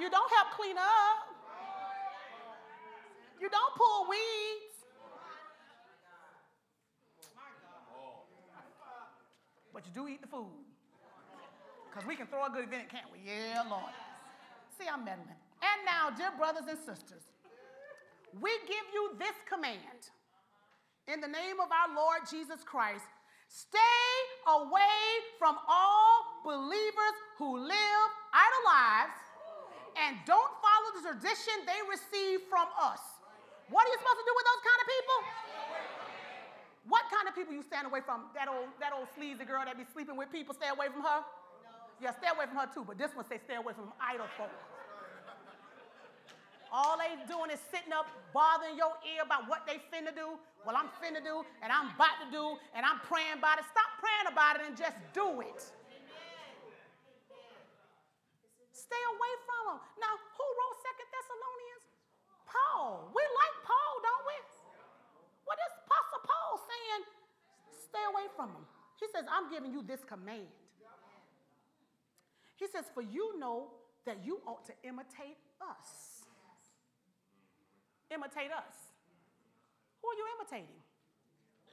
[0.00, 1.30] You don't help clean up.
[3.40, 4.71] You don't pull weeds.
[9.72, 10.52] But you do eat the food.
[11.88, 13.18] Because we can throw a good event, can't we?
[13.24, 13.92] Yeah, Lord.
[14.78, 15.36] See, I'm meddling.
[15.60, 17.24] And now, dear brothers and sisters,
[18.40, 20.08] we give you this command
[21.08, 23.04] in the name of our Lord Jesus Christ
[23.52, 24.08] stay
[24.48, 25.04] away
[25.36, 29.20] from all believers who live idle lives
[30.00, 33.04] and don't follow the tradition they receive from us.
[33.68, 35.18] What are you supposed to do with those kind of people?
[36.88, 38.26] What kind of people you stand away from?
[38.34, 41.22] That old, that old sleazy girl that be sleeping with people, stay away from her?
[42.02, 44.50] Yeah, stay away from her too, but this one say stay away from idle folk.
[46.72, 50.40] All they doing is sitting up bothering your ear about what they finna do.
[50.64, 53.68] Well, I'm finna do, and I'm about to do, and I'm praying about it.
[53.68, 55.60] Stop praying about it and just do it.
[58.72, 59.78] Stay away from them.
[60.00, 61.84] Now, who wrote Second Thessalonians?
[62.48, 63.12] Paul.
[63.12, 64.36] We like Paul, don't we?
[65.44, 67.04] What is Apostle Paul saying?
[67.68, 68.64] Stay away from them.
[68.96, 70.48] He says, I'm giving you this command.
[72.56, 73.68] He says, For you know
[74.06, 76.24] that you ought to imitate us.
[78.10, 78.76] Imitate us.
[80.00, 80.78] Who are you imitating?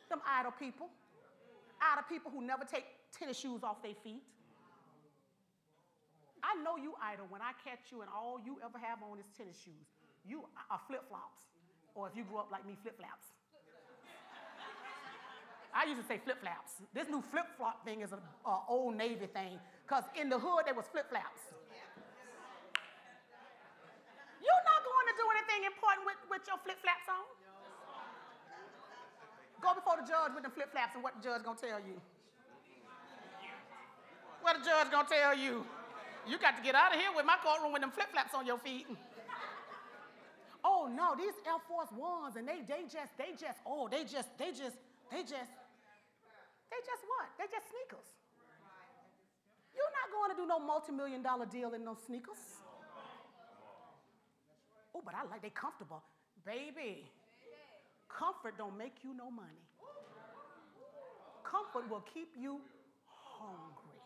[0.09, 0.89] Them idle people.
[1.79, 2.85] Idle people who never take
[3.17, 4.23] tennis shoes off their feet.
[6.41, 9.29] I know you idle when I catch you and all you ever have on is
[9.37, 9.87] tennis shoes.
[10.25, 11.45] You are flip flops.
[11.93, 13.27] Or if you grew up like me, flip flaps.
[15.73, 16.81] I used to say flip flops.
[16.93, 18.19] This new flip flop thing is an
[18.67, 21.53] Old Navy thing because in the hood there was flip flops.
[24.41, 27.27] You're not going to do anything important with, with your flip flops on.
[29.59, 31.99] Go before the judge with the flip flops and what the judge gonna tell you.
[34.41, 35.67] What the judge gonna tell you?
[36.27, 38.47] You got to get out of here with my courtroom with them flip flops on
[38.47, 38.87] your feet.
[40.63, 44.31] oh no, these Air Force Ones and they they just they just oh they just
[44.39, 44.79] they just
[45.11, 45.51] they just
[46.69, 47.27] they just what?
[47.37, 48.09] They just sneakers.
[49.73, 52.61] You're not going to do no multi-million dollar deal in those sneakers.
[54.93, 56.03] Oh, but I like they comfortable.
[56.45, 57.07] Baby,
[58.09, 59.63] comfort don't make you no money.
[61.45, 62.61] Comfort will keep you
[63.07, 64.01] hungry.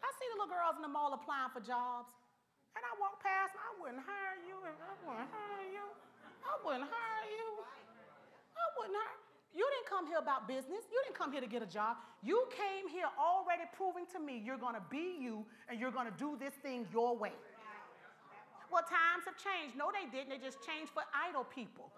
[0.00, 2.14] I see the little girls in the mall applying for jobs,
[2.78, 5.84] and I walk past I wouldn't hire you if I wouldn't hire you.
[6.46, 7.48] I wouldn't hire you.
[8.56, 10.84] I wouldn't hire you didn't come here about business.
[10.92, 11.96] You didn't come here to get a job.
[12.22, 16.06] You came here already proving to me you're going to be you and you're going
[16.06, 17.32] to do this thing your way.
[18.70, 19.76] Well, times have changed.
[19.76, 20.28] No, they didn't.
[20.28, 21.88] They just changed for idle people.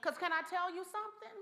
[0.00, 1.36] Because can I tell you something?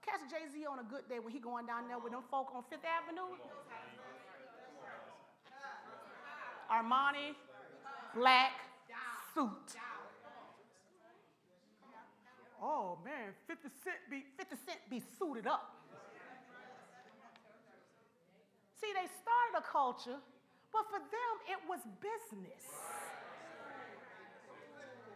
[0.00, 2.48] Catch Jay Z on a good day when he going down there with them folk
[2.54, 3.36] on Fifth Avenue.
[6.70, 7.36] Armani,
[8.14, 8.52] black
[9.34, 9.76] suit.
[12.62, 15.74] Oh man, 50 Cent be 50 Cent be suited up.
[18.80, 20.20] See, they started a culture
[20.76, 22.64] but for them, it was business.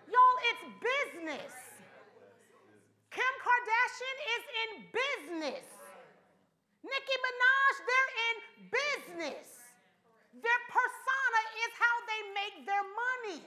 [0.08, 1.52] Y'all, it's business.
[3.12, 5.66] Kim Kardashian is in business.
[6.80, 8.36] Nicki Minaj, they're in
[8.72, 9.46] business.
[10.32, 13.44] Their persona is how they make their money.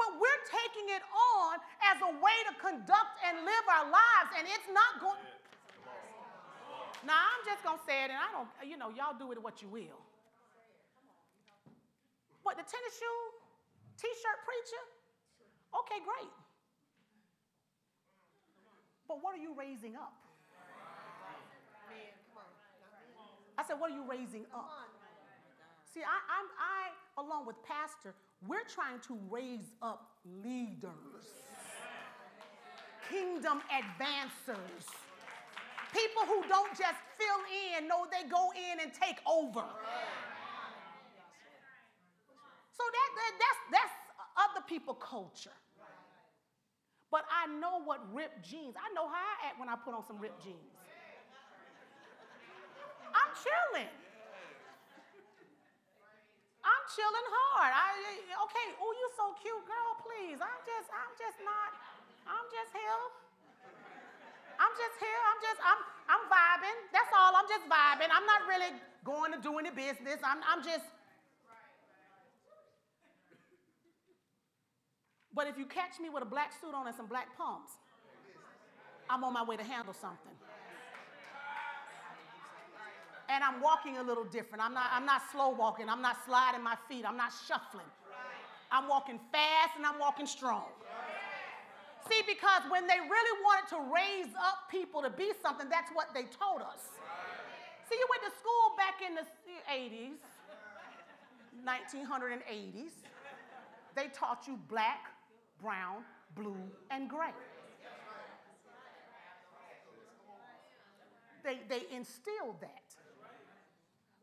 [0.00, 1.60] But we're taking it on
[1.92, 5.20] as a way to conduct and live our lives, and it's not going.
[7.04, 9.60] Now, I'm just to say it, and I don't, you know, y'all do it what
[9.60, 10.00] you will.
[12.44, 13.20] What, the tennis shoe,
[14.00, 14.84] t shirt preacher?
[15.84, 16.32] Okay, great.
[19.04, 20.16] But what are you raising up?
[23.58, 24.88] I said, what are you raising up?
[25.92, 26.80] See, I, I'm, I,
[27.20, 28.14] along with Pastor,
[28.46, 31.26] we're trying to raise up leaders,
[33.10, 34.86] kingdom advancers,
[35.92, 37.42] people who don't just fill
[37.76, 39.64] in, no, they go in and take over.
[42.72, 43.94] So that, that that's that's
[44.40, 45.52] other people culture.
[47.10, 48.74] But I know what ripped jeans.
[48.78, 50.56] I know how I act when I put on some ripped jeans.
[53.12, 53.90] I'm chilling.
[56.60, 57.72] I'm chilling hard.
[57.72, 57.88] I
[58.48, 58.68] okay.
[58.76, 59.90] Oh, you so cute, girl.
[60.04, 60.38] Please.
[60.40, 60.88] I'm just.
[60.92, 61.70] I'm just not.
[62.28, 63.02] I'm just here.
[64.60, 65.22] I'm just here.
[65.24, 65.60] I'm just.
[65.64, 65.80] I'm.
[66.10, 66.78] I'm vibing.
[66.92, 67.32] That's all.
[67.32, 68.10] I'm just vibing.
[68.12, 70.20] I'm not really going to do any business.
[70.20, 70.44] I'm.
[70.44, 70.84] I'm just
[75.32, 77.72] But if you catch me with a black suit on and some black pumps,
[79.08, 80.34] I'm on my way to handle something.
[83.30, 84.62] And I'm walking a little different.
[84.62, 85.88] I'm not, I'm not slow walking.
[85.88, 87.04] I'm not sliding my feet.
[87.06, 87.86] I'm not shuffling.
[88.72, 90.66] I'm walking fast and I'm walking strong.
[92.08, 96.12] See, because when they really wanted to raise up people to be something, that's what
[96.12, 96.98] they told us.
[97.88, 99.26] See, you went to school back in the
[99.70, 100.18] 80s,
[101.64, 102.90] 1980s.
[103.94, 105.10] They taught you black,
[105.62, 106.02] brown,
[106.34, 106.56] blue,
[106.90, 107.34] and gray.
[111.44, 112.89] They, they instilled that.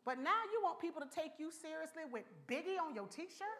[0.07, 3.59] But now you want people to take you seriously with Biggie on your t shirt?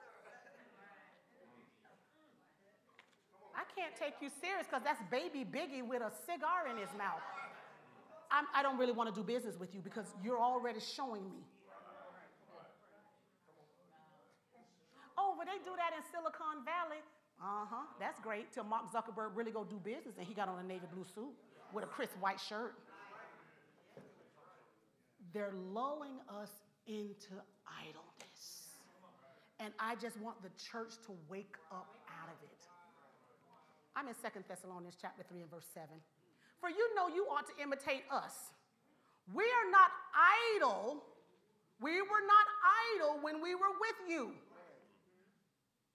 [3.52, 7.19] I can't take you serious because that's baby Biggie with a cigar in his mouth.
[8.32, 11.28] I'm, I do not really want to do business with you because you're already showing
[11.28, 11.44] me.
[15.18, 17.03] Oh, but they do that in Silicon Valley.
[17.44, 18.53] Uh-huh, that's great.
[18.53, 21.36] Till Mark Zuckerberg really go do business and he got on a navy blue suit
[21.74, 22.74] with a crisp white shirt.
[25.33, 26.51] They're lulling us
[26.87, 27.35] into
[27.67, 28.67] idleness.
[29.59, 32.61] And I just want the church to wake up out of it.
[33.95, 35.89] I'm in Second Thessalonians chapter 3 and verse 7.
[36.61, 38.53] For you know you ought to imitate us.
[39.33, 39.89] We are not
[40.55, 41.03] idle.
[41.81, 42.47] We were not
[42.95, 44.31] idle when we were with you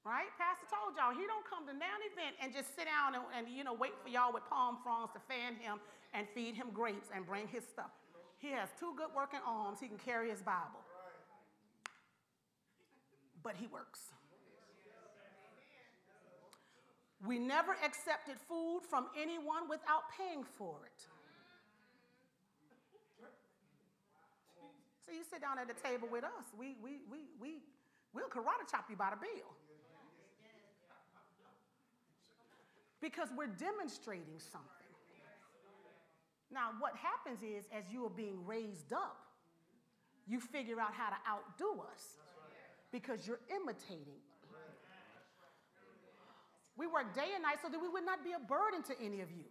[0.02, 0.26] Right?
[0.34, 3.46] Pastor told y'all he don't come to now event and just sit down and, and
[3.46, 5.78] you know wait for y'all with palm fronds to fan him
[6.10, 7.94] and feed him grapes and bring his stuff.
[8.42, 9.78] He has two good working arms.
[9.80, 10.82] He can carry his Bible.
[13.44, 14.00] But he works.
[17.24, 21.06] We never accepted food from anyone without paying for it.
[25.06, 26.50] So you sit down at the table with us.
[26.58, 27.62] We, we, we, we,
[28.12, 29.54] we'll karate chop you by the bill.
[33.00, 34.81] Because we're demonstrating something.
[36.52, 39.16] Now, what happens is, as you are being raised up,
[40.28, 42.20] you figure out how to outdo us
[42.92, 44.20] because you're imitating.
[46.76, 49.20] We work day and night so that we would not be a burden to any
[49.20, 49.44] of you.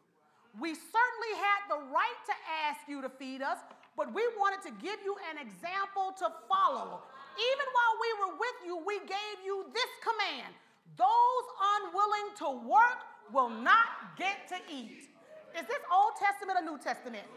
[0.59, 2.35] We certainly had the right to
[2.67, 3.57] ask you to feed us,
[3.95, 7.01] but we wanted to give you an example to follow.
[7.37, 10.53] Even while we were with you, we gave you this command
[10.97, 11.45] those
[11.79, 12.99] unwilling to work
[13.31, 15.07] will not get to eat.
[15.59, 17.27] Is this Old Testament or New Testament?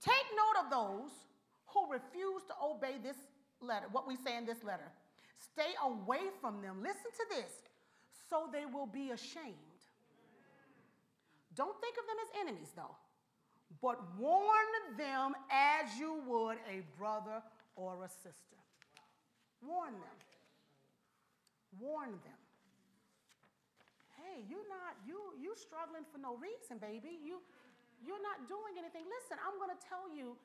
[0.00, 1.10] Take note of those
[1.66, 3.16] who refuse to obey this
[3.60, 4.90] letter, what we say in this letter.
[5.38, 6.82] Stay away from them.
[6.82, 7.52] Listen to this
[8.30, 9.54] so they will be ashamed.
[11.54, 12.96] Don't think of them as enemies, though,
[13.80, 14.66] but warn
[14.98, 17.42] them as you would a brother
[17.76, 18.60] or a sister.
[19.62, 20.18] Warn them.
[21.78, 22.45] Warn them
[24.36, 27.16] hey, you're not, you, you struggling for no reason, baby.
[27.24, 27.40] You,
[28.04, 29.08] you're not doing anything.
[29.08, 30.36] Listen, I'm going to tell you,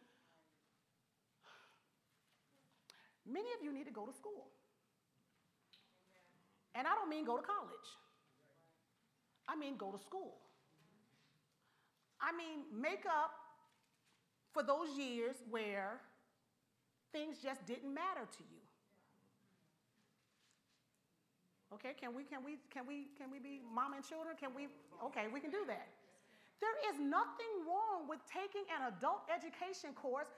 [3.28, 4.48] many of you need to go to school.
[6.74, 7.90] And I don't mean go to college.
[9.48, 10.40] I mean go to school.
[12.22, 13.32] I mean make up
[14.54, 16.00] for those years where
[17.12, 18.61] things just didn't matter to you.
[21.72, 24.36] Okay, can we can we can we can we be mom and children?
[24.36, 24.68] Can we
[25.08, 25.88] okay, we can do that.
[26.60, 30.30] There is nothing wrong with taking an adult education course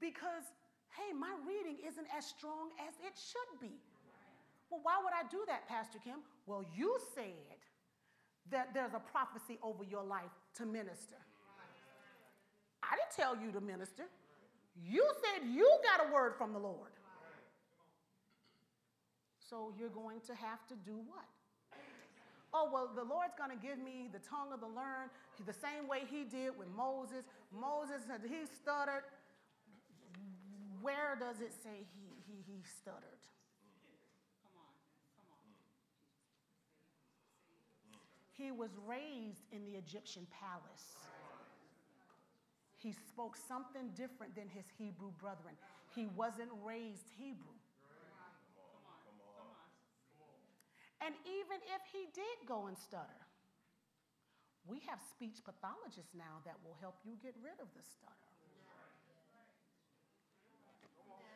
[0.00, 0.52] because
[0.92, 3.72] hey, my reading isn't as strong as it should be.
[4.68, 6.20] Well, why would I do that, Pastor Kim?
[6.46, 7.56] Well, you said
[8.50, 11.16] that there's a prophecy over your life to minister.
[12.82, 14.04] I didn't tell you to minister.
[14.76, 16.92] You said you got a word from the Lord.
[19.52, 21.28] So you're going to have to do what?
[22.54, 25.12] Oh, well, the Lord's going to give me the tongue of the learned
[25.44, 27.28] the same way he did with Moses.
[27.52, 29.04] Moses, he stuttered.
[30.80, 33.20] Where does it say he, he, he stuttered?
[38.32, 40.96] He was raised in the Egyptian palace.
[42.78, 45.54] He spoke something different than his Hebrew brethren.
[45.94, 47.52] He wasn't raised Hebrew.
[51.02, 53.26] And even if he did go and stutter,
[54.62, 58.30] we have speech pathologists now that will help you get rid of the stutter.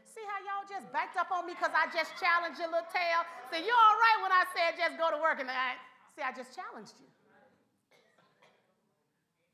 [0.07, 3.27] See how y'all just backed up on me because I just challenged your little tail?
[3.51, 5.77] See, you're all right when I said just go to work and I,
[6.15, 7.11] see, I just challenged you.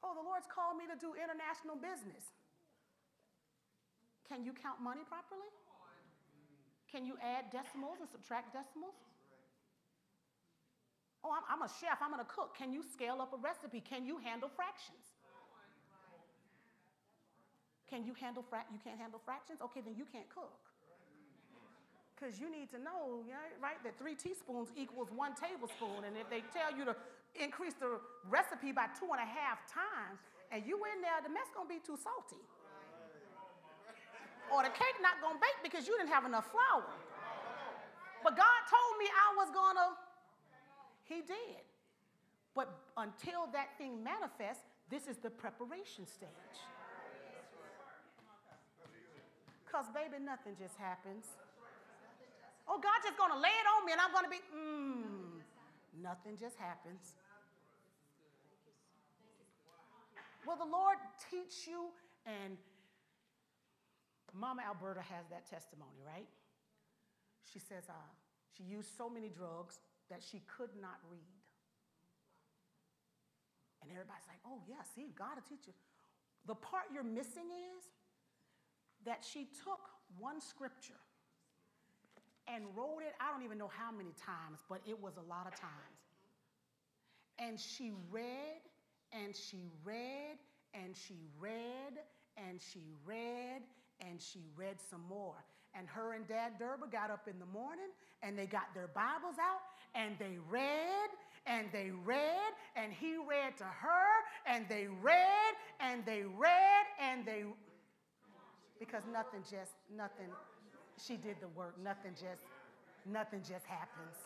[0.05, 2.31] Oh, the Lord's called me to do international business.
[4.29, 5.51] Can you count money properly?
[6.87, 8.95] Can you add decimals and subtract decimals?
[11.25, 12.59] Oh, I'm, I'm a chef, I'm gonna cook.
[12.59, 13.81] Can you scale up a recipe?
[13.81, 15.15] Can you handle fractions?
[17.87, 19.61] Can you handle fra- you can't handle fractions?
[19.63, 20.57] Okay, then you can't cook.
[22.17, 23.27] Because you need to know,
[23.61, 26.07] right, that three teaspoons equals one tablespoon.
[26.07, 26.95] And if they tell you to
[27.37, 27.99] increase the
[28.31, 31.83] recipe by two and a half times, and you in there, the mess gonna be
[31.85, 32.41] too salty.
[34.49, 36.89] Or the cake not gonna bake because you didn't have enough flour.
[38.25, 39.89] But God told me I was gonna
[41.05, 41.65] he did.
[42.55, 46.29] But until that thing manifests, this is the preparation stage.
[49.65, 51.25] Because, baby, nothing just happens.
[52.69, 55.41] Oh, God just going to lay it on me and I'm going to be, mmm.
[56.03, 57.15] Nothing just happens.
[60.47, 60.99] Will the Lord
[61.31, 61.89] teach you?
[62.27, 62.57] And
[64.35, 66.29] Mama Alberta has that testimony, right?
[67.53, 67.93] She says uh,
[68.57, 69.81] she used so many drugs
[70.13, 71.41] that she could not read.
[73.81, 75.73] And everybody's like, oh, yeah, see, God will teach you.
[76.47, 77.89] The part you're missing is
[79.07, 79.81] that she took
[80.19, 81.01] one scripture
[82.47, 85.47] and wrote it, I don't even know how many times, but it was a lot
[85.47, 85.99] of times.
[87.39, 88.61] And she read
[89.13, 90.37] and she read
[90.75, 91.97] and she read
[92.37, 93.63] and she read
[94.01, 95.43] and she read some more.
[95.75, 97.89] And her and Dad Derber got up in the morning
[98.23, 99.61] and they got their Bibles out
[99.95, 101.11] and they read
[101.47, 104.07] and they read and he read to her
[104.47, 107.45] and they read and they read and they
[108.79, 110.29] because nothing just nothing
[111.05, 111.75] she did the work.
[111.83, 112.43] Nothing just
[113.07, 114.17] nothing just happens.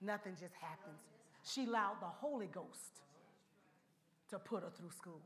[0.00, 1.00] Nothing just happens.
[1.42, 3.02] She allowed the holy ghost
[4.30, 5.20] to put her through school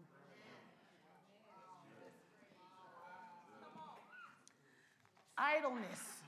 [5.41, 6.21] idleness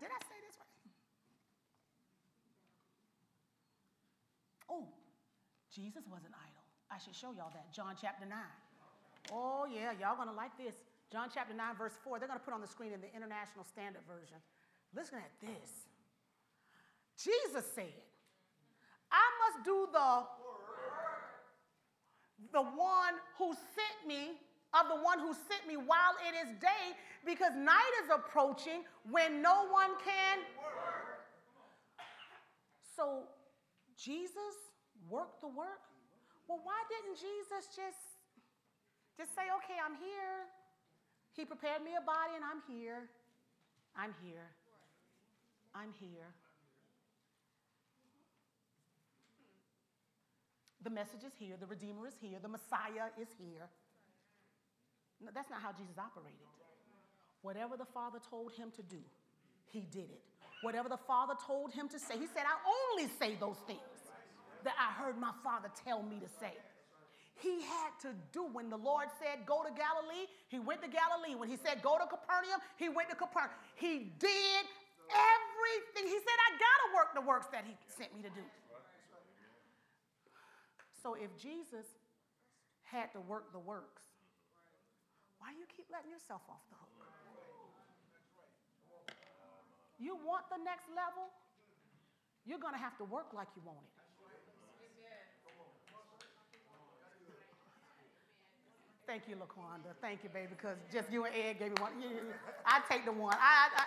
[0.00, 0.88] did i say this right
[4.72, 4.88] oh
[5.68, 8.36] jesus wasn't idle i should show y'all that john chapter 9
[9.32, 10.74] Oh, yeah, y'all gonna like this.
[11.10, 12.18] John chapter 9, verse 4.
[12.18, 14.38] They're gonna put on the screen in the International Standard Version.
[14.94, 15.70] Listen at this.
[17.18, 18.02] Jesus said,
[19.10, 20.22] I must do the
[22.52, 24.38] the one who sent me,
[24.78, 26.92] of the one who sent me while it is day,
[27.24, 30.38] because night is approaching when no one can.
[32.94, 33.24] So
[33.96, 34.56] Jesus
[35.08, 35.80] worked the work.
[36.48, 38.16] Well, why didn't Jesus just
[39.16, 40.44] just say, okay, I'm here.
[41.32, 43.08] He prepared me a body and I'm here.
[43.96, 44.52] I'm here.
[45.74, 46.28] I'm here.
[50.84, 51.56] The message is here.
[51.58, 52.38] The Redeemer is here.
[52.40, 53.68] The Messiah is here.
[55.20, 56.46] No, that's not how Jesus operated.
[57.42, 59.00] Whatever the Father told him to do,
[59.66, 60.22] he did it.
[60.62, 63.80] Whatever the Father told him to say, he said, I only say those things
[64.64, 66.52] that I heard my Father tell me to say
[67.36, 68.48] he had to do.
[68.52, 71.36] When the Lord said, Go to Galilee, he went to Galilee.
[71.36, 73.52] When he said, Go to Capernaum, he went to Capernaum.
[73.76, 74.64] He did
[75.12, 76.08] everything.
[76.08, 78.44] He said, I got to work the works that he sent me to do.
[81.02, 81.86] So if Jesus
[82.82, 84.02] had to work the works,
[85.38, 86.96] why do you keep letting yourself off the hook?
[89.98, 91.32] You want the next level?
[92.44, 93.96] You're going to have to work like you want it.
[99.06, 99.94] Thank you, LaQuanda.
[100.00, 101.92] Thank you, baby, because just you and Ed gave me one.
[102.66, 103.36] I take the one.
[103.38, 103.84] I, I,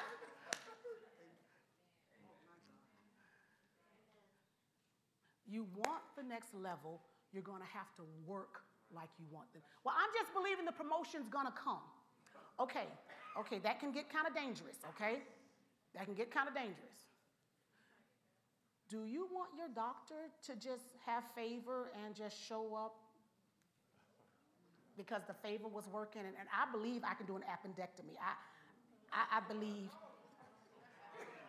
[5.45, 7.01] you want the next level,
[7.33, 8.61] you're going to have to work
[8.93, 9.61] like you want them.
[9.83, 11.85] Well, I'm just believing the promotion's to come.
[12.59, 12.87] Okay,
[13.39, 15.23] okay, that can get kind of dangerous, okay?
[15.95, 17.07] That can get kind of dangerous.
[18.89, 22.95] Do you want your doctor to just have favor and just show up
[24.99, 26.21] because the favor was working.
[26.27, 28.19] And, and I believe I can do an appendectomy.
[28.19, 28.35] I,
[29.15, 29.87] I, I believe.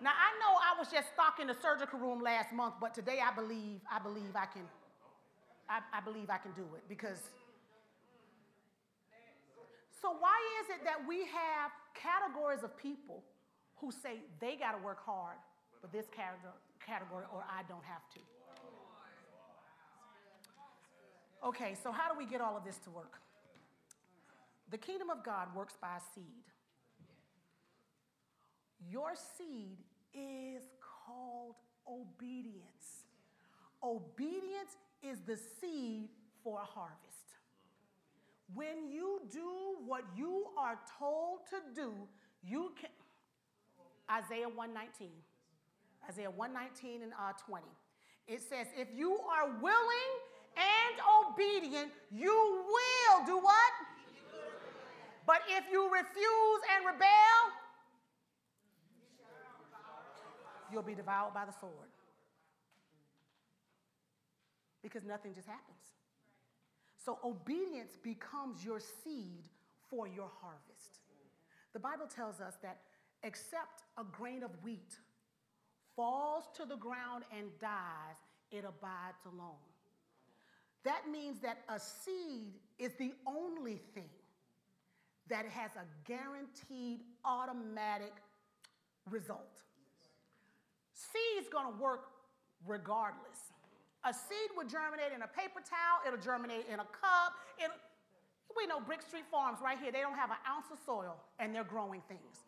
[0.00, 3.18] Now I know I was just stuck in the surgical room last month, but today
[3.20, 4.62] I believe I believe I can.
[5.70, 7.30] I, I believe I can do it because.
[10.02, 13.22] So why is it that we have categories of people
[13.76, 15.36] who say they got to work hard
[15.80, 18.20] for this category or I don't have to?
[21.46, 23.20] Okay, so how do we get all of this to work?
[24.70, 26.24] The kingdom of God works by seed.
[28.90, 29.78] Your seed
[30.14, 30.62] is
[31.06, 31.54] called
[31.88, 33.04] obedience.
[33.82, 36.08] Obedience is the seed
[36.42, 36.96] for a harvest.
[38.54, 41.92] When you do what you are told to do,
[42.42, 42.90] you can.
[44.10, 45.08] Isaiah 119.
[46.08, 47.64] Isaiah 119 and uh, 20.
[48.26, 50.10] It says, if you are willing
[50.56, 50.94] and
[51.30, 53.72] obedient, you will do what?
[55.26, 57.38] But if you refuse and rebel,
[60.72, 61.89] you'll be devoured by the sword.
[64.82, 65.78] Because nothing just happens.
[66.96, 69.48] So obedience becomes your seed
[69.88, 71.00] for your harvest.
[71.72, 72.78] The Bible tells us that
[73.22, 74.98] except a grain of wheat
[75.96, 78.16] falls to the ground and dies,
[78.50, 79.56] it abides alone.
[80.84, 84.08] That means that a seed is the only thing
[85.28, 88.14] that has a guaranteed automatic
[89.10, 89.62] result.
[90.92, 92.06] Seed's gonna work
[92.66, 93.49] regardless.
[94.04, 97.36] A seed would germinate in a paper towel, it'll germinate in a cup.
[97.58, 97.76] It'll,
[98.56, 101.54] we know Brick Street Farms right here, they don't have an ounce of soil and
[101.54, 102.44] they're growing things.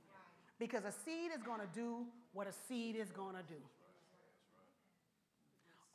[0.59, 3.61] Because a seed is gonna do what a seed is gonna do.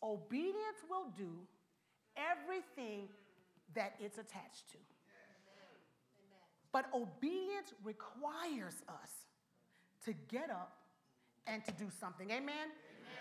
[0.04, 1.32] Obedience will do
[2.16, 3.08] everything
[3.74, 4.78] that it's attached to.
[6.72, 9.12] But obedience requires us
[10.06, 10.78] to get up
[11.48, 12.30] and to do something.
[12.30, 12.70] Amen?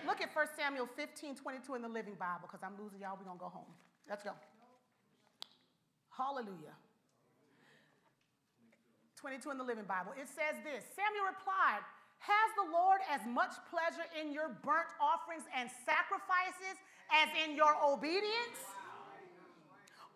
[0.06, 3.18] Look at 1 Samuel 15 22 in the Living Bible because I'm losing y'all.
[3.18, 3.70] We're going to go home.
[4.08, 4.32] Let's go.
[6.14, 6.72] Hallelujah.
[9.16, 10.14] 22 in the Living Bible.
[10.14, 11.82] It says this Samuel replied,
[12.22, 16.78] Has the Lord as much pleasure in your burnt offerings and sacrifices
[17.10, 18.62] as in your obedience?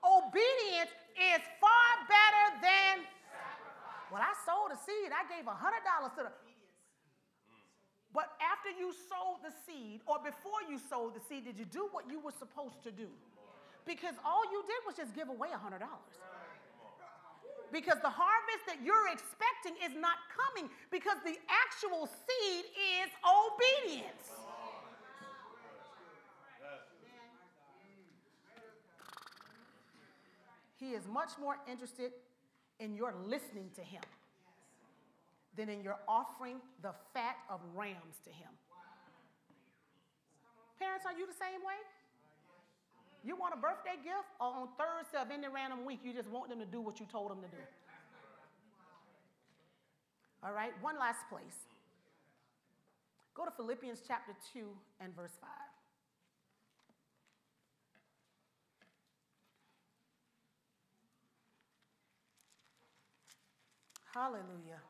[0.01, 3.05] Obedience is far better than.
[4.09, 5.13] Well, I sowed a seed.
[5.13, 5.59] I gave $100
[6.17, 6.33] to the.
[8.13, 11.89] But after you sowed the seed, or before you sowed the seed, did you do
[11.93, 13.07] what you were supposed to do?
[13.87, 15.87] Because all you did was just give away $100
[17.73, 22.65] because the harvest that you're expecting is not coming because the actual seed
[22.99, 24.27] is obedience.
[30.77, 32.13] He is much more interested
[32.81, 34.03] in your listening to him
[35.57, 38.51] than in your offering the fat of rams to him.
[40.79, 41.77] Parents, are you the same way?
[43.23, 46.49] You want a birthday gift, or on Thursday of any random week, you just want
[46.49, 47.63] them to do what you told them to do?
[50.43, 51.69] All right, one last place.
[53.35, 54.65] Go to Philippians chapter 2
[55.01, 55.51] and verse 5.
[64.15, 64.81] Hallelujah.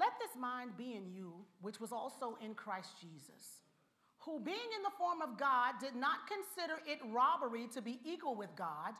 [0.00, 3.60] Let this mind be in you, which was also in Christ Jesus
[4.20, 8.36] who, being in the form of God, did not consider it robbery to be equal
[8.36, 8.92] with God,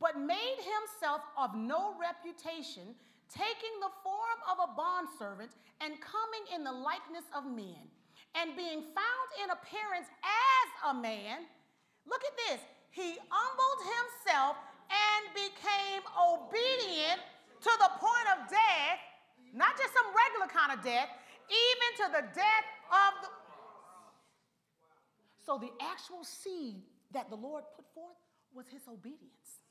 [0.00, 2.96] but made himself of no reputation,
[3.28, 5.52] taking the form of a bondservant
[5.84, 7.84] and coming in the likeness of men.
[8.32, 11.44] And being found in appearance as a man,
[12.08, 12.60] look at this,
[12.90, 14.56] he humbled himself
[14.88, 17.20] and became obedient
[17.60, 19.00] to the point of death,
[19.56, 21.08] not just some regular kind of death,
[21.48, 23.28] even to the death of the
[25.46, 26.82] so the actual seed
[27.14, 28.18] that the Lord put forth
[28.52, 29.62] was his obedience.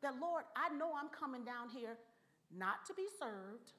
[0.00, 1.98] That, Lord, I know I'm coming down here
[2.56, 3.72] not to be served,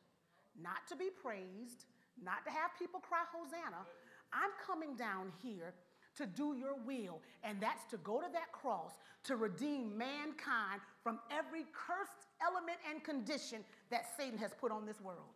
[0.62, 1.86] not to be praised,
[2.22, 3.90] not to have people cry Hosanna.
[4.32, 5.74] I'm coming down here
[6.18, 8.94] to do your will, and that's to go to that cross
[9.24, 15.02] to redeem mankind from every cursed element and condition that Satan has put on this
[15.02, 15.34] world.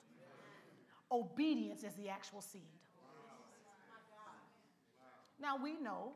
[1.12, 2.62] Obedience is the actual seed.
[5.42, 6.12] Now we know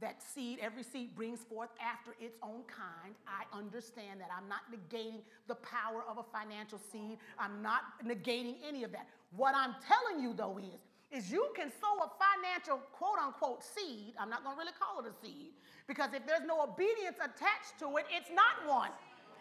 [0.00, 3.14] that seed, every seed brings forth after its own kind.
[3.26, 4.28] I understand that.
[4.36, 7.18] I'm not negating the power of a financial seed.
[7.38, 9.06] I'm not negating any of that.
[9.36, 10.80] What I'm telling you though is,
[11.14, 14.18] is you can sow a financial quote unquote seed.
[14.18, 15.54] I'm not going to really call it a seed
[15.86, 18.90] because if there's no obedience attached to it, it's not one.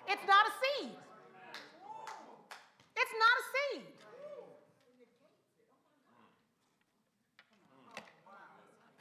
[0.06, 0.94] It's not a seed.
[2.94, 3.86] It's not a seed.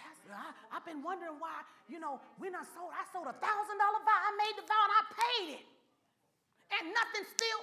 [0.01, 1.61] Pastor, I, have been wondering why,
[1.93, 4.17] you know, when I sold, I sold a thousand dollar vow.
[4.17, 5.67] I made the vow and I paid it.
[6.73, 7.63] And nothing still,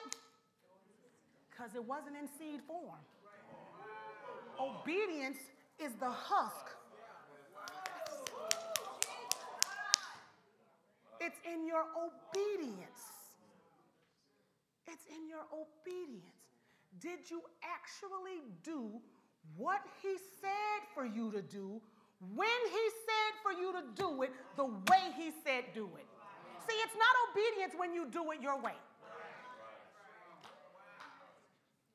[1.49, 3.01] because it wasn't in seed form.
[4.59, 5.37] Obedience
[5.79, 6.65] is the husk.
[11.21, 13.03] It's in your obedience.
[14.87, 16.23] It's in your obedience.
[16.99, 18.99] Did you actually do
[19.55, 21.81] what he said for you to do
[22.35, 26.05] when he said for you to do it the way he said do it.
[26.67, 28.75] See, it's not obedience when you do it your way.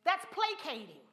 [0.04, 1.03] That's placating.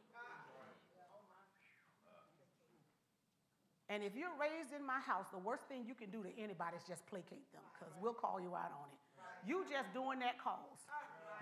[3.92, 6.80] And if you're raised in my house, the worst thing you can do to anybody
[6.80, 9.00] is just placate them because we'll call you out on it.
[9.44, 10.80] You just doing that cause.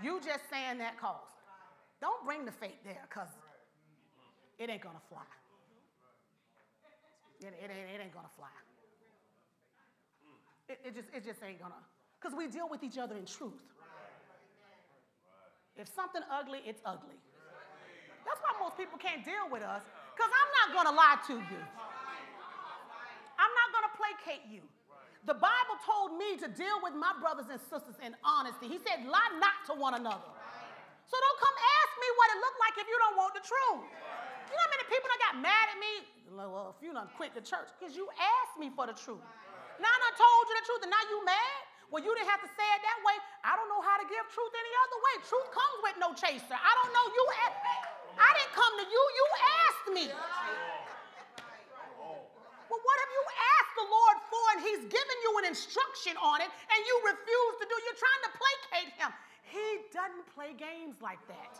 [0.01, 1.29] You just saying that cause.
[2.01, 3.29] Don't bring the fake there because
[4.57, 5.29] it ain't going to fly.
[7.41, 8.51] It, it, ain't, it ain't gonna fly.
[10.67, 11.79] It, it, just, it just ain't gonna.
[12.19, 13.63] Because we deal with each other in truth.
[15.77, 17.15] If something ugly, it's ugly.
[18.25, 21.61] That's why most people can't deal with us, because I'm not gonna lie to you.
[24.09, 24.65] Placate you.
[25.29, 28.65] The Bible told me to deal with my brothers and sisters in honesty.
[28.65, 30.25] He said, lie not to one another.
[31.05, 33.85] So don't come ask me what it looked like if you don't want the truth.
[33.85, 35.93] You know how many people that got mad at me?
[36.33, 39.21] Well, if you done quit the church, because you asked me for the truth.
[39.77, 41.61] Now I told you the truth, and now you mad?
[41.93, 43.17] Well, you didn't have to say it that way.
[43.45, 45.13] I don't know how to give truth any other way.
[45.25, 46.57] Truth comes with no chaser.
[46.57, 47.05] I don't know.
[47.13, 47.59] You asked,
[48.17, 49.01] I didn't come to you.
[49.13, 49.25] You
[49.65, 50.05] asked me.
[50.13, 50.98] What
[52.99, 53.23] have you
[53.55, 57.53] asked the Lord for, and He's given you an instruction on it, and you refuse
[57.63, 57.75] to do?
[57.87, 59.11] You're trying to placate Him.
[59.47, 61.57] He doesn't play games like that.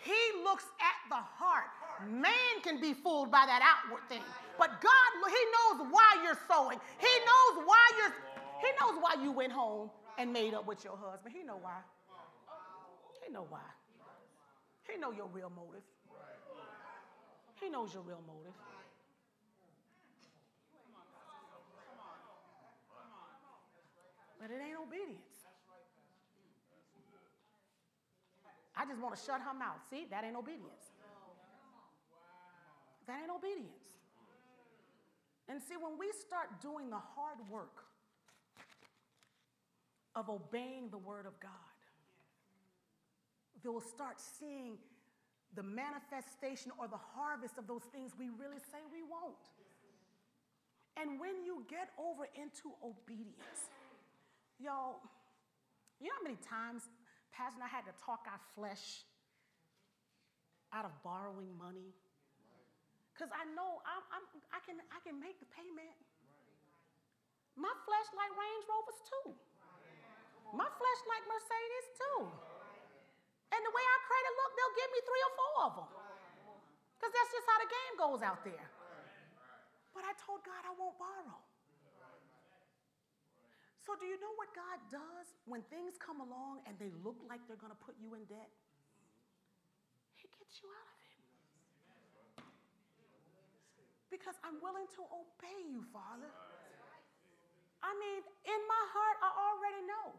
[0.00, 1.68] He looks at the heart.
[2.06, 4.22] Man can be fooled by that outward thing.
[4.56, 6.78] But God, He knows why you're sowing.
[6.98, 8.14] He knows why you're.
[8.58, 11.34] He knows why you went home and made up with your husband.
[11.36, 11.78] He know why.
[13.24, 13.62] He know why.
[14.90, 15.82] He know your real motive.
[17.60, 18.54] He knows your real motive.
[24.40, 25.38] But it ain't obedience.
[28.76, 29.82] I just want to shut her mouth.
[29.90, 30.94] See, that ain't obedience.
[33.08, 33.98] That ain't obedience.
[35.48, 37.84] And see, when we start doing the hard work
[40.14, 41.50] of obeying the word of God,
[43.64, 44.78] they will start seeing
[45.56, 49.50] the manifestation or the harvest of those things we really say we won't.
[51.00, 53.70] And when you get over into obedience,
[54.58, 55.02] y'all,
[56.02, 56.86] you know how many times
[57.30, 59.06] Pastor and I had to talk our flesh
[60.74, 61.94] out of borrowing money?
[63.14, 64.24] Because I know I'm, I'm,
[64.54, 65.90] i can, I can make the payment.
[67.58, 69.28] My flesh like Range Rovers too.
[70.54, 72.20] My flesh like Mercedes too.
[73.50, 75.90] And the way our credit look, they'll give me three or four of them.
[76.94, 78.68] Because that's just how the game goes out there.
[79.90, 81.47] But I told God I won't borrow.
[83.88, 87.40] So, do you know what God does when things come along and they look like
[87.48, 88.52] they're going to put you in debt?
[90.12, 91.16] He gets you out of it.
[94.12, 96.28] Because I'm willing to obey you, Father.
[97.80, 100.12] I mean, in my heart, I already know.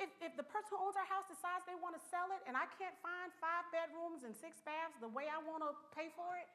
[0.00, 2.56] If, if the person who owns our house decides they want to sell it and
[2.56, 6.32] I can't find five bedrooms and six baths the way I want to pay for
[6.40, 6.48] it,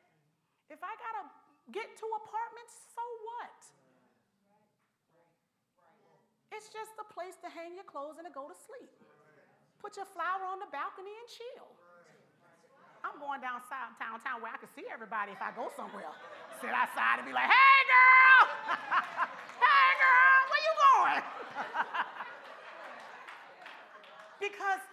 [0.73, 1.25] if I got to
[1.69, 3.05] get two apartments, so
[3.37, 3.82] what?
[6.53, 8.93] It's just a place to hang your clothes and to go to sleep.
[9.81, 11.69] Put your flower on the balcony and chill.
[13.03, 16.07] I'm going down town, town where I can see everybody if I go somewhere.
[16.61, 18.41] Sit outside and be like, hey girl!
[19.65, 21.23] hey girl, where you going?
[24.45, 24.83] because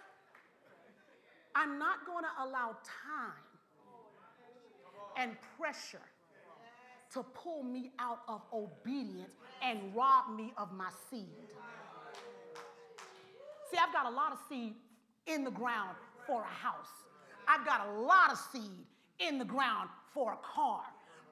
[1.55, 3.47] I'm not going to allow time
[5.15, 6.03] and pressure
[7.13, 11.27] to pull me out of obedience and rob me of my seed.
[13.69, 14.73] See, I've got a lot of seed
[15.27, 16.91] in the ground for a house.
[17.47, 18.85] I've got a lot of seed
[19.19, 20.83] in the ground for a car.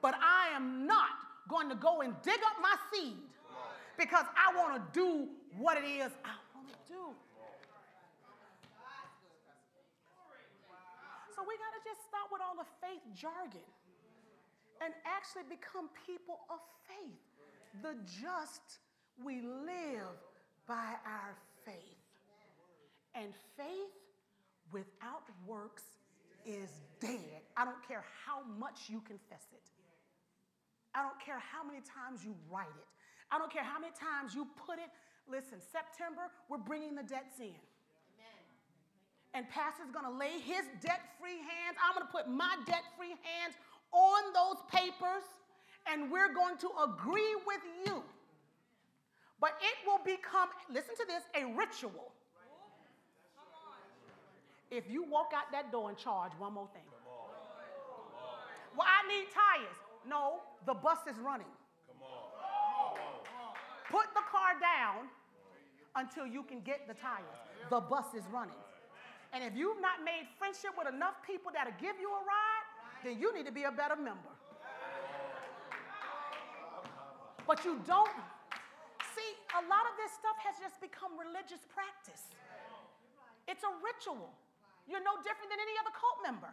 [0.02, 1.10] But I am not
[1.48, 3.16] going to go and dig up my seed
[3.98, 5.28] because I want to do
[5.58, 7.12] what it is I want to do.
[11.34, 13.64] So we got to just stop with all the faith jargon
[14.80, 16.58] and actually become people of
[16.88, 17.20] faith.
[17.82, 18.80] The just,
[19.22, 20.16] we live
[20.66, 22.00] by our faith.
[23.14, 23.94] And faith
[24.72, 25.84] without works
[26.46, 26.70] is
[27.00, 27.42] dead.
[27.56, 29.66] I don't care how much you confess it.
[30.94, 32.88] I don't care how many times you write it.
[33.30, 34.90] I don't care how many times you put it.
[35.30, 37.54] Listen, September, we're bringing the debts in.
[39.32, 41.78] And Pastor's gonna lay his debt free hands.
[41.78, 43.54] I'm gonna put my debt free hands
[43.92, 45.24] on those papers
[45.90, 48.02] and we're going to agree with you.
[49.40, 52.12] But it will become, listen to this, a ritual.
[54.70, 56.86] If you walk out that door and charge one more thing.
[58.76, 59.76] Well, I need tires.
[60.08, 61.50] No, the bus is running.
[63.90, 65.08] Put the car down
[65.96, 67.40] until you can get the tires.
[67.68, 68.60] The bus is running.
[69.32, 72.59] And if you've not made friendship with enough people that'll give you a ride,
[73.04, 74.34] then you need to be a better member.
[77.46, 78.20] But you don't.
[79.16, 82.30] See, a lot of this stuff has just become religious practice.
[83.48, 84.30] It's a ritual.
[84.86, 86.52] You're no different than any other cult member.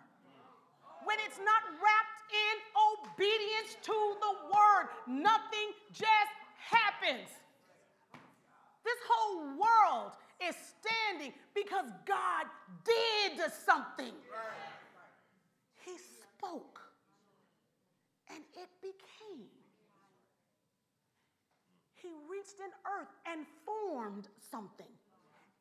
[1.05, 7.29] When it's not wrapped in obedience to the word, nothing just happens.
[8.83, 12.47] This whole world is standing because God
[12.83, 14.13] did something
[16.37, 16.81] spoke
[18.29, 19.47] and it became.
[21.93, 24.91] He reached in earth and formed something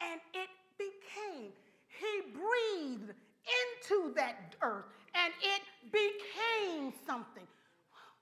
[0.01, 1.53] and it became.
[1.89, 4.85] He breathed into that earth
[5.15, 5.63] and it
[5.93, 7.47] became something.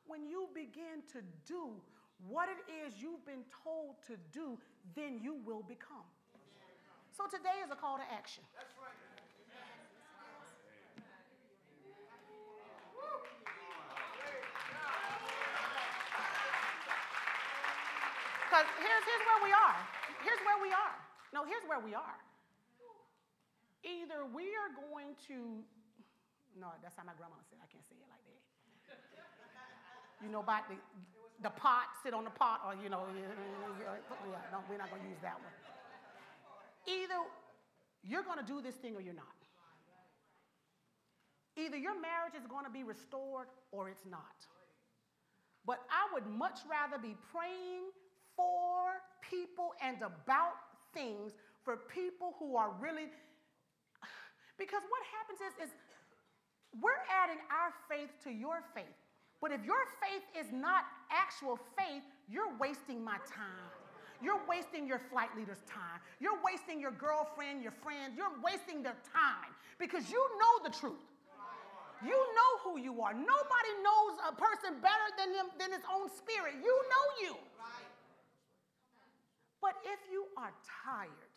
[0.06, 1.70] When you begin to do
[2.28, 4.58] what it is you've been told to do,
[4.94, 6.06] then you will become.
[7.16, 8.42] So today is a call to action.
[18.64, 19.78] Because here's, here's where we are.
[20.24, 20.96] Here's where we are.
[21.36, 22.18] No, here's where we are.
[23.84, 25.60] Either we are going to,
[26.56, 27.60] no, that's how my grandma said.
[27.60, 28.40] I can't say it like that.
[30.24, 30.80] you know, about the,
[31.44, 33.04] the pot, sit on the pot, or, you know,
[34.52, 35.52] no, we're not going to use that one.
[36.88, 37.20] Either
[38.00, 39.36] you're going to do this thing or you're not.
[41.56, 44.48] Either your marriage is going to be restored or it's not.
[45.66, 47.92] But I would much rather be praying
[48.36, 50.58] for people and about
[50.92, 51.32] things
[51.64, 53.08] for people who are really.
[54.58, 55.74] Because what happens is, is
[56.80, 58.94] we're adding our faith to your faith.
[59.40, 63.68] But if your faith is not actual faith, you're wasting my time.
[64.22, 66.00] You're wasting your flight leader's time.
[66.20, 68.14] You're wasting your girlfriend, your friend.
[68.16, 71.02] You're wasting their time because you know the truth.
[72.02, 73.12] You know who you are.
[73.12, 76.60] Nobody knows a person better than him than his own spirit.
[76.60, 77.23] You know you.
[79.94, 80.50] If you are
[80.82, 81.30] tired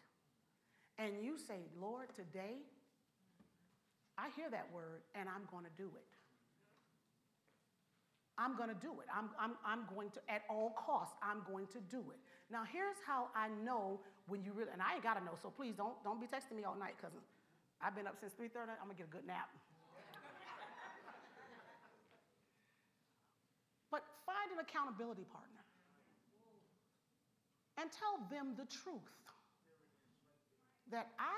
[0.97, 2.65] and you say, Lord, today,
[4.17, 6.09] I hear that word and I'm going to do it.
[8.37, 9.09] I'm going to do it.
[9.09, 12.21] I'm, I'm, I'm going to, at all costs, I'm going to do it.
[12.53, 15.49] Now, here's how I know when you really, and I ain't got to know, so
[15.49, 17.17] please don't, don't be texting me all night because
[17.81, 18.77] I've been up since 3.30.
[18.77, 19.49] I'm going to get a good nap.
[23.93, 25.56] but find an accountability partner
[27.77, 29.13] and tell them the truth.
[30.89, 31.35] That I,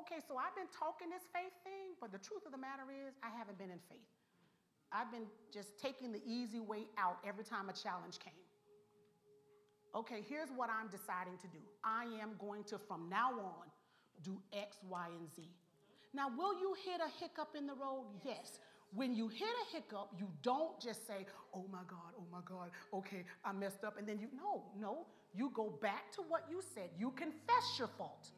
[0.00, 3.14] okay, so I've been talking this faith thing, but the truth of the matter is
[3.22, 4.06] I haven't been in faith.
[4.92, 8.36] I've been just taking the easy way out every time a challenge came.
[9.94, 11.58] Okay, here's what I'm deciding to do.
[11.84, 13.66] I am going to, from now on,
[14.22, 15.48] do X, Y, and Z.
[16.14, 18.04] Now, will you hit a hiccup in the road?
[18.24, 18.60] Yes.
[18.94, 22.70] When you hit a hiccup, you don't just say, oh my God, oh my God,
[22.92, 23.96] okay, I messed up.
[23.98, 25.06] And then you, no, no.
[25.34, 26.90] You go back to what you said.
[26.98, 28.28] You confess your fault.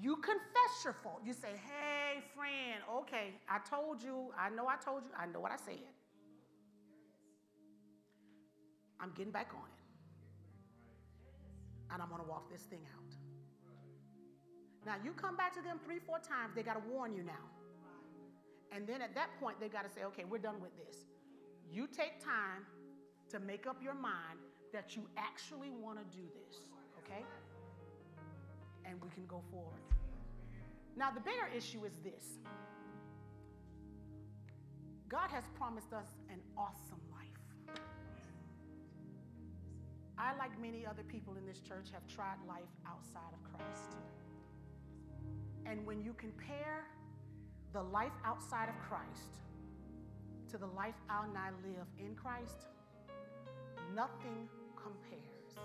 [0.00, 1.22] You confess your fault.
[1.24, 5.40] You say, hey, friend, okay, I told you, I know I told you, I know
[5.40, 5.78] what I said.
[9.00, 9.78] I'm getting back on it.
[11.92, 13.14] And I'm to walk this thing out.
[14.84, 17.57] Now, you come back to them three, four times, they got to warn you now.
[18.72, 21.06] And then at that point, they got to say, okay, we're done with this.
[21.70, 22.66] You take time
[23.30, 24.38] to make up your mind
[24.72, 26.60] that you actually want to do this,
[26.98, 27.24] okay?
[28.84, 29.80] And we can go forward.
[30.96, 32.38] Now, the bigger issue is this
[35.08, 37.78] God has promised us an awesome life.
[40.18, 43.96] I, like many other people in this church, have tried life outside of Christ.
[45.64, 46.84] And when you compare
[47.72, 49.40] the life outside of Christ
[50.50, 52.68] to the life I now live in Christ,
[53.94, 55.56] nothing compares.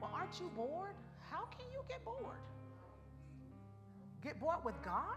[0.00, 0.94] Well, aren't you bored?
[1.30, 2.42] How can you get bored?
[4.22, 5.16] Get bored with God?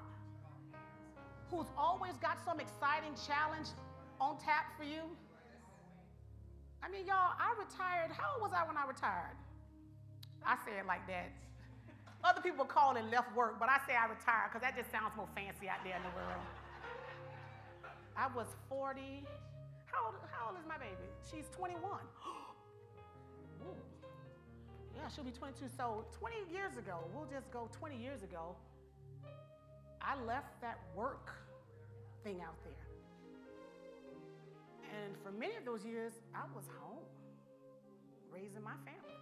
[1.49, 3.69] Who's always got some exciting challenge
[4.21, 5.01] on tap for you?
[6.83, 8.11] I mean, y'all, I retired.
[8.11, 9.37] How old was I when I retired?
[10.45, 11.31] I say it like that.
[12.25, 15.13] Other people call it left work, but I say I retired because that just sounds
[15.15, 16.41] more fancy out there in the world.
[18.17, 19.21] I was 40.
[19.85, 21.05] How old, how old is my baby?
[21.29, 21.79] She's 21.
[24.95, 25.65] Yeah, she'll be 22.
[25.75, 28.55] So 20 years ago, we'll just go 20 years ago,
[30.01, 31.35] I left that work
[32.23, 32.87] thing out there.
[34.95, 37.03] And for many of those years, I was home,
[38.31, 39.19] raising my family.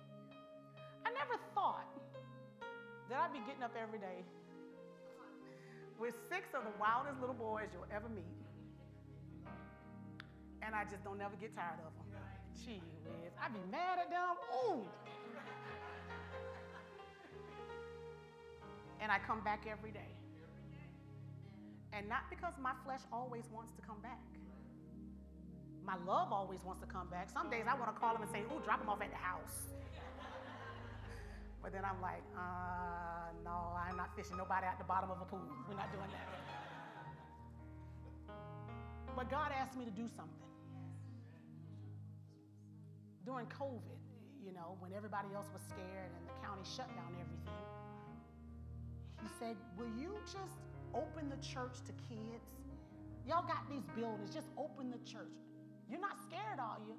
[1.05, 1.89] I never thought
[3.13, 4.25] that I'd be getting up every day
[6.01, 8.25] with six of the wildest little boys you'll ever meet.
[10.65, 12.09] And I just don't never get tired of them.
[12.57, 14.33] Gee whiz, I'd be mad at them.
[14.65, 14.81] Ooh.
[18.99, 20.09] And I come back every day.
[21.93, 24.25] And not because my flesh always wants to come back.
[25.85, 27.29] My love always wants to come back.
[27.29, 29.17] Some days I want to call him and say, Ooh, drop him off at the
[29.17, 29.69] house.
[31.63, 35.25] But then I'm like, uh, no, I'm not fishing nobody at the bottom of a
[35.25, 35.39] pool.
[35.69, 36.27] We're not doing that.
[39.15, 40.51] But God asked me to do something.
[43.25, 44.03] During COVID,
[44.43, 47.63] you know, when everybody else was scared and the county shut down everything,
[49.21, 50.59] he said, Will you just
[50.93, 52.51] open the church to kids?
[53.25, 55.31] Y'all got these buildings, just open the church.
[55.89, 56.95] You're not scared, are you?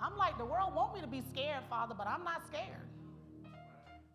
[0.00, 2.86] I'm like, the world want me to be scared, Father, but I'm not scared.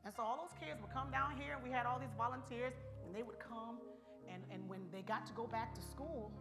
[0.03, 2.73] And so all those kids would come down here, and we had all these volunteers,
[3.05, 3.77] and they would come,
[4.25, 6.31] and, and when they got to go back to school,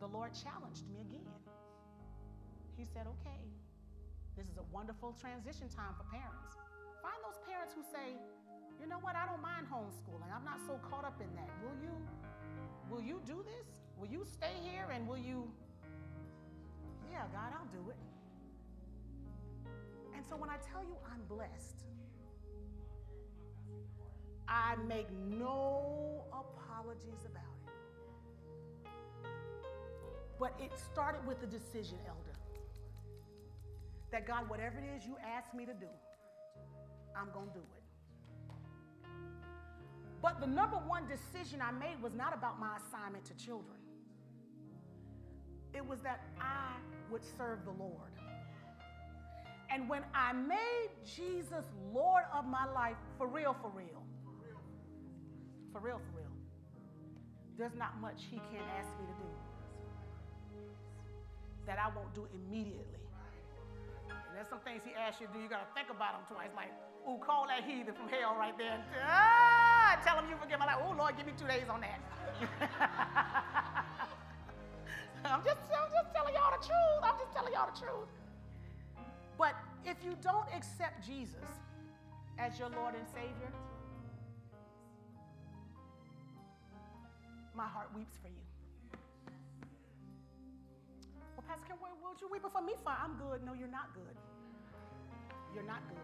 [0.00, 1.38] the Lord challenged me again.
[2.76, 3.38] He said, okay,
[4.36, 6.58] this is a wonderful transition time for parents.
[6.98, 8.18] Find those parents who say,
[8.80, 9.14] you know what?
[9.14, 10.26] I don't mind homeschooling.
[10.34, 11.50] I'm not so caught up in that.
[11.62, 11.94] Will you
[12.90, 13.66] will you do this?
[13.96, 15.46] Will you stay here and will you
[17.12, 17.96] yeah, God, I'll do it.
[20.16, 21.84] And so when I tell you I'm blessed,
[24.48, 28.90] I make no apologies about it.
[30.38, 32.38] But it started with a decision, elder.
[34.10, 35.86] That God, whatever it is you ask me to do,
[37.16, 37.82] I'm going to do it.
[40.20, 43.78] But the number one decision I made was not about my assignment to children.
[45.74, 46.76] It was that I
[47.10, 48.12] would serve the Lord.
[49.70, 54.01] And when I made Jesus Lord of my life, for real, for real,
[55.72, 56.30] for real, for real,
[57.58, 59.28] there's not much He can't ask me to do
[61.66, 63.00] that I won't do immediately.
[64.10, 66.24] And there's some things He asks you to do, you got to think about them
[66.28, 66.50] twice.
[66.56, 66.72] Like,
[67.08, 68.74] ooh, call that heathen from hell right there.
[68.74, 70.82] And, ah, tell him you forgive my life.
[70.82, 72.00] Oh, Lord, give me two days on that.
[75.24, 77.02] I'm just, I'm just telling y'all the truth.
[77.02, 78.10] I'm just telling y'all the truth.
[79.38, 79.54] But
[79.84, 81.46] if you don't accept Jesus
[82.38, 83.50] as your Lord and Savior,
[87.54, 88.34] my heart weeps for you.
[91.36, 92.74] Well, Pastor Kim, would you weep for me?
[92.84, 93.44] Fine, I'm good.
[93.44, 94.16] No, you're not good.
[95.54, 95.98] You're not good.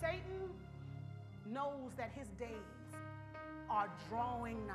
[0.00, 0.50] Satan
[1.46, 2.48] knows that his days
[3.70, 4.74] are drawing nigh.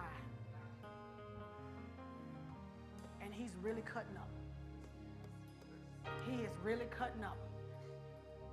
[3.22, 4.30] And he's really cutting up.
[6.30, 7.38] He is really cutting up.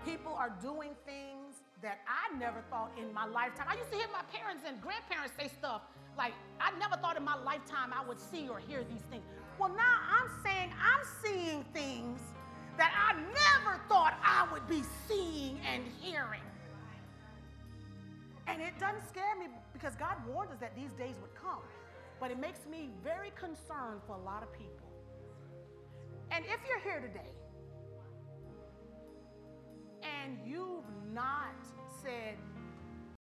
[0.05, 1.50] People are doing things
[1.83, 3.67] that I never thought in my lifetime.
[3.69, 5.83] I used to hear my parents and grandparents say stuff
[6.17, 9.25] like, I never thought in my lifetime I would see or hear these things.
[9.59, 12.21] Well, now I'm saying I'm seeing things
[12.77, 16.43] that I never thought I would be seeing and hearing.
[18.47, 21.63] And it doesn't scare me because God warned us that these days would come.
[22.19, 24.89] But it makes me very concerned for a lot of people.
[26.31, 27.31] And if you're here today
[30.03, 31.55] and you've not
[32.03, 32.37] said,